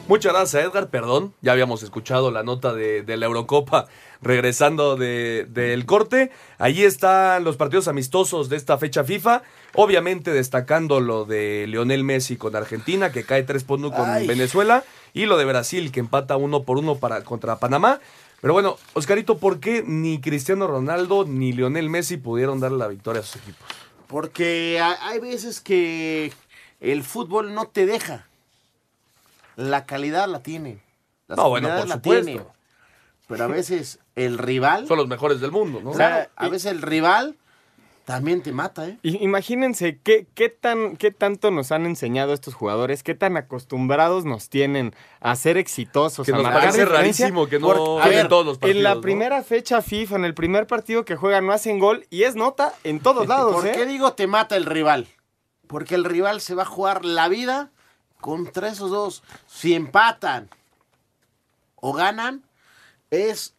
Muchas 0.07 0.33
gracias, 0.33 0.63
Edgar. 0.65 0.89
Perdón, 0.89 1.35
ya 1.41 1.51
habíamos 1.51 1.83
escuchado 1.83 2.31
la 2.31 2.41
nota 2.41 2.73
de, 2.73 3.03
de 3.03 3.15
la 3.15 3.27
Eurocopa 3.27 3.87
regresando 4.21 4.95
del 4.95 5.53
de, 5.53 5.83
corte. 5.85 6.31
Allí 6.57 6.83
están 6.83 7.43
los 7.43 7.57
partidos 7.57 7.87
amistosos 7.87 8.49
de 8.49 8.57
esta 8.57 8.77
fecha 8.77 9.03
FIFA. 9.03 9.43
Obviamente 9.75 10.31
destacando 10.31 10.99
lo 10.99 11.25
de 11.25 11.65
Lionel 11.67 12.03
Messi 12.03 12.37
con 12.37 12.55
Argentina, 12.55 13.11
que 13.11 13.23
cae 13.23 13.43
3 13.43 13.63
por 13.63 13.79
1 13.79 13.91
con 13.91 14.09
Ay. 14.09 14.27
Venezuela. 14.27 14.83
Y 15.13 15.25
lo 15.25 15.37
de 15.37 15.45
Brasil, 15.45 15.91
que 15.91 15.99
empata 15.99 16.37
uno 16.37 16.63
por 16.63 16.77
uno 16.77 16.95
para, 16.95 17.23
contra 17.23 17.59
Panamá. 17.59 17.99
Pero 18.41 18.53
bueno, 18.53 18.77
Oscarito, 18.93 19.37
¿por 19.37 19.59
qué 19.59 19.83
ni 19.85 20.21
Cristiano 20.21 20.67
Ronaldo 20.67 21.25
ni 21.25 21.51
Lionel 21.51 21.89
Messi 21.89 22.17
pudieron 22.17 22.59
darle 22.59 22.77
la 22.77 22.87
victoria 22.87 23.21
a 23.21 23.23
sus 23.23 23.41
equipos? 23.41 23.67
Porque 24.07 24.81
hay 24.81 25.19
veces 25.19 25.59
que 25.59 26.31
el 26.79 27.03
fútbol 27.03 27.53
no 27.53 27.67
te 27.67 27.85
deja. 27.85 28.27
La 29.55 29.85
calidad 29.85 30.27
la 30.27 30.41
tiene. 30.41 30.81
La 31.27 31.35
no, 31.35 31.49
bueno, 31.49 31.67
por 31.67 31.89
supuesto. 31.89 32.25
Tiene, 32.25 32.41
pero 33.27 33.43
a 33.43 33.47
veces 33.47 33.99
el 34.25 34.37
rival. 34.37 34.87
Son 34.87 34.97
los 34.97 35.07
mejores 35.07 35.39
del 35.39 35.51
mundo, 35.51 35.81
¿no? 35.81 35.91
O 35.91 35.93
sea, 35.93 36.29
a 36.35 36.49
veces 36.49 36.71
el 36.71 36.81
rival 36.81 37.37
también 38.03 38.41
te 38.41 38.51
mata, 38.51 38.87
¿eh? 38.87 38.97
Imagínense 39.03 39.99
qué, 40.01 40.25
qué, 40.33 40.49
tan, 40.49 40.97
qué 40.97 41.11
tanto 41.11 41.51
nos 41.51 41.71
han 41.71 41.85
enseñado 41.85 42.33
estos 42.33 42.55
jugadores, 42.55 43.03
qué 43.03 43.13
tan 43.13 43.37
acostumbrados 43.37 44.25
nos 44.25 44.49
tienen 44.49 44.95
a 45.19 45.35
ser 45.35 45.57
exitosos. 45.57 46.25
Que 46.25 46.33
a 46.33 46.37
nos 46.37 46.51
parece 46.51 46.85
rarísimo 46.85 47.47
que 47.47 47.59
no 47.59 47.67
Por, 47.67 48.01
a 48.01 48.07
ver, 48.07 48.27
todos 48.27 48.45
los 48.45 48.57
partidos. 48.57 48.77
En 48.77 48.83
la 48.83 48.95
¿no? 48.95 49.01
primera 49.01 49.43
fecha 49.43 49.83
FIFA, 49.83 50.15
en 50.15 50.25
el 50.25 50.33
primer 50.33 50.65
partido 50.65 51.05
que 51.05 51.15
juegan, 51.15 51.45
no 51.45 51.53
hacen 51.53 51.77
gol 51.77 52.07
y 52.09 52.23
es 52.23 52.35
nota 52.35 52.73
en 52.83 52.99
todos 52.99 53.27
lados. 53.27 53.53
¿Por 53.53 53.67
¿eh? 53.67 53.73
qué 53.75 53.85
digo 53.85 54.13
te 54.13 54.25
mata 54.25 54.57
el 54.57 54.65
rival? 54.65 55.07
Porque 55.67 55.93
el 55.93 56.03
rival 56.03 56.41
se 56.41 56.55
va 56.55 56.63
a 56.63 56.65
jugar 56.65 57.05
la 57.05 57.29
vida 57.29 57.69
contra 58.19 58.69
esos 58.69 58.89
dos. 58.89 59.23
Si 59.45 59.75
empatan 59.75 60.49
o 61.75 61.93
ganan, 61.93 62.43
es 63.11 63.53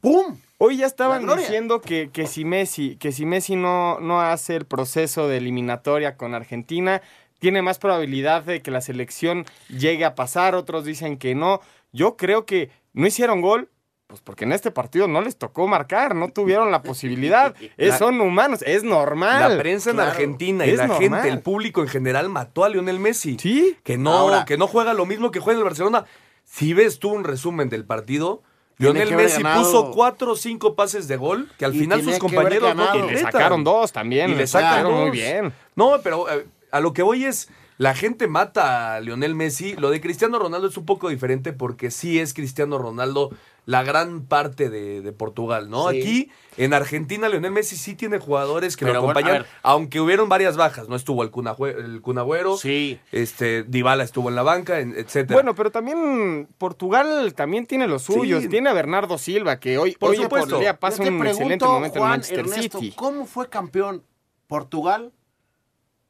¡pum! 0.00 0.38
Hoy 0.60 0.78
ya 0.78 0.86
estaban 0.86 1.24
diciendo 1.36 1.80
que, 1.80 2.10
que, 2.12 2.26
si 2.26 2.44
Messi, 2.44 2.96
que 2.96 3.12
si 3.12 3.26
Messi 3.26 3.54
no, 3.54 4.00
no 4.00 4.20
hace 4.20 4.56
el 4.56 4.66
proceso 4.66 5.28
de 5.28 5.36
eliminatoria 5.36 6.16
con 6.16 6.34
Argentina, 6.34 7.00
tiene 7.38 7.62
más 7.62 7.78
probabilidad 7.78 8.42
de 8.42 8.60
que 8.60 8.72
la 8.72 8.80
selección 8.80 9.46
llegue 9.68 10.04
a 10.04 10.16
pasar. 10.16 10.56
Otros 10.56 10.84
dicen 10.84 11.16
que 11.16 11.34
no. 11.34 11.60
Yo 11.92 12.16
creo 12.16 12.44
que 12.44 12.70
no 12.92 13.06
hicieron 13.06 13.40
gol. 13.40 13.70
Pues 14.08 14.22
porque 14.22 14.44
en 14.44 14.52
este 14.52 14.70
partido 14.70 15.06
no 15.06 15.20
les 15.20 15.36
tocó 15.36 15.68
marcar, 15.68 16.14
no 16.14 16.30
tuvieron 16.30 16.70
la 16.70 16.80
posibilidad. 16.82 17.54
Es, 17.76 17.90
la, 17.90 17.98
son 17.98 18.18
humanos, 18.22 18.64
es 18.66 18.82
normal. 18.82 19.56
La 19.56 19.58
prensa 19.60 19.90
en 19.90 19.96
claro, 19.96 20.12
Argentina 20.12 20.64
y 20.64 20.74
la 20.74 20.86
normal. 20.86 21.02
gente, 21.02 21.28
el 21.28 21.42
público 21.42 21.82
en 21.82 21.88
general 21.88 22.30
mató 22.30 22.64
a 22.64 22.70
Lionel 22.70 22.98
Messi. 22.98 23.36
Sí. 23.38 23.76
Que 23.84 23.98
no, 23.98 24.12
Ahora, 24.12 24.46
que 24.46 24.56
no 24.56 24.66
juega 24.66 24.94
lo 24.94 25.04
mismo 25.04 25.30
que 25.30 25.40
juega 25.40 25.58
en 25.58 25.60
el 25.60 25.64
Barcelona. 25.64 26.06
Si 26.44 26.72
ves 26.72 26.98
tú 26.98 27.10
un 27.10 27.24
resumen 27.24 27.68
del 27.68 27.84
partido, 27.84 28.42
Lionel 28.78 29.14
Messi 29.14 29.42
puso 29.42 29.90
cuatro 29.90 30.32
o 30.32 30.36
cinco 30.36 30.74
pases 30.74 31.08
de 31.08 31.16
gol 31.16 31.50
que 31.58 31.64
al 31.64 31.74
Y 31.74 31.80
final 31.80 32.02
sus 32.02 32.18
compañeros 32.18 32.74
no. 32.74 32.94
Y 32.94 33.10
le 33.10 33.18
sacaron 33.20 33.64
dos 33.64 33.92
también. 33.92 34.30
Y 34.30 34.34
le 34.34 34.46
sacaron 34.46 34.92
dos. 34.92 35.00
muy 35.02 35.10
bien. 35.10 35.52
No, 35.74 36.00
pero 36.02 36.30
eh, 36.30 36.46
a 36.70 36.80
lo 36.80 36.92
que 36.92 37.02
voy 37.02 37.24
es, 37.24 37.48
la 37.78 37.94
gente 37.94 38.26
mata 38.28 38.94
a 38.96 39.00
Lionel 39.00 39.34
Messi. 39.34 39.74
Lo 39.76 39.90
de 39.90 40.00
Cristiano 40.00 40.38
Ronaldo 40.38 40.68
es 40.68 40.76
un 40.76 40.84
poco 40.84 41.08
diferente 41.08 41.52
porque 41.52 41.90
sí 41.90 42.18
es 42.18 42.34
Cristiano 42.34 42.76
Ronaldo 42.78 43.30
la 43.66 43.82
gran 43.84 44.22
parte 44.22 44.70
de, 44.70 45.02
de 45.02 45.12
Portugal, 45.12 45.68
¿no? 45.68 45.90
Sí. 45.90 46.00
Aquí, 46.00 46.30
en 46.56 46.72
Argentina, 46.72 47.28
Lionel 47.28 47.52
Messi 47.52 47.76
sí 47.76 47.94
tiene 47.94 48.18
jugadores 48.18 48.76
que 48.78 48.86
Pero 48.86 48.94
lo 49.02 49.10
acompañan, 49.10 49.44
aunque 49.62 50.00
hubieron 50.00 50.28
varias 50.30 50.56
bajas. 50.56 50.88
No 50.88 50.96
estuvo 50.96 51.22
el, 51.22 51.30
Cunagüero, 51.30 52.56
Sí. 52.56 52.98
este, 53.12 53.64
Dybala 53.64 54.04
estuvo 54.04 54.30
en 54.30 54.36
la 54.36 54.42
banca, 54.42 54.80
en- 54.80 54.94
etcétera. 54.96 55.34
Bueno, 55.36 55.54
pero 55.54 55.70
también 55.70 56.48
Portugal 56.56 57.34
también 57.36 57.66
tiene 57.66 57.86
los 57.86 58.02
suyos. 58.04 58.42
Sí. 58.42 58.48
Tiene 58.48 58.70
a 58.70 58.72
Bernardo 58.72 59.18
Silva, 59.18 59.60
que 59.60 59.76
hoy, 59.76 59.94
Por 59.96 60.10
hoy 60.12 60.16
supuesto. 60.16 60.48
por 60.52 60.60
día 60.60 60.80
pasa 60.80 60.96
Yo 60.98 61.04
te 61.04 61.10
un 61.10 61.18
pregunto, 61.18 61.42
excelente 61.42 61.64
momento 61.66 61.96
en 61.96 62.00
Juan, 62.00 62.10
Manchester 62.12 62.38
Ernesto, 62.40 62.80
City. 62.80 62.94
¿Cómo 62.96 63.26
fue 63.26 63.50
campeón 63.50 64.02
Portugal 64.46 65.12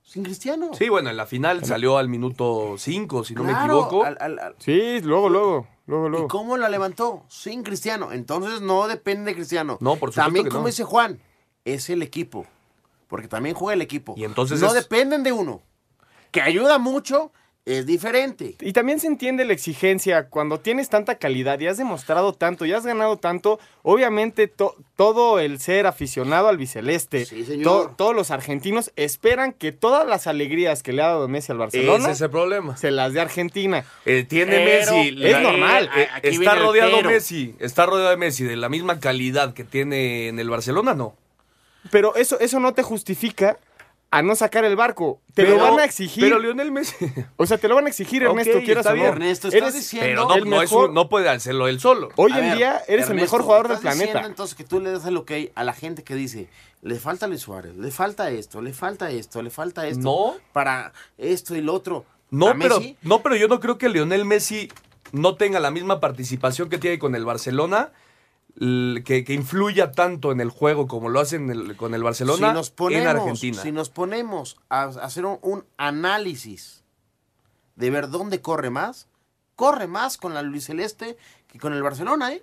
sin 0.09 0.23
Cristiano? 0.23 0.71
Sí, 0.73 0.89
bueno, 0.89 1.11
en 1.11 1.17
la 1.19 1.27
final 1.27 1.65
salió 1.67 1.99
al 1.99 2.09
minuto 2.09 2.77
5, 2.79 3.25
si 3.25 3.35
no 3.35 3.45
me 3.45 3.51
Claro, 3.51 3.65
equivoco. 3.83 4.05
al- 4.05 4.17
al- 4.21 4.39
al- 4.39 4.55
Sí, 4.59 5.01
luego, 5.03 5.29
luego, 5.29 5.67
luego, 5.87 6.09
luego. 6.09 6.25
¿Y 6.25 6.29
cómo 6.29 6.57
la 6.57 6.71
levantó? 6.71 7.25
Sin 7.29 7.63
Cristiano. 7.63 8.11
Entonces 8.13 8.63
no 8.63 8.89
depende 8.89 9.31
de 9.33 9.35
Cristiano. 9.37 9.77
No, 9.81 9.91
por 9.97 10.11
supuesto 10.11 10.23
También, 10.23 10.45
que 10.47 10.51
como 10.51 10.63
no. 10.63 10.67
dice 10.69 10.85
Juan, 10.85 11.21
es 11.67 11.91
el 11.91 12.01
equipo. 12.03 12.47
Porque 13.07 13.29
también 13.29 13.55
juega 13.55 13.75
el 13.75 13.83
equipo. 13.83 14.15
Y 14.17 14.25
entonces 14.25 14.61
no 14.61 14.69
es- 14.69 14.75
dependen 14.75 15.23
de 15.23 15.33
uno. 15.33 15.61
Que 16.31 16.41
ayuda 16.43 16.79
mucho, 16.79 17.31
es 17.65 17.85
diferente. 17.85 18.55
Y 18.61 18.73
también 18.73 18.99
se 18.99 19.07
entiende 19.09 19.45
la 19.45 19.53
exigencia 19.53 20.29
cuando 20.31 20.59
tienes 20.59 20.89
tanta 20.89 21.17
calidad 21.17 21.61
y 21.61 21.67
has 21.67 21.77
demostrado 21.77 22.33
tanto 22.33 22.65
y 22.65 22.73
has 22.73 22.87
ganado 22.87 23.19
tanto. 23.19 23.59
Obviamente, 23.83 24.49
to- 24.49 24.75
todo 24.97 25.39
el 25.39 25.61
ser 25.61 25.87
aficionado 25.87 26.49
al 26.49 26.57
biceleste, 26.57 27.27
Sí, 27.27 27.45
señor. 27.45 27.65
to- 27.89 27.95
todos 27.97 28.15
los 28.17 28.31
argentinos 28.31 28.91
esperan 28.97 29.53
que 29.53 29.73
todas 29.73 30.07
las 30.07 30.27
alegrías 30.27 30.83
que 30.83 30.95
le 30.95 31.03
ha 31.03 31.09
dado 31.09 31.29
Messi 31.29 31.53
al 31.53 31.59
Barcelona 31.59 32.05
Ese 32.05 32.13
es 32.13 32.21
el 32.23 32.31
problema. 32.31 32.77
se 32.79 32.91
las 32.91 33.13
dé 33.13 33.21
Argentina. 33.21 33.85
Eh, 34.07 34.25
tiene 34.27 34.53
Pero 34.65 34.93
Messi. 34.97 35.09
es 35.09 35.33
la- 35.33 35.41
normal. 35.41 35.91
eh, 35.95 36.09
está 36.23 36.55
rodeado. 36.55 37.03
Messi. 37.03 37.55
Está 37.59 37.85
rodeado 37.85 38.11
de 38.11 38.17
Messi 38.17 38.45
de 38.45 38.57
la 38.57 38.71
misma 38.71 38.99
calidad 38.99 39.53
que 39.53 39.65
tiene 39.65 40.29
en 40.29 40.39
el 40.39 40.49
Barcelona, 40.49 40.95
no. 40.95 41.15
Pero 41.91 42.17
eso, 42.17 42.41
eso 42.41 42.61
no 42.61 42.73
te 42.73 42.83
justifica 42.83 43.59
a 44.11 44.23
no 44.23 44.35
sacar 44.35 44.65
el 44.65 44.75
barco. 44.75 45.21
Te 45.35 45.43
lo 45.43 45.51
Pero- 45.57 45.63
van 45.71 45.81
a 45.81 45.85
exigir. 45.85 46.25
Pero 46.25 46.39
Lionel 46.39 46.73
Messi. 46.73 46.95
o 47.37 47.45
sea, 47.47 47.59
te 47.59 47.69
lo 47.69 47.75
van 47.75 47.87
a 47.87 47.89
exigir, 47.89 48.23
Ernesto, 48.23 48.59
quieras 48.65 48.87
está 48.87 48.93
o 48.93 48.97
no. 48.97 49.03
bien. 49.03 49.13
Ernesto, 49.15 49.49
estás 49.49 49.63
Eres- 49.63 49.75
diciendo- 49.75 50.27
Pero 50.33 50.45
no, 50.45 50.51
no 50.51 50.63
es 50.63 50.73
un- 50.73 50.95
no 50.95 51.09
puede 51.09 51.29
hacerlo 51.29 51.69
él 51.69 51.79
solo. 51.81 52.09
Hoy 52.17 52.33
A 52.33 52.39
en 52.39 52.45
ver, 52.49 52.57
día 52.57 52.83
eres 52.89 53.09
el 53.11 53.17
mejor 53.17 53.43
jugador 53.43 53.69
del 53.69 53.77
¿estás 53.77 53.93
diciendo 53.95 54.13
planeta. 54.13 54.31
entonces 54.31 54.57
que 54.57 54.65
tú 54.65 54.81
le 54.81 54.91
das 54.93 55.05
el 55.05 55.17
ok 55.19 55.31
a 55.55 55.63
la 55.65 55.75
gente 55.75 56.05
que 56.05 56.15
dice, 56.15 56.49
le 56.81 56.95
falta 56.99 57.27
a 57.27 57.29
Luis 57.29 57.43
Suárez, 57.43 57.77
le 57.77 57.91
falta 57.91 58.31
esto, 58.31 58.63
le 58.63 58.73
falta 58.73 59.11
esto, 59.11 59.43
le 59.43 59.51
falta 59.51 59.87
esto. 59.87 60.03
No. 60.03 60.35
Para 60.53 60.93
esto 61.19 61.55
y 61.55 61.61
lo 61.61 61.75
otro. 61.75 62.07
No, 62.31 62.49
¿A 62.49 62.55
pero, 62.55 62.79
Messi? 62.81 62.97
no, 63.03 63.23
pero 63.23 63.37
yo 63.37 63.49
no 63.49 63.61
creo 63.61 63.77
que 63.79 63.89
Lionel 63.89 64.25
Messi 64.25 64.71
no 65.13 65.35
tenga 65.37 65.61
la 65.61 65.71
misma 65.71 66.01
participación 66.01 66.69
que 66.71 66.79
tiene 66.79 66.99
con 66.99 67.15
el 67.15 67.25
Barcelona, 67.25 67.93
que, 68.59 69.25
que 69.25 69.35
influya 69.35 69.93
tanto 69.93 70.33
en 70.33 70.41
el 70.41 70.51
juego 70.51 70.87
como 70.89 71.09
lo 71.09 71.21
hace 71.21 71.37
en 71.37 71.51
el- 71.51 71.77
con 71.77 71.95
el 71.95 72.03
Barcelona 72.03 72.49
si 72.49 72.55
nos 72.55 72.71
ponemos, 72.71 73.03
en 73.03 73.09
Argentina. 73.09 73.63
Si 73.63 73.73
nos 73.73 73.89
ponemos 73.91 74.57
a 74.69 74.85
hacer 74.85 75.25
un, 75.27 75.39
un 75.43 75.65
análisis 75.77 76.83
de 77.77 77.91
ver 77.91 78.09
dónde 78.09 78.41
corre 78.41 78.71
más, 78.71 79.07
corre 79.55 79.87
más 79.87 80.17
con 80.17 80.35
la 80.35 80.43
Luis 80.43 80.65
Celeste 80.67 81.17
que 81.47 81.59
con 81.59 81.73
el 81.73 81.83
Barcelona, 81.83 82.33
¿eh? 82.33 82.43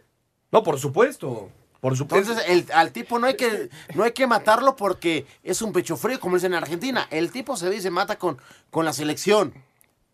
No, 0.52 0.64
por 0.64 0.80
supuesto. 0.80 1.50
Por 1.82 1.96
supuesto. 1.98 2.32
Entonces, 2.32 2.50
el- 2.68 2.72
al 2.74 2.92
tipo 2.92 3.20
no 3.20 3.28
hay 3.28 3.36
que 3.36 3.70
no 3.94 4.04
hay 4.04 4.12
que 4.14 4.26
matarlo 4.26 4.76
porque 4.76 5.26
es 5.44 5.62
un 5.62 5.72
pecho 5.74 5.98
frío, 5.98 6.20
como 6.20 6.36
dicen 6.36 6.54
en 6.54 6.58
Argentina. 6.60 7.08
El 7.12 7.32
tipo 7.32 7.58
se 7.58 7.70
dice 7.70 7.92
mata 7.92 8.18
con, 8.18 8.38
con 8.72 8.86
la 8.86 8.94
selección. 8.94 9.54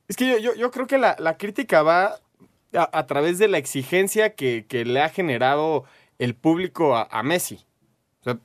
Es 0.08 0.16
que 0.18 0.28
yo, 0.28 0.38
yo, 0.40 0.56
yo 0.56 0.72
creo 0.72 0.88
que 0.88 0.98
la, 0.98 1.16
la 1.20 1.38
crítica 1.38 1.84
va 1.84 2.20
a, 2.74 2.90
a 2.98 3.06
través 3.06 3.38
de 3.38 3.48
la 3.48 3.58
exigencia 3.58 4.36
que, 4.36 4.66
que 4.68 4.86
le 4.86 5.02
ha 5.02 5.10
generado 5.10 5.84
el 6.20 6.36
público 6.36 6.96
a, 6.96 7.08
a 7.12 7.24
Messi. 7.24 7.66
O 8.22 8.24
sea, 8.24 8.38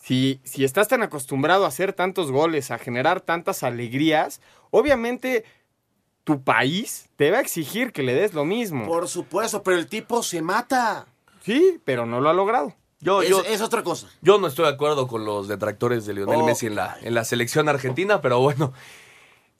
si, 0.00 0.40
si 0.44 0.64
estás 0.64 0.88
tan 0.88 1.02
acostumbrado 1.02 1.64
a 1.64 1.68
hacer 1.68 1.92
tantos 1.92 2.30
goles, 2.30 2.70
a 2.70 2.78
generar 2.78 3.20
tantas 3.20 3.62
alegrías, 3.62 4.40
obviamente 4.70 5.44
tu 6.24 6.42
país 6.42 7.08
te 7.16 7.30
va 7.30 7.38
a 7.38 7.40
exigir 7.40 7.92
que 7.92 8.02
le 8.02 8.14
des 8.14 8.34
lo 8.34 8.44
mismo. 8.44 8.86
Por 8.86 9.08
supuesto, 9.08 9.62
pero 9.62 9.76
el 9.78 9.86
tipo 9.86 10.22
se 10.22 10.42
mata. 10.42 11.06
Sí, 11.42 11.80
pero 11.84 12.04
no 12.04 12.20
lo 12.20 12.28
ha 12.28 12.34
logrado. 12.34 12.74
Yo, 13.00 13.22
es, 13.22 13.28
yo, 13.28 13.42
es 13.44 13.60
otra 13.60 13.82
cosa. 13.84 14.08
yo 14.22 14.38
no 14.38 14.48
estoy 14.48 14.64
de 14.66 14.72
acuerdo 14.72 15.06
con 15.06 15.24
los 15.24 15.46
detractores 15.46 16.04
de 16.04 16.14
Lionel 16.14 16.40
Oh. 16.40 16.46
Messi 16.46 16.66
en 16.66 16.74
la, 16.74 16.98
en 17.00 17.14
la 17.14 17.24
selección 17.24 17.68
argentina, 17.68 18.20
pero 18.20 18.40
bueno. 18.40 18.72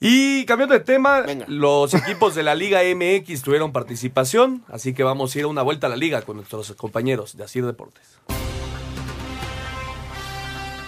Y 0.01 0.45
cambiando 0.45 0.75
de 0.75 0.81
tema, 0.81 1.25
los 1.49 1.93
equipos 1.93 2.37
de 2.37 2.45
la 2.45 2.55
Liga 2.55 2.81
MX 2.83 3.43
tuvieron 3.43 3.73
participación, 3.73 4.63
así 4.69 4.95
que 4.95 5.03
vamos 5.03 5.35
a 5.35 5.39
ir 5.41 5.45
a 5.45 5.49
una 5.49 5.63
vuelta 5.63 5.89
a 5.89 5.91
la 5.91 5.97
liga 5.97 6.23
con 6.23 6.37
nuestros 6.37 6.73
compañeros 6.75 7.37
de 7.37 7.43
Asir 7.43 7.67
Deportes. 7.67 8.19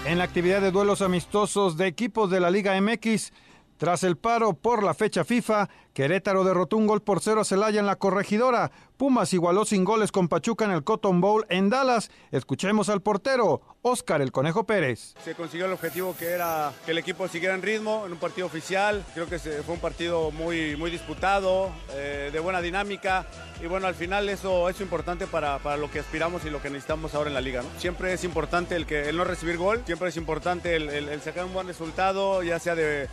En 0.07 0.19
la 0.19 0.25
actividad 0.25 0.61
de 0.61 0.71
duelos 0.71 1.03
amistosos 1.03 1.77
de 1.77 1.89
equipos 1.89 2.31
de 2.31 2.39
la 2.39 2.51
Liga 2.51 2.81
MX, 2.81 3.33
tras 3.81 4.05
el 4.05 4.19
paro 4.19 4.53
por 4.53 4.83
la 4.83 4.93
fecha 4.93 5.25
FIFA, 5.25 5.71
Querétaro 5.95 6.45
derrotó 6.45 6.77
un 6.77 6.87
gol 6.87 7.01
por 7.01 7.21
cero 7.21 7.41
a 7.41 7.45
Celaya 7.47 7.81
en 7.81 7.87
la 7.87 7.97
corregidora. 7.97 8.71
Pumas 8.99 9.33
igualó 9.33 9.65
sin 9.65 9.85
goles 9.85 10.13
con 10.13 10.29
Pachuca 10.29 10.67
en 10.67 10.73
el 10.73 10.85
Cotton 10.85 11.23
Bowl 11.23 11.47
en 11.49 11.71
Dallas. 11.71 12.11
Escuchemos 12.31 12.91
al 12.91 13.01
portero, 13.01 13.63
Oscar 13.81 14.21
el 14.21 14.33
Conejo 14.33 14.65
Pérez. 14.65 15.15
Se 15.25 15.35
consiguió 15.35 15.65
el 15.65 15.73
objetivo 15.73 16.15
que 16.15 16.27
era 16.27 16.75
que 16.85 16.91
el 16.91 16.99
equipo 16.99 17.27
siguiera 17.27 17.55
en 17.55 17.63
ritmo 17.63 18.05
en 18.05 18.13
un 18.13 18.19
partido 18.19 18.47
oficial. 18.47 19.03
Creo 19.15 19.27
que 19.27 19.39
fue 19.39 19.75
un 19.75 19.81
partido 19.81 20.31
muy, 20.31 20.77
muy 20.77 20.91
disputado, 20.91 21.71
eh, 21.95 22.29
de 22.31 22.39
buena 22.39 22.61
dinámica. 22.61 23.25
Y 23.63 23.67
bueno, 23.67 23.87
al 23.87 23.95
final 23.95 24.29
eso 24.29 24.69
es 24.69 24.79
importante 24.83 25.27
para, 25.27 25.59
para 25.59 25.79
lo 25.79 25.91
que 25.91 26.01
aspiramos 26.01 26.45
y 26.45 26.51
lo 26.51 26.61
que 26.61 26.69
necesitamos 26.69 27.15
ahora 27.15 27.31
en 27.31 27.35
la 27.35 27.41
liga. 27.41 27.63
Siempre 27.79 28.13
es 28.13 28.25
importante 28.25 28.77
el, 28.77 28.85
que, 28.85 29.11
no 29.15 29.25
recibir 29.25 29.57
gol, 29.57 29.83
siempre 29.87 30.11
es 30.11 30.19
importante 30.19 30.77
el, 30.77 31.23
sacar 31.23 31.47
un 31.47 31.55
buen 31.55 31.67
resultado, 31.67 32.43
ya 32.43 32.59
sea 32.59 32.75
de, 32.75 33.09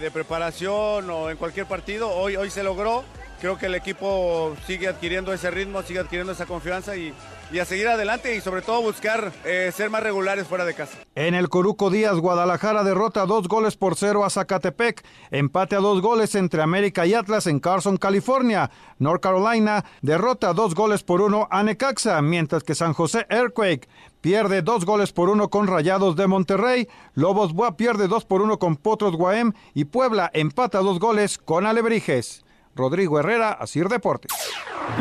de 0.00 0.10
preparación 0.10 1.08
o 1.10 1.30
en 1.30 1.36
cualquier 1.36 1.66
partido. 1.66 2.10
Hoy, 2.10 2.36
hoy 2.36 2.50
se 2.50 2.62
logró. 2.62 3.04
Creo 3.40 3.56
que 3.56 3.66
el 3.66 3.74
equipo 3.74 4.54
sigue 4.66 4.86
adquiriendo 4.86 5.32
ese 5.32 5.50
ritmo, 5.50 5.80
sigue 5.82 6.00
adquiriendo 6.00 6.32
esa 6.32 6.44
confianza 6.44 6.94
y, 6.94 7.14
a 7.58 7.64
seguir 7.64 7.88
adelante 7.88 8.36
y 8.36 8.42
sobre 8.42 8.60
todo 8.60 8.82
buscar 8.82 9.32
eh, 9.46 9.72
ser 9.74 9.88
más 9.88 10.02
regulares 10.02 10.46
fuera 10.46 10.66
de 10.66 10.74
casa. 10.74 10.98
En 11.14 11.34
el 11.34 11.48
Coruco 11.48 11.88
Díaz, 11.88 12.18
Guadalajara 12.18 12.84
derrota 12.84 13.24
dos 13.24 13.48
goles 13.48 13.78
por 13.78 13.96
cero 13.96 14.26
a 14.26 14.30
Zacatepec. 14.30 15.02
Empate 15.30 15.74
a 15.74 15.78
dos 15.78 16.02
goles 16.02 16.34
entre 16.34 16.60
América 16.60 17.06
y 17.06 17.14
Atlas 17.14 17.46
en 17.46 17.60
Carson, 17.60 17.96
California. 17.96 18.70
North 18.98 19.22
Carolina 19.22 19.86
derrota 20.02 20.52
dos 20.52 20.74
goles 20.74 21.02
por 21.02 21.22
uno 21.22 21.48
a 21.50 21.62
Necaxa, 21.62 22.20
mientras 22.20 22.62
que 22.62 22.74
San 22.74 22.92
José 22.92 23.24
Earthquake 23.30 23.88
pierde 24.20 24.60
dos 24.60 24.84
goles 24.84 25.12
por 25.12 25.30
uno 25.30 25.48
con 25.48 25.66
Rayados 25.66 26.14
de 26.14 26.26
Monterrey. 26.26 26.88
Lobos 27.14 27.54
Buap 27.54 27.76
pierde 27.76 28.06
dos 28.06 28.26
por 28.26 28.42
uno 28.42 28.58
con 28.58 28.76
Potros 28.76 29.16
Guaem 29.16 29.54
y 29.72 29.86
Puebla 29.86 30.30
empata 30.34 30.80
dos 30.80 30.98
goles 31.00 31.38
con 31.38 31.64
Alebrijes. 31.64 32.44
Rodrigo 32.80 33.20
Herrera, 33.20 33.52
Asir 33.52 33.88
Deportes. 33.88 34.32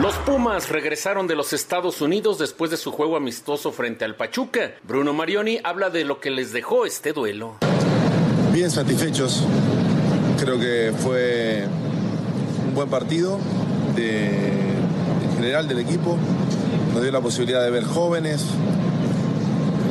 Los 0.01 0.13
Pumas 0.17 0.67
regresaron 0.69 1.25
de 1.27 1.35
los 1.35 1.53
Estados 1.53 2.01
Unidos 2.01 2.37
después 2.37 2.69
de 2.69 2.77
su 2.77 2.91
juego 2.91 3.15
amistoso 3.15 3.71
frente 3.71 4.03
al 4.05 4.15
Pachuca. 4.15 4.73
Bruno 4.83 5.13
Marioni 5.13 5.59
habla 5.63 5.89
de 5.89 6.03
lo 6.03 6.19
que 6.19 6.29
les 6.29 6.51
dejó 6.51 6.85
este 6.85 7.13
duelo. 7.13 7.55
Bien 8.51 8.69
satisfechos. 8.69 9.43
Creo 10.39 10.59
que 10.59 10.93
fue 10.99 11.63
un 12.67 12.75
buen 12.75 12.89
partido 12.89 13.39
de- 13.95 14.37
en 15.23 15.35
general 15.37 15.67
del 15.67 15.79
equipo. 15.79 16.17
Nos 16.93 17.01
dio 17.01 17.11
la 17.11 17.21
posibilidad 17.21 17.63
de 17.63 17.71
ver 17.71 17.85
jóvenes 17.85 18.45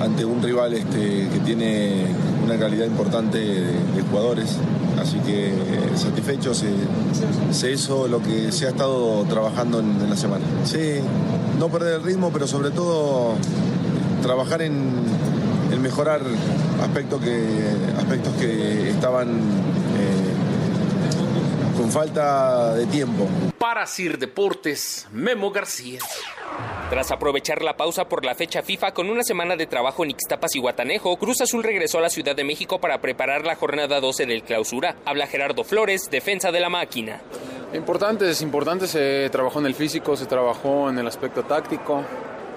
ante 0.03 0.25
un 0.25 0.43
rival 0.43 0.73
este, 0.75 1.29
que 1.29 1.41
tiene 1.45 2.07
una 2.45 2.59
calidad 2.59 2.87
importante 2.87 3.39
de, 3.39 4.03
jugadores. 4.11 4.57
Así 5.01 5.19
que 5.19 5.49
eh, 5.49 5.53
satisfechos. 5.95 6.65
Se, 7.53 7.73
hizo 7.73 8.09
lo 8.09 8.23
que 8.23 8.53
se 8.53 8.67
ha 8.67 8.71
estado 8.71 9.25
trabajando 9.25 9.81
en, 9.81 10.09
la 10.09 10.17
semana. 10.17 10.45
Sí, 10.65 11.01
no 11.59 11.69
perder 11.69 11.95
el 11.95 12.03
ritmo, 12.03 12.31
pero 12.33 12.47
sobre 12.47 12.71
todo 12.71 13.35
trabajar 14.23 14.63
en, 14.63 14.91
en 15.73 15.83
mejorar 15.83 16.21
aspectos 16.83 17.21
que, 17.21 17.45
aspectos 17.99 18.33
que 18.35 18.91
estaban 18.91 19.41
con 21.89 21.93
falta 21.93 22.75
de 22.75 22.87
tiempo. 22.87 23.27
Para 23.59 23.87
Sir 23.87 24.19
Deportes, 24.19 25.07
Memo 25.13 25.51
García. 25.51 26.01
Tras 26.91 27.11
aprovechar 27.11 27.63
la 27.63 27.77
pausa 27.77 28.09
por 28.09 28.25
la 28.25 28.35
fecha 28.35 28.63
FIFA 28.63 28.93
con 28.93 29.09
una 29.09 29.23
semana 29.23 29.57
de 29.57 29.67
trabajo 29.67 30.05
en 30.05 30.11
Ixtapas 30.11 30.55
y 30.57 30.61
Guatanejo, 30.61 31.17
Cruz 31.17 31.41
Azul 31.41 31.63
regresó 31.63 31.99
a 31.99 32.03
la 32.03 32.11
Ciudad 32.11 32.37
de 32.37 32.45
México 32.45 32.79
para 32.79 33.01
preparar 33.01 33.47
la 33.47 33.55
jornada 33.55 34.01
12 34.01 34.27
del 34.27 34.43
clausura. 34.43 34.97
Habla 35.05 35.27
Gerardo 35.27 35.65
Flores, 35.65 36.11
defensa 36.11 36.51
de 36.53 36.61
la 36.61 36.69
máquina. 36.69 37.21
Importante, 37.73 38.29
es 38.31 38.43
importante, 38.43 38.87
se 38.87 39.29
trabajó 39.31 39.61
en 39.61 39.67
el 39.67 39.75
físico, 39.75 40.17
se 40.17 40.27
trabajó 40.27 40.91
en 40.91 40.99
el 40.99 41.07
aspecto 41.07 41.45
táctico. 41.45 42.05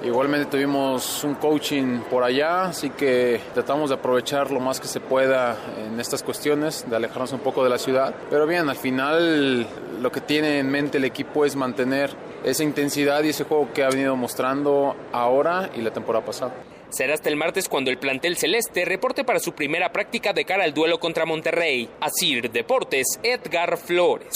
Igualmente 0.03 0.49
tuvimos 0.49 1.23
un 1.23 1.35
coaching 1.35 1.99
por 2.09 2.23
allá, 2.23 2.65
así 2.65 2.89
que 2.89 3.39
tratamos 3.53 3.89
de 3.89 3.95
aprovechar 3.95 4.49
lo 4.49 4.59
más 4.59 4.79
que 4.79 4.87
se 4.87 4.99
pueda 4.99 5.55
en 5.77 5.99
estas 5.99 6.23
cuestiones, 6.23 6.89
de 6.89 6.95
alejarnos 6.95 7.33
un 7.33 7.39
poco 7.39 7.63
de 7.63 7.69
la 7.69 7.77
ciudad. 7.77 8.15
Pero 8.29 8.47
bien, 8.47 8.67
al 8.67 8.75
final 8.75 9.67
lo 10.01 10.11
que 10.11 10.21
tiene 10.21 10.57
en 10.57 10.71
mente 10.71 10.97
el 10.97 11.05
equipo 11.05 11.45
es 11.45 11.55
mantener 11.55 12.09
esa 12.43 12.63
intensidad 12.63 13.23
y 13.23 13.29
ese 13.29 13.43
juego 13.43 13.71
que 13.73 13.83
ha 13.83 13.89
venido 13.89 14.15
mostrando 14.15 14.95
ahora 15.11 15.69
y 15.75 15.81
la 15.81 15.91
temporada 15.91 16.25
pasada. 16.25 16.53
Será 16.89 17.13
hasta 17.13 17.29
el 17.29 17.37
martes 17.37 17.69
cuando 17.69 17.91
el 17.91 17.97
plantel 17.97 18.35
celeste 18.37 18.83
reporte 18.83 19.23
para 19.23 19.39
su 19.39 19.53
primera 19.53 19.93
práctica 19.93 20.33
de 20.33 20.43
cara 20.45 20.63
al 20.63 20.73
duelo 20.73 20.99
contra 20.99 21.25
Monterrey. 21.25 21.89
Asir 22.01 22.51
Deportes, 22.51 23.19
Edgar 23.23 23.77
Flores. 23.77 24.27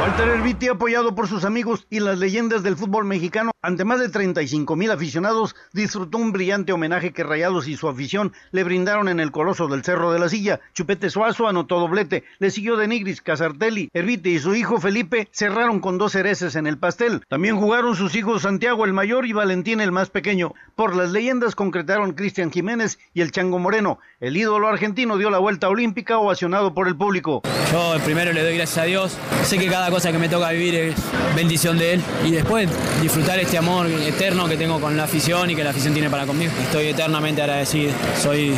Walter 0.00 0.28
Erviti, 0.28 0.68
apoyado 0.68 1.14
por 1.14 1.26
sus 1.26 1.44
amigos 1.44 1.86
y 1.90 1.98
las 1.98 2.18
leyendas 2.18 2.62
del 2.62 2.76
fútbol 2.76 3.04
mexicano, 3.04 3.50
ante 3.62 3.84
más 3.84 3.98
de 3.98 4.08
35 4.08 4.76
mil 4.76 4.90
aficionados, 4.90 5.56
disfrutó 5.72 6.18
un 6.18 6.30
brillante 6.30 6.72
homenaje 6.72 7.12
que 7.12 7.24
Rayados 7.24 7.66
y 7.66 7.76
su 7.76 7.88
afición 7.88 8.32
le 8.52 8.62
brindaron 8.62 9.08
en 9.08 9.18
el 9.18 9.32
Coloso 9.32 9.66
del 9.66 9.82
Cerro 9.82 10.12
de 10.12 10.20
la 10.20 10.28
Silla. 10.28 10.60
Chupete 10.72 11.10
Suazo 11.10 11.48
anotó 11.48 11.80
doblete, 11.80 12.22
le 12.38 12.50
siguió 12.50 12.76
Denigris, 12.76 13.22
Casartelli, 13.22 13.90
Erviti 13.92 14.30
y 14.30 14.38
su 14.38 14.54
hijo 14.54 14.78
Felipe 14.78 15.28
cerraron 15.32 15.80
con 15.80 15.98
dos 15.98 16.12
cereces 16.12 16.54
en 16.54 16.68
el 16.68 16.78
pastel. 16.78 17.22
También 17.28 17.56
jugaron 17.56 17.96
sus 17.96 18.14
hijos 18.14 18.42
Santiago 18.42 18.84
el 18.84 18.92
mayor 18.92 19.26
y 19.26 19.32
Valentín 19.32 19.80
el 19.80 19.90
más 19.90 20.10
pequeño. 20.10 20.54
Por 20.76 20.94
las 20.94 21.10
leyendas 21.10 21.56
concretaron 21.56 22.12
Cristian 22.12 22.52
Jiménez 22.52 23.00
y 23.14 23.22
el 23.22 23.32
Chango 23.32 23.58
Moreno. 23.58 23.98
El 24.20 24.36
ídolo 24.36 24.68
argentino 24.68 25.16
dio 25.16 25.30
la 25.30 25.38
vuelta 25.38 25.68
olímpica 25.68 26.18
ovacionado 26.18 26.72
por 26.72 26.86
el 26.86 26.96
público. 26.96 27.42
Yo 27.72 27.96
primero 28.04 28.32
le 28.32 28.42
doy 28.42 28.56
gracias 28.56 28.78
a 28.78 28.84
Dios. 28.84 29.18
Que 29.58 29.68
cada 29.68 29.90
cosa 29.90 30.12
que 30.12 30.18
me 30.18 30.28
toca 30.28 30.50
vivir 30.50 30.74
es 30.74 30.94
bendición 31.34 31.78
de 31.78 31.94
Él. 31.94 32.02
Y 32.24 32.30
después 32.30 32.68
disfrutar 33.02 33.38
este 33.38 33.58
amor 33.58 33.86
eterno 33.86 34.48
que 34.48 34.56
tengo 34.56 34.80
con 34.80 34.96
la 34.96 35.04
afición 35.04 35.50
y 35.50 35.56
que 35.56 35.64
la 35.64 35.70
afición 35.70 35.92
tiene 35.92 36.10
para 36.10 36.26
conmigo. 36.26 36.52
Estoy 36.62 36.86
eternamente 36.86 37.42
agradecido. 37.42 37.92
Soy 38.20 38.54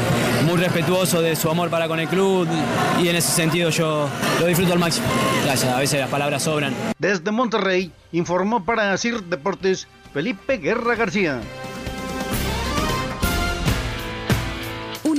muy 0.46 0.56
respetuoso 0.58 1.22
de 1.22 1.36
su 1.36 1.50
amor 1.50 1.70
para 1.70 1.88
con 1.88 2.00
el 2.00 2.08
club 2.08 2.48
y 3.02 3.08
en 3.08 3.16
ese 3.16 3.32
sentido 3.32 3.70
yo 3.70 4.08
lo 4.38 4.46
disfruto 4.46 4.72
al 4.72 4.78
máximo. 4.78 5.06
Gracias, 5.44 5.72
a 5.72 5.78
veces 5.78 6.00
las 6.00 6.10
palabras 6.10 6.42
sobran. 6.42 6.74
Desde 6.98 7.30
Monterrey 7.30 7.92
informó 8.12 8.64
para 8.64 8.96
Sir 8.96 9.22
Deportes 9.24 9.88
Felipe 10.12 10.58
Guerra 10.58 10.96
García. 10.96 11.40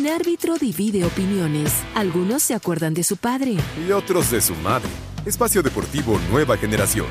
Un 0.01 0.07
árbitro 0.07 0.57
divide 0.57 1.05
opiniones. 1.05 1.71
Algunos 1.93 2.41
se 2.41 2.55
acuerdan 2.55 2.95
de 2.95 3.03
su 3.03 3.17
padre. 3.17 3.57
Y 3.87 3.91
otros 3.91 4.31
de 4.31 4.41
su 4.41 4.55
madre. 4.55 4.89
Espacio 5.27 5.61
Deportivo 5.61 6.19
Nueva 6.31 6.57
Generación. 6.57 7.05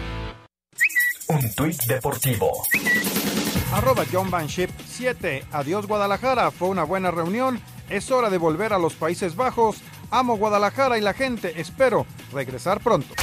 Un 1.29 1.55
tuit 1.55 1.81
deportivo. 1.85 2.51
Arroba 3.73 4.05
John 4.13 4.29
Van 4.29 4.49
Ship 4.49 4.71
7. 4.89 5.45
Adiós 5.53 5.87
Guadalajara. 5.87 6.51
Fue 6.51 6.67
una 6.67 6.83
buena 6.83 7.13
reunión. 7.13 7.61
Es 7.89 8.11
hora 8.11 8.29
de 8.29 8.39
volver 8.39 8.73
a 8.73 8.79
los 8.81 8.95
Países 8.95 9.37
Bajos. 9.37 9.77
Amo 10.11 10.37
Guadalajara 10.37 10.99
y 10.99 11.01
la 11.01 11.15
gente. 11.15 11.61
Espero 11.61 12.07
regresar 12.33 12.81
pronto. 12.81 13.15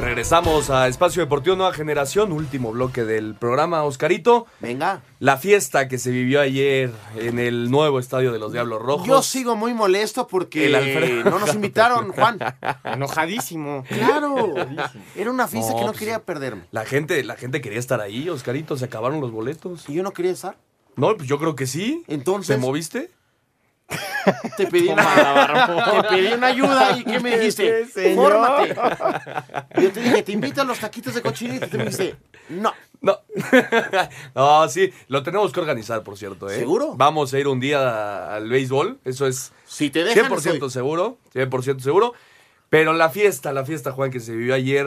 Regresamos 0.00 0.70
a 0.70 0.88
Espacio 0.88 1.20
Deportivo 1.22 1.56
Nueva 1.56 1.74
Generación, 1.74 2.32
último 2.32 2.72
bloque 2.72 3.04
del 3.04 3.34
programa, 3.34 3.82
Oscarito. 3.82 4.46
Venga. 4.58 5.02
La 5.18 5.36
fiesta 5.36 5.88
que 5.88 5.98
se 5.98 6.10
vivió 6.10 6.40
ayer 6.40 6.90
en 7.16 7.38
el 7.38 7.70
nuevo 7.70 7.98
estadio 7.98 8.32
de 8.32 8.38
los 8.38 8.50
Diablos 8.50 8.80
Rojos. 8.80 9.06
Yo 9.06 9.22
sigo 9.22 9.56
muy 9.56 9.74
molesto 9.74 10.26
porque 10.26 10.66
El 10.66 10.74
Alfredo. 10.76 11.28
no 11.28 11.38
nos 11.38 11.54
invitaron, 11.54 12.12
Juan. 12.12 12.38
Enojadísimo. 12.84 13.84
Claro. 13.88 14.54
Era 15.14 15.30
una 15.30 15.46
fiesta 15.46 15.72
No, 15.72 15.76
que 15.76 15.84
no 15.84 15.88
pues, 15.88 15.98
quería 15.98 16.24
perderme. 16.24 16.62
La 16.70 16.86
gente, 16.86 17.22
la 17.22 17.36
gente 17.36 17.60
quería 17.60 17.78
estar 17.78 18.00
ahí, 18.00 18.30
Oscarito, 18.30 18.78
se 18.78 18.86
acabaron 18.86 19.20
los 19.20 19.30
boletos. 19.30 19.86
¿Y 19.86 19.92
yo 19.92 20.02
no 20.02 20.12
quería 20.12 20.32
estar? 20.32 20.56
No, 20.96 21.14
pues 21.14 21.28
yo 21.28 21.38
creo 21.38 21.54
que 21.54 21.66
sí. 21.66 22.04
Entonces. 22.08 22.56
¿Te 22.56 22.60
moviste? 22.60 23.10
Te 24.56 24.66
pedí, 24.66 24.88
una, 24.88 26.02
te 26.02 26.08
pedí 26.08 26.32
una 26.32 26.46
ayuda 26.48 26.96
y 26.98 27.04
¿qué 27.04 27.20
me 27.20 27.38
dijiste? 27.38 27.86
señor. 27.86 28.32
Fórmate. 28.32 28.74
Yo 29.80 29.92
te 29.92 30.00
dije, 30.00 30.22
te 30.22 30.32
invito 30.32 30.60
a 30.60 30.64
los 30.64 30.78
taquitos 30.78 31.14
de 31.14 31.22
cochinita. 31.22 31.66
Y 31.66 31.70
tú 31.70 31.78
me 31.78 31.84
dijiste, 31.84 32.16
no. 32.50 32.72
No. 33.00 33.18
no, 34.34 34.68
sí, 34.68 34.92
lo 35.08 35.22
tenemos 35.22 35.52
que 35.52 35.60
organizar, 35.60 36.02
por 36.02 36.18
cierto. 36.18 36.50
¿eh? 36.50 36.58
¿Seguro? 36.58 36.94
Vamos 36.96 37.32
a 37.32 37.38
ir 37.38 37.48
un 37.48 37.58
día 37.58 38.34
al 38.34 38.48
béisbol, 38.48 38.98
eso 39.06 39.26
es 39.26 39.52
Si 39.66 39.88
te 39.88 40.04
dejan, 40.04 40.30
100% 40.30 40.52
estoy. 40.52 40.70
seguro, 40.70 41.16
100% 41.34 41.80
seguro. 41.80 42.12
Pero 42.68 42.92
la 42.92 43.08
fiesta, 43.08 43.52
la 43.52 43.64
fiesta, 43.64 43.92
Juan, 43.92 44.10
que 44.10 44.20
se 44.20 44.32
vivió 44.36 44.54
ayer 44.54 44.86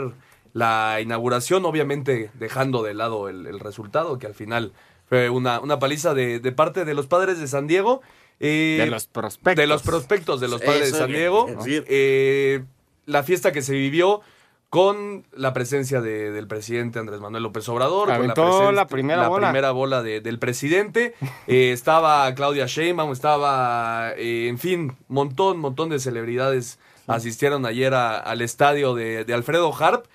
la 0.53 0.99
inauguración, 1.01 1.65
obviamente 1.65 2.29
dejando 2.35 2.83
de 2.83 2.93
lado 2.93 3.27
el, 3.29 3.47
el 3.47 3.59
resultado, 3.59 4.19
que 4.19 4.27
al 4.27 4.35
final 4.35 4.73
fue 5.09 5.29
una, 5.29 5.59
una 5.59 5.79
paliza 5.79 6.13
de, 6.13 6.39
de 6.39 6.51
parte 6.51 6.85
de 6.85 6.93
los 6.93 7.07
padres 7.07 7.39
de 7.39 7.47
San 7.47 7.65
Diego. 7.67 8.01
Eh, 8.45 8.77
De 8.79 8.87
los 8.87 9.07
prospectos. 9.07 9.55
De 9.55 9.67
los 9.67 9.81
prospectos 9.83 10.39
de 10.41 10.47
los 10.49 10.61
padres 10.61 10.87
Eso 10.89 10.95
de 10.97 11.01
San 11.03 11.11
Diego. 11.11 11.47
Eh, 11.67 12.63
la 13.05 13.23
fiesta 13.23 13.51
que 13.53 13.61
se 13.61 13.73
vivió 13.73 14.21
con 14.69 15.23
la 15.33 15.53
presencia 15.53 16.01
de- 16.01 16.31
del 16.31 16.47
presidente 16.47 16.97
Andrés 16.99 17.21
Manuel 17.21 17.43
López 17.43 17.69
Obrador. 17.69 18.07
con 18.07 18.15
Aventó 18.15 18.43
presen- 18.69 18.73
la 18.73 18.87
primera 18.87 19.21
la 19.21 19.27
bola. 19.29 19.47
primera 19.49 19.71
bola 19.71 20.01
de- 20.03 20.19
del 20.19 20.39
presidente. 20.39 21.13
Eh, 21.47 21.71
estaba 21.71 22.33
Claudia 22.35 22.65
Sheinbaum, 22.65 23.11
estaba, 23.11 24.13
eh, 24.17 24.47
en 24.49 24.57
fin, 24.57 24.97
montón, 25.07 25.59
montón 25.59 25.89
de 25.89 25.99
celebridades 25.99 26.79
asistieron 27.07 27.65
ayer 27.67 27.93
a- 27.93 28.17
al 28.17 28.41
estadio 28.41 28.93
de, 28.95 29.25
de 29.25 29.33
Alfredo 29.33 29.71
Harp. 29.77 30.05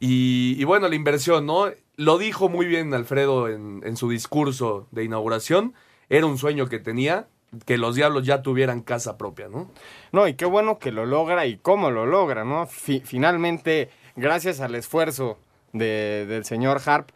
Y, 0.00 0.56
y 0.58 0.64
bueno, 0.64 0.88
la 0.88 0.94
inversión, 0.94 1.44
¿no? 1.44 1.70
Lo 1.96 2.16
dijo 2.16 2.48
muy 2.48 2.64
bien 2.66 2.94
Alfredo 2.94 3.48
en, 3.48 3.82
en 3.84 3.96
su 3.98 4.08
discurso 4.08 4.86
de 4.92 5.04
inauguración. 5.04 5.74
Era 6.08 6.24
un 6.24 6.38
sueño 6.38 6.68
que 6.68 6.78
tenía, 6.78 7.26
que 7.66 7.78
los 7.78 7.94
diablos 7.96 8.24
ya 8.24 8.42
tuvieran 8.42 8.80
casa 8.82 9.18
propia, 9.18 9.48
¿no? 9.48 9.70
No, 10.12 10.28
y 10.28 10.34
qué 10.34 10.44
bueno 10.44 10.78
que 10.78 10.92
lo 10.92 11.06
logra 11.06 11.46
y 11.46 11.56
cómo 11.56 11.90
lo 11.90 12.06
logra, 12.06 12.44
¿no? 12.44 12.66
Fi- 12.66 13.02
finalmente, 13.04 13.90
gracias 14.16 14.60
al 14.60 14.74
esfuerzo 14.74 15.38
de- 15.72 16.26
del 16.26 16.44
señor 16.44 16.80
Harp, 16.86 17.10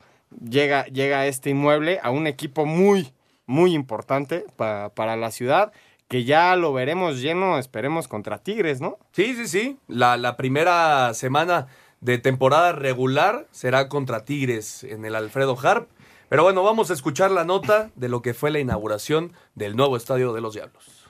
llega, 0.48 0.86
llega 0.86 1.26
este 1.26 1.50
inmueble 1.50 2.00
a 2.02 2.10
un 2.10 2.26
equipo 2.26 2.66
muy, 2.66 3.12
muy 3.46 3.74
importante 3.74 4.44
pa- 4.56 4.88
para 4.90 5.16
la 5.16 5.30
ciudad, 5.30 5.72
que 6.08 6.24
ya 6.24 6.54
lo 6.56 6.72
veremos 6.72 7.20
lleno, 7.20 7.58
esperemos, 7.58 8.08
contra 8.08 8.38
Tigres, 8.38 8.80
¿no? 8.80 8.98
Sí, 9.12 9.34
sí, 9.34 9.46
sí. 9.48 9.78
La, 9.88 10.16
la 10.16 10.36
primera 10.36 11.14
semana 11.14 11.66
de 12.00 12.18
temporada 12.18 12.72
regular 12.72 13.46
será 13.52 13.88
contra 13.88 14.24
Tigres 14.24 14.84
en 14.84 15.04
el 15.04 15.14
Alfredo 15.14 15.56
Harp. 15.62 15.88
Pero 16.28 16.42
bueno, 16.42 16.62
vamos 16.62 16.90
a 16.90 16.94
escuchar 16.94 17.30
la 17.30 17.44
nota 17.44 17.90
de 17.96 18.08
lo 18.08 18.22
que 18.22 18.34
fue 18.34 18.50
la 18.50 18.58
inauguración 18.58 19.32
del 19.54 19.76
nuevo 19.76 19.96
Estadio 19.96 20.32
de 20.32 20.40
los 20.40 20.54
Diablos. 20.54 21.04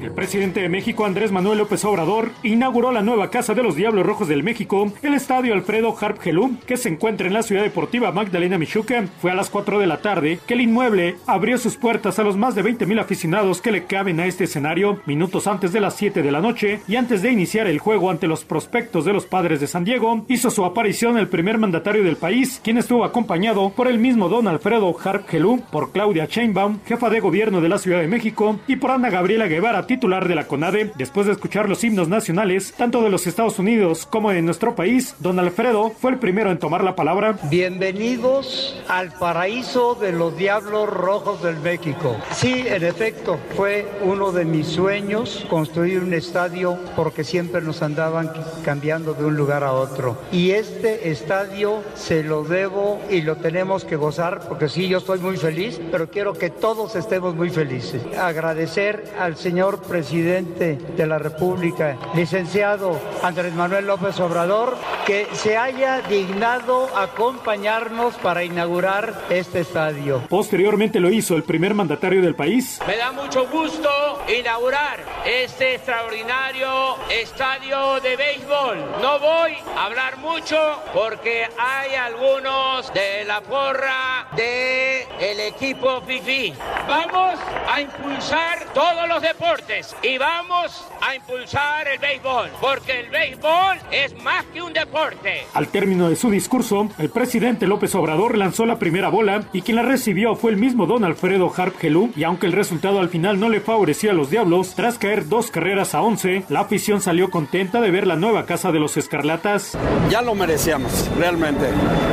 El 0.00 0.12
presidente 0.12 0.60
de 0.60 0.70
México, 0.70 1.04
Andrés 1.04 1.30
Manuel 1.30 1.58
López 1.58 1.84
Obrador, 1.84 2.30
inauguró 2.42 2.90
la 2.90 3.02
nueva 3.02 3.28
Casa 3.28 3.52
de 3.52 3.62
los 3.62 3.76
Diablos 3.76 4.06
Rojos 4.06 4.28
del 4.28 4.42
México, 4.42 4.90
el 5.02 5.12
estadio 5.12 5.52
Alfredo 5.52 5.94
Harp 6.00 6.20
Gelú, 6.20 6.56
que 6.66 6.78
se 6.78 6.88
encuentra 6.88 7.26
en 7.26 7.34
la 7.34 7.42
ciudad 7.42 7.62
deportiva 7.62 8.10
Magdalena 8.10 8.56
Michuca. 8.56 9.04
Fue 9.20 9.30
a 9.30 9.34
las 9.34 9.50
4 9.50 9.78
de 9.78 9.86
la 9.86 10.00
tarde 10.00 10.38
que 10.46 10.54
el 10.54 10.62
inmueble 10.62 11.16
abrió 11.26 11.58
sus 11.58 11.76
puertas 11.76 12.18
a 12.18 12.22
los 12.22 12.38
más 12.38 12.54
de 12.54 12.62
20 12.62 12.86
mil 12.86 12.98
aficionados 12.98 13.60
que 13.60 13.72
le 13.72 13.84
caben 13.84 14.20
a 14.20 14.26
este 14.26 14.44
escenario, 14.44 15.02
minutos 15.04 15.46
antes 15.46 15.70
de 15.70 15.80
las 15.80 15.96
7 15.96 16.22
de 16.22 16.32
la 16.32 16.40
noche 16.40 16.80
y 16.88 16.96
antes 16.96 17.20
de 17.20 17.30
iniciar 17.30 17.66
el 17.66 17.78
juego 17.78 18.10
ante 18.10 18.26
los 18.26 18.46
prospectos 18.46 19.04
de 19.04 19.12
los 19.12 19.26
padres 19.26 19.60
de 19.60 19.66
San 19.66 19.84
Diego, 19.84 20.24
hizo 20.28 20.50
su 20.50 20.64
aparición 20.64 21.18
el 21.18 21.28
primer 21.28 21.58
mandatario 21.58 22.02
del 22.02 22.16
país, 22.16 22.58
quien 22.64 22.78
estuvo 22.78 23.04
acompañado 23.04 23.68
por 23.68 23.86
el 23.86 23.98
mismo 23.98 24.30
don 24.30 24.48
Alfredo 24.48 24.96
Harp 25.04 25.28
Gelú, 25.28 25.60
por 25.70 25.92
Claudia 25.92 26.24
Sheinbaum, 26.24 26.78
jefa 26.86 27.10
de 27.10 27.20
gobierno 27.20 27.60
de 27.60 27.68
la 27.68 27.78
Ciudad 27.78 28.00
de 28.00 28.08
México, 28.08 28.58
y 28.66 28.76
por 28.76 28.92
Ana 28.92 29.10
Gabriela 29.10 29.46
Guevara, 29.46 29.86
titular 29.90 30.28
de 30.28 30.36
la 30.36 30.46
CONADE. 30.46 30.92
Después 30.94 31.26
de 31.26 31.32
escuchar 31.32 31.68
los 31.68 31.82
himnos 31.82 32.06
nacionales, 32.06 32.72
tanto 32.76 33.02
de 33.02 33.10
los 33.10 33.26
Estados 33.26 33.58
Unidos 33.58 34.06
como 34.06 34.30
de 34.30 34.40
nuestro 34.40 34.76
país, 34.76 35.16
don 35.18 35.40
Alfredo 35.40 35.90
fue 35.90 36.12
el 36.12 36.20
primero 36.20 36.52
en 36.52 36.60
tomar 36.60 36.84
la 36.84 36.94
palabra. 36.94 37.40
Bienvenidos 37.50 38.80
al 38.86 39.10
paraíso 39.10 39.96
de 39.96 40.12
los 40.12 40.36
Diablos 40.36 40.88
Rojos 40.88 41.42
del 41.42 41.56
México. 41.56 42.16
Sí, 42.30 42.62
en 42.68 42.84
efecto, 42.84 43.40
fue 43.56 43.84
uno 44.02 44.30
de 44.30 44.44
mis 44.44 44.68
sueños 44.68 45.44
construir 45.50 45.98
un 45.98 46.14
estadio 46.14 46.78
porque 46.94 47.24
siempre 47.24 47.60
nos 47.60 47.82
andaban 47.82 48.30
cambiando 48.64 49.14
de 49.14 49.24
un 49.24 49.34
lugar 49.34 49.64
a 49.64 49.72
otro. 49.72 50.16
Y 50.30 50.52
este 50.52 51.10
estadio 51.10 51.82
se 51.96 52.22
lo 52.22 52.44
debo 52.44 53.00
y 53.10 53.22
lo 53.22 53.38
tenemos 53.38 53.84
que 53.84 53.96
gozar 53.96 54.46
porque 54.48 54.68
sí, 54.68 54.86
yo 54.86 54.98
estoy 54.98 55.18
muy 55.18 55.36
feliz, 55.36 55.80
pero 55.90 56.08
quiero 56.08 56.34
que 56.34 56.48
todos 56.48 56.94
estemos 56.94 57.34
muy 57.34 57.50
felices. 57.50 58.00
Agradecer 58.16 59.12
al 59.18 59.36
señor 59.36 59.79
presidente 59.80 60.76
de 60.96 61.06
la 61.06 61.18
República, 61.18 61.96
licenciado 62.14 62.98
Andrés 63.22 63.54
Manuel 63.54 63.86
López 63.86 64.18
Obrador, 64.20 64.76
que 65.06 65.26
se 65.32 65.56
haya 65.56 66.02
dignado 66.02 66.88
acompañarnos 66.96 68.14
para 68.16 68.44
inaugurar 68.44 69.14
este 69.30 69.60
estadio. 69.60 70.22
Posteriormente 70.28 71.00
lo 71.00 71.10
hizo 71.10 71.36
el 71.36 71.42
primer 71.42 71.74
mandatario 71.74 72.22
del 72.22 72.34
país, 72.34 72.80
Me 72.86 72.96
da 72.96 73.12
mucho 73.12 73.46
gusto 73.48 73.88
inaugurar 74.28 75.00
este 75.24 75.74
extraordinario 75.76 76.96
estadio 77.10 78.00
de 78.00 78.16
béisbol. 78.16 78.78
No 79.00 79.18
voy 79.18 79.56
a 79.76 79.86
hablar 79.86 80.18
mucho 80.18 80.56
porque 80.92 81.48
hay 81.58 81.94
algunos 81.94 82.92
de 82.92 83.24
la 83.24 83.40
porra 83.40 84.28
de 84.36 85.02
el 85.20 85.40
equipo 85.40 86.00
FIFI. 86.02 86.54
Vamos 86.88 87.38
a 87.68 87.80
impulsar 87.80 88.72
todos 88.72 89.08
los 89.08 89.22
deportes 89.22 89.69
y 90.02 90.18
vamos 90.18 90.84
a 91.00 91.14
impulsar 91.14 91.86
el 91.86 92.00
béisbol 92.00 92.50
porque 92.60 93.00
el 93.00 93.10
béisbol 93.10 93.78
es 93.92 94.20
más 94.20 94.44
que 94.46 94.60
un 94.60 94.72
deporte. 94.72 95.46
Al 95.54 95.68
término 95.68 96.08
de 96.08 96.16
su 96.16 96.28
discurso, 96.28 96.88
el 96.98 97.08
presidente 97.10 97.68
López 97.68 97.94
Obrador 97.94 98.36
lanzó 98.36 98.66
la 98.66 98.80
primera 98.80 99.10
bola 99.10 99.44
y 99.52 99.62
quien 99.62 99.76
la 99.76 99.82
recibió 99.82 100.34
fue 100.34 100.50
el 100.50 100.56
mismo 100.56 100.86
don 100.86 101.04
Alfredo 101.04 101.52
Harp 101.56 101.78
Gelú 101.78 102.10
y 102.16 102.24
aunque 102.24 102.46
el 102.46 102.52
resultado 102.52 102.98
al 102.98 103.10
final 103.10 103.38
no 103.38 103.48
le 103.48 103.60
favoreció 103.60 104.10
a 104.10 104.14
los 104.14 104.28
Diablos, 104.28 104.74
tras 104.74 104.98
caer 104.98 105.28
dos 105.28 105.52
carreras 105.52 105.94
a 105.94 106.02
once, 106.02 106.42
la 106.48 106.60
afición 106.60 107.00
salió 107.00 107.30
contenta 107.30 107.80
de 107.80 107.92
ver 107.92 108.08
la 108.08 108.16
nueva 108.16 108.46
casa 108.46 108.72
de 108.72 108.80
los 108.80 108.96
Escarlatas. 108.96 109.78
Ya 110.10 110.20
lo 110.20 110.34
merecíamos, 110.34 111.08
realmente. 111.16 111.66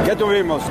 ¿Qué 0.05 0.15
tuvimos? 0.15 0.61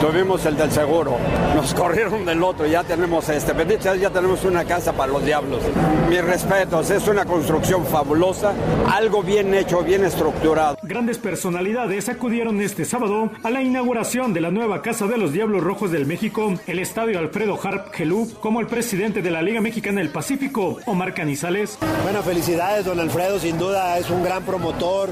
Tuvimos 0.00 0.46
el 0.46 0.56
del 0.56 0.70
seguro. 0.70 1.16
Nos 1.56 1.74
corrieron 1.74 2.24
del 2.24 2.40
otro. 2.42 2.66
Ya 2.66 2.84
tenemos 2.84 3.28
este. 3.28 3.52
Bendito 3.52 3.94
ya 3.96 4.10
tenemos 4.10 4.44
una 4.44 4.64
casa 4.64 4.92
para 4.92 5.10
los 5.10 5.24
diablos. 5.24 5.60
Mis 6.08 6.22
respetos. 6.36 6.90
Es 6.90 7.08
una 7.08 7.24
construcción 7.24 7.86
fabulosa. 7.86 8.52
Algo 8.92 9.22
bien 9.22 9.54
hecho, 9.54 9.80
bien 9.82 10.04
estructurado. 10.04 10.76
Grandes 10.82 11.16
personalidades 11.16 12.10
acudieron 12.10 12.60
este 12.60 12.84
sábado 12.84 13.30
a 13.42 13.48
la 13.50 13.62
inauguración 13.62 14.34
de 14.34 14.42
la 14.42 14.50
nueva 14.50 14.82
Casa 14.82 15.06
de 15.06 15.16
los 15.16 15.32
Diablos 15.32 15.64
Rojos 15.64 15.90
del 15.90 16.04
México, 16.04 16.52
el 16.66 16.78
estadio 16.78 17.18
Alfredo 17.18 17.58
Harp 17.62 17.90
Gelú, 17.94 18.30
como 18.40 18.60
el 18.60 18.66
presidente 18.66 19.22
de 19.22 19.30
la 19.30 19.40
Liga 19.40 19.62
Mexicana 19.62 20.00
del 20.00 20.10
Pacífico, 20.10 20.76
Omar 20.84 21.14
Canizales. 21.14 21.78
Bueno, 22.02 22.22
felicidades, 22.22 22.84
don 22.84 23.00
Alfredo. 23.00 23.38
Sin 23.38 23.56
duda 23.56 23.96
es 23.96 24.10
un 24.10 24.22
gran 24.22 24.42
promotor, 24.42 25.08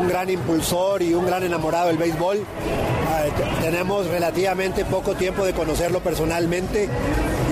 un 0.00 0.08
gran 0.08 0.30
impulsor 0.30 1.02
y 1.02 1.12
un 1.12 1.26
gran 1.26 1.42
enamorado 1.42 1.88
del 1.88 1.98
béisbol. 1.98 2.38
Eh, 2.38 2.42
t- 3.36 3.62
tenemos 3.70 4.06
relativamente 4.06 4.86
poco 4.86 5.14
tiempo 5.14 5.44
de 5.44 5.52
conocerlo 5.52 6.00
personalmente 6.00 6.88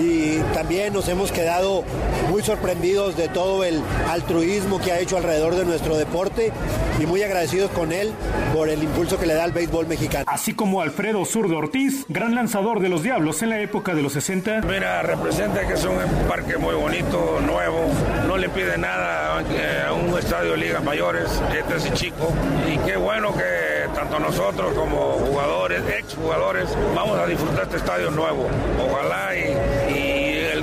y 0.00 0.38
también 0.54 0.92
nos 0.94 1.08
hemos 1.08 1.30
quedado 1.30 1.84
muy 2.30 2.42
sorprendidos 2.42 3.01
de 3.10 3.28
todo 3.28 3.64
el 3.64 3.82
altruismo 4.08 4.80
que 4.80 4.92
ha 4.92 5.00
hecho 5.00 5.16
alrededor 5.16 5.56
de 5.56 5.64
nuestro 5.64 5.96
deporte 5.96 6.52
y 7.00 7.06
muy 7.06 7.22
agradecidos 7.22 7.70
con 7.72 7.90
él 7.90 8.12
por 8.54 8.68
el 8.68 8.82
impulso 8.82 9.18
que 9.18 9.26
le 9.26 9.34
da 9.34 9.42
al 9.44 9.52
béisbol 9.52 9.88
mexicano. 9.88 10.24
Así 10.28 10.54
como 10.54 10.80
Alfredo 10.80 11.24
Zurdo 11.24 11.58
Ortiz, 11.58 12.04
gran 12.08 12.34
lanzador 12.34 12.80
de 12.80 12.88
los 12.88 13.02
Diablos 13.02 13.42
en 13.42 13.50
la 13.50 13.60
época 13.60 13.94
de 13.94 14.02
los 14.02 14.12
60. 14.12 14.62
Mira, 14.62 15.02
representa 15.02 15.66
que 15.66 15.74
es 15.74 15.84
un 15.84 15.98
parque 16.28 16.56
muy 16.58 16.74
bonito, 16.74 17.40
nuevo, 17.44 17.88
no 18.28 18.36
le 18.36 18.48
pide 18.48 18.78
nada 18.78 19.42
eh, 19.50 19.84
a 19.88 19.92
un 19.92 20.16
estadio 20.16 20.52
de 20.52 20.58
ligas 20.58 20.84
mayores, 20.84 21.42
este 21.56 21.76
es 21.76 21.92
chico, 21.94 22.32
y 22.72 22.78
qué 22.86 22.96
bueno 22.96 23.34
que 23.34 23.88
tanto 23.94 24.20
nosotros 24.20 24.72
como 24.74 25.14
jugadores, 25.14 25.82
exjugadores, 25.98 26.68
vamos 26.94 27.18
a 27.18 27.26
disfrutar 27.26 27.64
este 27.64 27.78
estadio 27.78 28.10
nuevo. 28.10 28.48
Ojalá 28.80 29.36
y, 29.36 29.81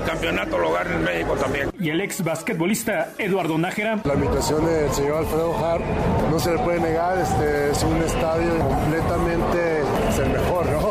campeonato 0.10 0.58
lo 0.58 0.72
gane 0.74 0.96
en 0.96 1.04
México 1.04 1.36
también. 1.36 1.70
Y 1.80 1.90
el 1.92 2.02
ex 2.02 2.24
basquetbolista 2.24 3.12
Eduardo 3.20 3.60
Nájera. 3.60 4.02
La 4.04 4.16
invitación 4.16 4.66
del 4.66 4.92
señor 4.92 5.18
Alfredo 5.18 5.56
Harp 5.56 5.84
no 6.32 6.40
se 6.40 6.52
le 6.52 6.60
puede 6.60 6.80
negar, 6.80 7.20
este 7.20 7.70
es 7.70 7.84
un 7.84 8.02
estadio 8.02 8.58
completamente 8.58 9.82
es 10.10 10.18
el 10.18 10.30
mejor, 10.30 10.66
¿no? 10.66 10.90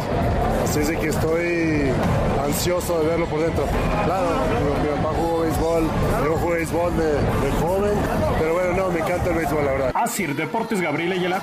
Así 0.62 0.78
es 0.78 0.88
de 0.88 0.98
que 0.98 1.08
estoy 1.08 1.90
ansioso 2.44 3.00
de 3.00 3.08
verlo 3.08 3.26
por 3.26 3.40
dentro. 3.40 3.64
Claro, 4.04 4.26
mi, 4.50 4.88
mi 4.88 4.96
papá 4.96 5.14
jugó 5.16 5.40
béisbol, 5.40 5.82
yo 6.24 6.36
jugué 6.36 6.56
béisbol 6.58 6.96
de, 6.96 7.12
de 7.12 7.52
joven, 7.60 7.94
pero 8.38 8.54
bueno, 8.54 8.72
no, 8.74 8.90
me 8.90 9.00
encanta 9.00 9.30
el 9.30 9.36
béisbol, 9.36 9.64
la 9.64 9.72
verdad. 9.72 9.92
Asir 9.94 10.36
Deportes 10.36 10.80
Gabriel 10.80 11.12
Ayala. 11.12 11.42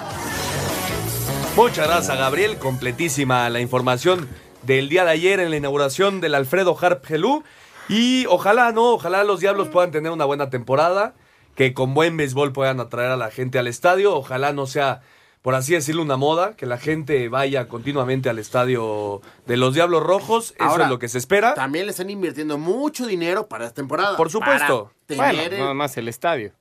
Muchas 1.57 1.87
gracias, 1.87 2.17
Gabriel. 2.17 2.57
Completísima 2.57 3.49
la 3.49 3.59
información 3.59 4.29
del 4.63 4.87
día 4.87 5.03
de 5.03 5.11
ayer 5.11 5.41
en 5.41 5.49
la 5.49 5.57
inauguración 5.57 6.21
del 6.21 6.35
Alfredo 6.35 6.77
Harp 6.79 7.05
Gelú. 7.05 7.43
Y 7.89 8.25
ojalá, 8.27 8.71
¿no? 8.71 8.93
Ojalá 8.93 9.23
los 9.23 9.39
Diablos 9.39 9.67
puedan 9.69 9.91
tener 9.91 10.11
una 10.11 10.25
buena 10.25 10.49
temporada, 10.49 11.13
que 11.55 11.73
con 11.73 11.93
buen 11.93 12.17
béisbol 12.17 12.51
puedan 12.51 12.79
atraer 12.79 13.11
a 13.11 13.17
la 13.17 13.31
gente 13.31 13.59
al 13.59 13.67
estadio. 13.67 14.15
Ojalá 14.15 14.53
no 14.53 14.65
sea, 14.65 15.01
por 15.41 15.55
así 15.55 15.73
decirlo, 15.73 16.01
una 16.01 16.17
moda, 16.17 16.55
que 16.55 16.65
la 16.65 16.77
gente 16.77 17.29
vaya 17.29 17.67
continuamente 17.67 18.29
al 18.29 18.39
estadio 18.39 19.21
de 19.45 19.57
los 19.57 19.73
Diablos 19.75 20.03
Rojos. 20.03 20.53
Eso 20.57 20.63
Ahora, 20.63 20.85
es 20.85 20.89
lo 20.89 20.99
que 20.99 21.07
se 21.07 21.17
espera. 21.17 21.53
También 21.53 21.85
le 21.85 21.91
están 21.91 22.09
invirtiendo 22.09 22.57
mucho 22.57 23.05
dinero 23.05 23.47
para 23.47 23.65
esta 23.65 23.75
temporada. 23.75 24.17
Por 24.17 24.29
supuesto. 24.31 24.91
Para 25.07 25.29
tener 25.31 25.49
Bueno, 25.49 25.63
nada 25.65 25.73
más 25.75 25.95
el 25.97 26.07
estadio. 26.07 26.51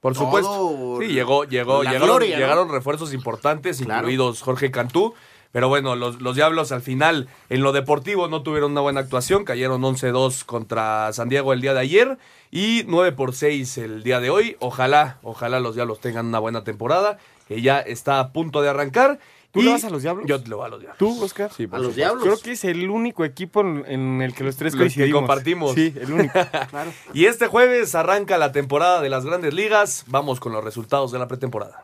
Por 0.00 0.14
supuesto. 0.14 0.50
todo 0.50 1.00
Sí, 1.00 1.06
llegó, 1.08 1.44
llegó, 1.44 1.82
la 1.82 1.92
llegaron, 1.92 2.08
gloria, 2.16 2.36
¿no? 2.36 2.42
llegaron 2.42 2.68
refuerzos 2.70 3.14
importantes, 3.14 3.78
Claro. 3.80 4.00
incluidos 4.02 4.42
Jorge 4.42 4.70
Cantú. 4.70 5.14
Pero 5.54 5.68
bueno, 5.68 5.94
los, 5.94 6.20
los 6.20 6.34
Diablos 6.34 6.72
al 6.72 6.82
final 6.82 7.28
en 7.48 7.62
lo 7.62 7.70
deportivo 7.70 8.26
no 8.26 8.42
tuvieron 8.42 8.72
una 8.72 8.80
buena 8.80 8.98
actuación. 8.98 9.44
Cayeron 9.44 9.82
11-2 9.82 10.44
contra 10.44 11.12
San 11.12 11.28
Diego 11.28 11.52
el 11.52 11.60
día 11.60 11.74
de 11.74 11.78
ayer 11.80 12.18
y 12.50 12.82
9 12.88 13.12
por 13.12 13.34
6 13.36 13.78
el 13.78 14.02
día 14.02 14.18
de 14.18 14.30
hoy. 14.30 14.56
Ojalá, 14.58 15.18
ojalá 15.22 15.60
los 15.60 15.76
Diablos 15.76 16.00
tengan 16.00 16.26
una 16.26 16.40
buena 16.40 16.64
temporada, 16.64 17.18
que 17.46 17.62
ya 17.62 17.78
está 17.78 18.18
a 18.18 18.32
punto 18.32 18.62
de 18.62 18.68
arrancar. 18.70 19.20
¿Tú 19.52 19.60
Y 19.60 19.66
le 19.66 19.70
vas 19.70 19.84
a 19.84 19.90
los 19.90 20.02
Diablos? 20.02 20.26
Yo 20.26 20.38
le 20.38 20.54
voy 20.56 20.66
a 20.66 20.68
los 20.68 20.80
Diablos. 20.80 20.98
¿Tú, 20.98 21.22
Oscar? 21.22 21.52
Sí, 21.56 21.68
por 21.68 21.78
A 21.78 21.82
los. 21.82 21.94
Diablos. 21.94 22.24
Creo 22.24 22.38
que 22.40 22.50
es 22.50 22.64
el 22.64 22.90
único 22.90 23.24
equipo 23.24 23.60
en, 23.60 23.84
en 23.86 24.22
el 24.22 24.34
que 24.34 24.42
los 24.42 24.56
tres 24.56 24.72
Los 24.74 24.78
que 24.78 24.84
coincidimos. 24.86 25.20
compartimos. 25.20 25.74
Sí, 25.74 25.94
el 26.00 26.12
único. 26.12 26.36
Y 27.14 27.26
este 27.26 27.46
jueves 27.46 27.94
arranca 27.94 28.38
la 28.38 28.50
temporada 28.50 29.00
de 29.00 29.08
las 29.08 29.24
grandes 29.24 29.54
ligas. 29.54 30.02
Vamos 30.08 30.40
con 30.40 30.52
los 30.52 30.64
resultados 30.64 31.12
de 31.12 31.20
la 31.20 31.28
pretemporada. 31.28 31.83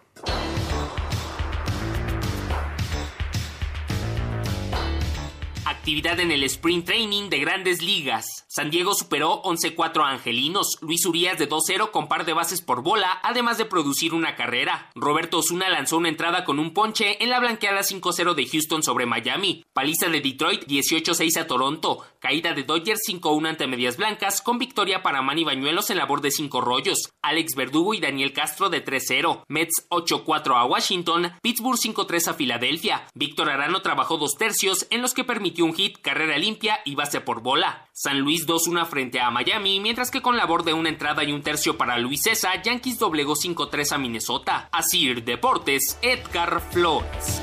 Actividad 5.81 6.21
en 6.21 6.31
el 6.31 6.43
Sprint 6.43 6.85
Training 6.85 7.31
de 7.31 7.39
Grandes 7.39 7.81
Ligas. 7.81 8.45
San 8.49 8.69
Diego 8.69 8.93
superó 8.93 9.41
11-4 9.45 10.05
a 10.05 10.11
Angelinos. 10.11 10.77
Luis 10.83 11.07
Urias 11.07 11.39
de 11.39 11.49
2-0 11.49 11.91
con 11.91 12.07
par 12.07 12.27
de 12.27 12.35
bases 12.35 12.61
por 12.61 12.83
bola, 12.83 13.19
además 13.23 13.57
de 13.57 13.65
producir 13.65 14.13
una 14.13 14.37
carrera. 14.37 14.91
Roberto 14.95 15.39
Osuna 15.39 15.71
lanzó 15.71 15.97
una 15.97 16.11
entrada 16.11 16.45
con 16.45 16.59
un 16.59 16.75
ponche 16.75 17.25
en 17.25 17.31
la 17.31 17.41
blanqueada 17.41 17.81
5-0 17.81 18.35
de 18.35 18.47
Houston 18.47 18.83
sobre 18.83 19.07
Miami. 19.07 19.65
Paliza 19.73 20.11
de 20.11 20.21
Detroit 20.21 20.67
18-6 20.67 21.41
a 21.41 21.47
Toronto. 21.47 22.05
Caída 22.19 22.53
de 22.53 22.65
Dodgers 22.65 23.01
5-1 23.09 23.49
ante 23.49 23.67
Medias 23.67 23.97
Blancas 23.97 24.43
con 24.43 24.59
victoria 24.59 25.03
para 25.03 25.23
Manny 25.23 25.45
Bañuelos 25.45 25.89
en 25.89 25.97
labor 25.97 26.21
de 26.21 26.31
5 26.31 26.61
rollos. 26.61 27.11
Alex 27.23 27.55
Verdugo 27.55 27.95
y 27.95 28.01
Daniel 28.01 28.35
Castro 28.35 28.69
de 28.69 28.85
3-0. 28.85 29.45
Mets 29.49 29.89
8-4 29.89 30.61
a 30.61 30.67
Washington. 30.67 31.33
Pittsburgh 31.41 31.79
5-3 31.79 32.29
a 32.29 32.35
Filadelfia. 32.35 33.07
Víctor 33.15 33.49
Arano 33.49 33.81
trabajó 33.81 34.19
dos 34.19 34.35
tercios 34.37 34.87
en 34.91 35.01
los 35.01 35.15
que 35.15 35.25
permitió 35.25 35.65
un 35.65 35.70
hit, 35.75 35.99
carrera 36.01 36.37
limpia 36.39 36.81
y 36.85 36.95
base 36.95 37.21
por 37.21 37.41
bola. 37.43 37.89
San 37.93 38.21
Luis 38.21 38.47
2-1 38.47 38.87
frente 38.87 39.21
a 39.21 39.31
Miami, 39.31 39.81
mientras 39.81 40.11
que 40.11 40.23
con 40.23 40.37
labor 40.37 40.65
de 40.65 40.73
una 40.73 40.89
entrada 40.89 41.23
y 41.25 41.33
un 41.33 41.43
tercio 41.43 41.77
para 41.79 41.99
Luis 41.99 42.23
César, 42.23 42.63
Yankees 42.63 42.99
doblegó 42.99 43.35
5-3 43.37 43.93
a 43.93 43.99
Minnesota. 43.99 44.69
Así 44.73 45.13
Deportes, 45.15 45.99
Edgar 46.03 46.61
Flores. 46.71 47.41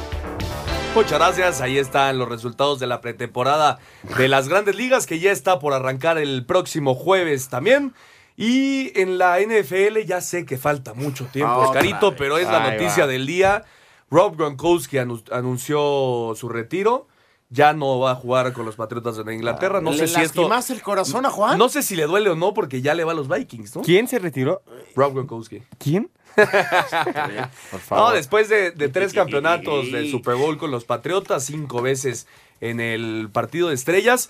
Muchas 0.95 1.19
gracias. 1.19 1.61
Ahí 1.61 1.78
están 1.78 2.17
los 2.17 2.28
resultados 2.28 2.80
de 2.80 2.88
la 2.88 3.01
pretemporada 3.01 3.78
de 4.17 4.28
las 4.28 4.47
grandes 4.49 4.75
ligas 4.75 5.05
que 5.05 5.19
ya 5.19 5.32
está 5.32 5.59
por 5.59 5.73
arrancar 5.73 6.17
el 6.17 6.45
próximo 6.45 6.95
jueves 6.95 7.49
también. 7.49 7.93
Y 8.36 8.99
en 8.99 9.17
la 9.17 9.39
NFL 9.39 9.99
ya 10.05 10.21
sé 10.21 10.45
que 10.45 10.57
falta 10.57 10.93
mucho 10.93 11.25
tiempo, 11.25 11.53
Otra 11.53 11.67
Oscarito, 11.69 12.11
vez. 12.11 12.19
pero 12.19 12.38
es 12.38 12.47
la 12.47 12.63
Ahí 12.63 12.71
noticia 12.78 13.05
va. 13.05 13.11
del 13.11 13.25
día. 13.28 13.63
Rob 14.09 14.38
Gronkowski 14.38 14.97
anu- 14.97 15.23
anunció 15.32 16.34
su 16.36 16.47
retiro. 16.49 17.07
Ya 17.50 17.72
no 17.74 18.00
va 18.00 18.12
a 18.12 18.16
jugar 18.16 18.52
con 18.52 18.66
los 18.66 18.76
Patriotas 18.76 19.24
de 19.24 19.34
Inglaterra. 19.34 19.80
No 19.80 19.91
¿Le 19.91 20.00
sé 20.00 20.08
si 20.08 20.22
esto. 20.22 20.41
lastimaste 20.41 20.74
el 20.74 20.82
corazón 20.82 21.26
a 21.26 21.30
Juan? 21.30 21.58
No 21.58 21.70
sé 21.70 21.82
si 21.82 21.95
le 21.95 22.04
duele 22.06 22.30
o 22.30 22.36
no, 22.36 22.54
porque 22.54 22.82
ya 22.82 22.93
le 22.93 23.06
va 23.06 23.14
a 23.14 23.16
los 23.16 23.30
Vikings, 23.30 23.76
¿no? 23.78 23.82
¿Quién 23.84 24.08
se 24.10 24.20
retiró? 24.20 24.62
Rob 24.95 25.14
Gronkowski. 25.14 25.64
¿Quién? 25.78 26.12
Por 26.36 26.45
No, 26.45 27.80
favor. 27.80 28.14
después 28.14 28.50
de, 28.50 28.72
de 28.72 28.89
tres 28.89 29.14
campeonatos 29.14 29.91
del 29.91 30.12
Super 30.12 30.36
Bowl 30.36 30.58
con 30.58 30.72
los 30.72 30.86
Patriotas, 30.86 31.45
cinco 31.45 31.82
veces 31.82 32.28
en 32.62 32.80
el 32.80 33.30
partido 33.32 33.70
de 33.70 33.76
estrellas, 33.76 34.30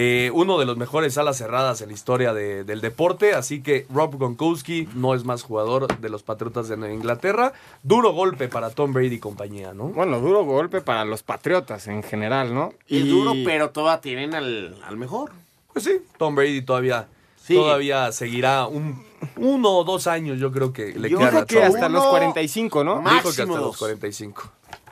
eh, 0.00 0.30
uno 0.32 0.58
de 0.58 0.64
los 0.64 0.76
mejores 0.76 1.18
alas 1.18 1.38
cerradas 1.38 1.80
en 1.80 1.88
la 1.88 1.94
historia 1.94 2.32
de- 2.32 2.62
del 2.62 2.80
deporte, 2.80 3.34
así 3.34 3.60
que 3.62 3.84
Rob 3.92 4.16
Gronkowski 4.16 4.88
no 4.94 5.12
es 5.12 5.24
más 5.24 5.42
jugador 5.42 5.88
de 5.98 6.08
los 6.08 6.22
Patriotas 6.22 6.68
de 6.68 6.76
Nueva 6.76 6.94
Inglaterra. 6.94 7.52
Duro 7.82 8.12
golpe 8.12 8.46
para 8.46 8.70
Tom 8.70 8.92
Brady 8.92 9.16
y 9.16 9.18
compañía, 9.18 9.74
¿no? 9.74 9.88
Bueno, 9.88 10.20
duro 10.20 10.44
golpe 10.44 10.80
para 10.82 11.04
los 11.04 11.24
Patriotas 11.24 11.88
en 11.88 12.04
general, 12.04 12.54
¿no? 12.54 12.74
Es 12.86 13.08
duro, 13.08 13.32
pero 13.44 13.70
todavía 13.70 14.00
tienen 14.00 14.34
al, 14.36 14.76
al 14.86 14.96
mejor. 14.96 15.32
Pues 15.72 15.84
sí, 15.84 15.98
Tom 16.16 16.36
Brady 16.36 16.62
todavía, 16.62 17.08
Sí. 17.42 17.54
todavía 17.56 18.12
seguirá 18.12 18.68
un, 18.68 19.04
uno 19.36 19.70
o 19.78 19.82
dos 19.84 20.06
años, 20.06 20.38
yo 20.38 20.52
creo 20.52 20.72
que 20.72 20.92
le 20.96 21.10
Yo 21.10 21.18
quedan 21.18 21.30
Dijo 21.32 21.42
a 21.42 21.46
que 21.46 21.62
hasta 21.64 21.88
los 21.88 22.02
Uno- 22.02 22.10
45, 22.12 22.84
¿no? 22.84 23.02
Ma- 23.02 23.14
Dijo 23.14 23.22
que 23.24 23.28
hasta 23.30 23.42
máximo 23.46 23.56
los 23.56 23.66
dos. 23.68 23.78
45. 23.78 24.42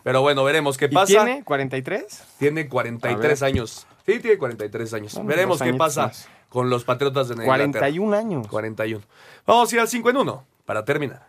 Pero 0.02 0.20
bueno, 0.22 0.42
veremos 0.42 0.76
qué 0.76 0.86
¿Y 0.86 0.88
pasa. 0.88 1.06
tiene 1.06 1.44
43? 1.44 2.24
Tiene 2.40 2.68
43 2.68 3.42
A 3.42 3.44
ver. 3.46 3.54
años. 3.54 3.86
Sí, 4.06 4.20
tiene 4.20 4.38
43 4.38 4.94
años. 4.94 5.14
Bueno, 5.14 5.28
Veremos 5.28 5.60
qué 5.60 5.74
pasa 5.74 6.06
más. 6.06 6.28
con 6.48 6.70
los 6.70 6.84
Patriotas 6.84 7.28
de 7.28 7.34
Inglaterra. 7.34 7.80
41 7.80 8.16
años. 8.16 8.46
41. 8.48 9.04
Vamos 9.46 9.72
a 9.72 9.74
ir 9.74 9.80
al 9.80 9.88
5 9.88 10.10
en 10.10 10.16
1 10.18 10.44
para 10.64 10.84
terminar. 10.84 11.26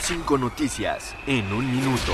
Cinco 0.00 0.36
noticias 0.38 1.14
en 1.26 1.52
un 1.52 1.70
minuto. 1.70 2.12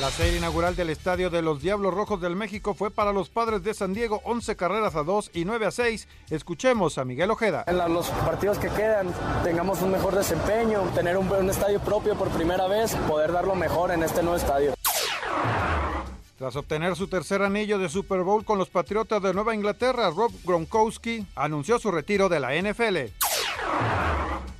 La 0.00 0.10
serie 0.10 0.38
inaugural 0.38 0.74
del 0.74 0.90
estadio 0.90 1.30
de 1.30 1.40
los 1.40 1.62
Diablos 1.62 1.94
Rojos 1.94 2.20
del 2.20 2.34
México 2.34 2.74
fue 2.74 2.90
para 2.90 3.12
los 3.12 3.28
padres 3.30 3.62
de 3.62 3.74
San 3.74 3.94
Diego 3.94 4.20
11 4.24 4.56
carreras 4.56 4.96
a 4.96 5.04
2 5.04 5.30
y 5.34 5.44
9 5.44 5.66
a 5.66 5.70
6. 5.70 6.08
Escuchemos 6.30 6.98
a 6.98 7.04
Miguel 7.04 7.30
Ojeda. 7.30 7.62
En 7.68 7.78
la- 7.78 7.86
los 7.88 8.08
partidos 8.10 8.58
que 8.58 8.68
quedan 8.70 9.06
tengamos 9.44 9.80
un 9.82 9.92
mejor 9.92 10.16
desempeño, 10.16 10.80
tener 10.94 11.16
un, 11.16 11.30
un 11.30 11.48
estadio 11.48 11.78
propio 11.80 12.16
por 12.16 12.28
primera 12.30 12.66
vez, 12.66 12.94
poder 13.08 13.30
dar 13.32 13.44
lo 13.46 13.54
mejor 13.54 13.92
en 13.92 14.02
este 14.02 14.20
nuevo 14.22 14.36
estadio. 14.36 14.74
Tras 16.44 16.56
obtener 16.56 16.94
su 16.94 17.08
tercer 17.08 17.40
anillo 17.40 17.78
de 17.78 17.88
Super 17.88 18.20
Bowl 18.20 18.44
con 18.44 18.58
los 18.58 18.68
Patriotas 18.68 19.22
de 19.22 19.32
Nueva 19.32 19.54
Inglaterra, 19.54 20.10
Rob 20.10 20.30
Gronkowski 20.44 21.26
anunció 21.36 21.78
su 21.78 21.90
retiro 21.90 22.28
de 22.28 22.38
la 22.38 22.54
NFL. 22.54 23.14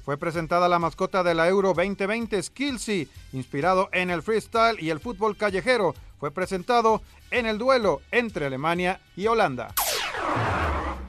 Fue 0.03 0.17
presentada 0.17 0.67
la 0.67 0.79
mascota 0.79 1.23
de 1.23 1.35
la 1.35 1.47
Euro 1.47 1.75
2020, 1.75 2.43
Skillsy, 2.43 3.11
inspirado 3.35 3.91
en 3.93 4.09
el 4.09 4.23
freestyle 4.23 4.83
y 4.83 4.89
el 4.89 4.99
fútbol 4.99 5.37
callejero. 5.37 5.95
Fue 6.19 6.31
presentado 6.31 7.03
en 7.31 7.45
el 7.45 7.59
duelo 7.59 8.01
entre 8.13 8.47
Alemania 8.47 9.03
y 9.15 9.27
Holanda. 9.27 9.75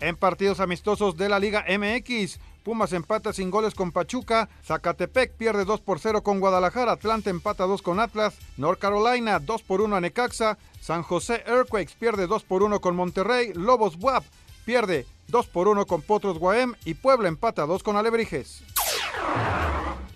En 0.02 0.18
partidos 0.18 0.60
amistosos 0.60 1.16
de 1.16 1.30
la 1.30 1.40
Liga 1.40 1.64
MX, 1.70 2.38
Pumas 2.66 2.94
empata 2.94 3.32
sin 3.32 3.52
goles 3.52 3.76
con 3.76 3.92
Pachuca, 3.92 4.50
Zacatepec 4.66 5.34
pierde 5.34 5.66
2 5.66 5.82
por 5.82 6.00
0 6.00 6.24
con 6.24 6.40
Guadalajara, 6.40 6.94
Atlanta 6.94 7.30
empata 7.30 7.66
2 7.66 7.84
con 7.84 8.00
Atlas, 8.00 8.40
North 8.58 8.80
Carolina 8.80 9.38
2 9.40 9.62
por 9.62 9.82
1 9.82 9.96
a 9.96 10.02
Necaxa, 10.02 10.58
San 10.82 11.04
José 11.04 11.44
Earthquakes 11.46 11.94
pierde 11.94 12.26
2 12.26 12.44
por 12.44 12.64
1 12.64 12.82
con 12.82 12.96
Monterrey, 12.96 13.54
Lobos 13.54 13.98
WAP 14.00 14.24
pierde 14.66 15.06
2 15.28 15.46
por 15.46 15.68
1 15.68 15.86
con 15.86 16.02
Potros 16.02 16.40
Guaem 16.40 16.74
y 16.86 16.96
Puebla 16.96 17.28
empata 17.28 17.68
2 17.68 17.84
con 17.84 17.98
Alebrijes. 17.98 18.64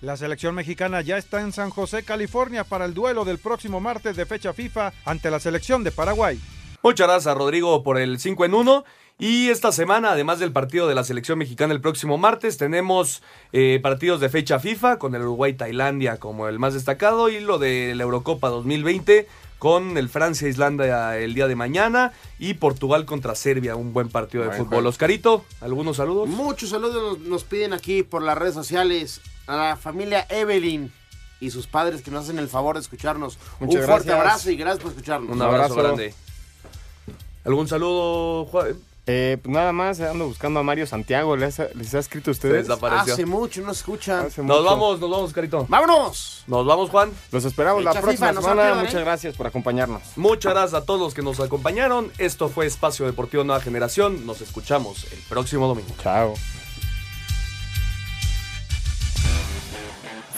La 0.00 0.16
selección 0.16 0.56
mexicana 0.56 1.02
ya 1.02 1.18
está 1.18 1.42
en 1.42 1.52
San 1.52 1.70
José, 1.70 2.02
California 2.02 2.64
para 2.64 2.84
el 2.84 2.94
duelo 2.94 3.24
del 3.24 3.38
próximo 3.38 3.78
martes 3.78 4.16
de 4.16 4.26
fecha 4.26 4.52
FIFA 4.52 4.92
ante 5.04 5.30
la 5.30 5.38
selección 5.38 5.84
de 5.84 5.92
Paraguay. 5.92 6.40
Muchas 6.82 7.06
gracias, 7.06 7.36
Rodrigo, 7.36 7.82
por 7.82 7.98
el 7.98 8.18
5 8.18 8.44
en 8.46 8.54
1. 8.54 8.84
Y 9.20 9.50
esta 9.50 9.70
semana, 9.70 10.12
además 10.12 10.38
del 10.38 10.50
partido 10.50 10.88
de 10.88 10.94
la 10.94 11.04
selección 11.04 11.38
mexicana 11.38 11.74
el 11.74 11.82
próximo 11.82 12.16
martes, 12.16 12.56
tenemos 12.56 13.22
eh, 13.52 13.78
partidos 13.82 14.18
de 14.18 14.30
fecha 14.30 14.58
FIFA 14.58 14.98
con 14.98 15.14
el 15.14 15.20
Uruguay-Tailandia 15.20 16.16
como 16.16 16.48
el 16.48 16.58
más 16.58 16.72
destacado 16.72 17.28
y 17.28 17.38
lo 17.38 17.58
de 17.58 17.94
la 17.94 18.04
Eurocopa 18.04 18.48
2020 18.48 19.28
con 19.58 19.98
el 19.98 20.08
Francia-Islanda 20.08 21.18
el 21.18 21.34
día 21.34 21.48
de 21.48 21.54
mañana 21.54 22.12
y 22.38 22.54
Portugal 22.54 23.04
contra 23.04 23.34
Serbia, 23.34 23.76
un 23.76 23.92
buen 23.92 24.08
partido 24.08 24.42
de 24.42 24.52
fútbol. 24.52 24.68
juego. 24.68 24.88
Oscarito, 24.88 25.44
¿algunos 25.60 25.98
saludos? 25.98 26.26
Muchos 26.26 26.70
saludos 26.70 27.18
nos, 27.18 27.28
nos 27.28 27.44
piden 27.44 27.74
aquí 27.74 28.02
por 28.02 28.22
las 28.22 28.38
redes 28.38 28.54
sociales 28.54 29.20
a 29.46 29.54
la 29.54 29.76
familia 29.76 30.26
Evelyn 30.30 30.90
y 31.40 31.50
sus 31.50 31.66
padres 31.66 32.00
que 32.00 32.10
nos 32.10 32.24
hacen 32.24 32.38
el 32.38 32.48
favor 32.48 32.76
de 32.76 32.80
escucharnos. 32.80 33.38
Muchas 33.58 33.82
Un 33.82 33.86
fuerte 33.86 34.12
abrazo 34.12 34.50
y 34.50 34.56
gracias 34.56 34.82
por 34.82 34.92
escucharnos. 34.92 35.30
Un 35.30 35.42
abrazo, 35.42 35.74
abrazo. 35.74 35.96
grande. 35.96 36.14
¿Algún 37.44 37.68
saludo, 37.68 38.46
Juan? 38.46 38.89
Eh, 39.12 39.38
pues 39.42 39.52
nada 39.52 39.72
más, 39.72 40.00
ando 40.00 40.26
buscando 40.28 40.60
a 40.60 40.62
Mario 40.62 40.86
Santiago. 40.86 41.36
¿Les 41.36 41.58
ha, 41.58 41.66
les 41.74 41.92
ha 41.94 41.98
escrito 41.98 42.30
a 42.30 42.32
ustedes? 42.32 42.68
desapareció. 42.68 43.14
Hace 43.14 43.26
mucho 43.26 43.60
no 43.62 43.74
se 43.74 43.80
escuchan. 43.80 44.26
Hace 44.26 44.42
Nos 44.42 44.58
mucho. 44.58 44.70
vamos, 44.70 45.00
nos 45.00 45.10
vamos, 45.10 45.26
Oscarito. 45.30 45.66
¡Vámonos! 45.68 46.44
Nos 46.46 46.64
vamos, 46.64 46.90
Juan. 46.90 47.10
Los 47.32 47.44
esperamos 47.44 47.82
la 47.82 47.90
próxima 47.92 48.28
FIFA, 48.28 48.40
semana. 48.40 48.62
pierdan, 48.62 48.78
¿eh? 48.78 48.86
Muchas 48.86 49.00
gracias 49.00 49.36
por 49.36 49.46
acompañarnos. 49.48 50.02
Muchas 50.16 50.52
gracias 50.52 50.80
a 50.80 50.84
todos 50.86 51.00
los 51.00 51.14
que 51.14 51.22
nos 51.22 51.40
acompañaron. 51.40 52.12
Esto 52.18 52.48
fue 52.48 52.66
Espacio 52.66 53.04
Deportivo 53.06 53.42
Nueva 53.42 53.60
Generación. 53.60 54.26
Nos 54.26 54.40
escuchamos 54.40 55.04
el 55.12 55.18
próximo 55.28 55.66
domingo. 55.66 55.90
Chao. 56.02 56.34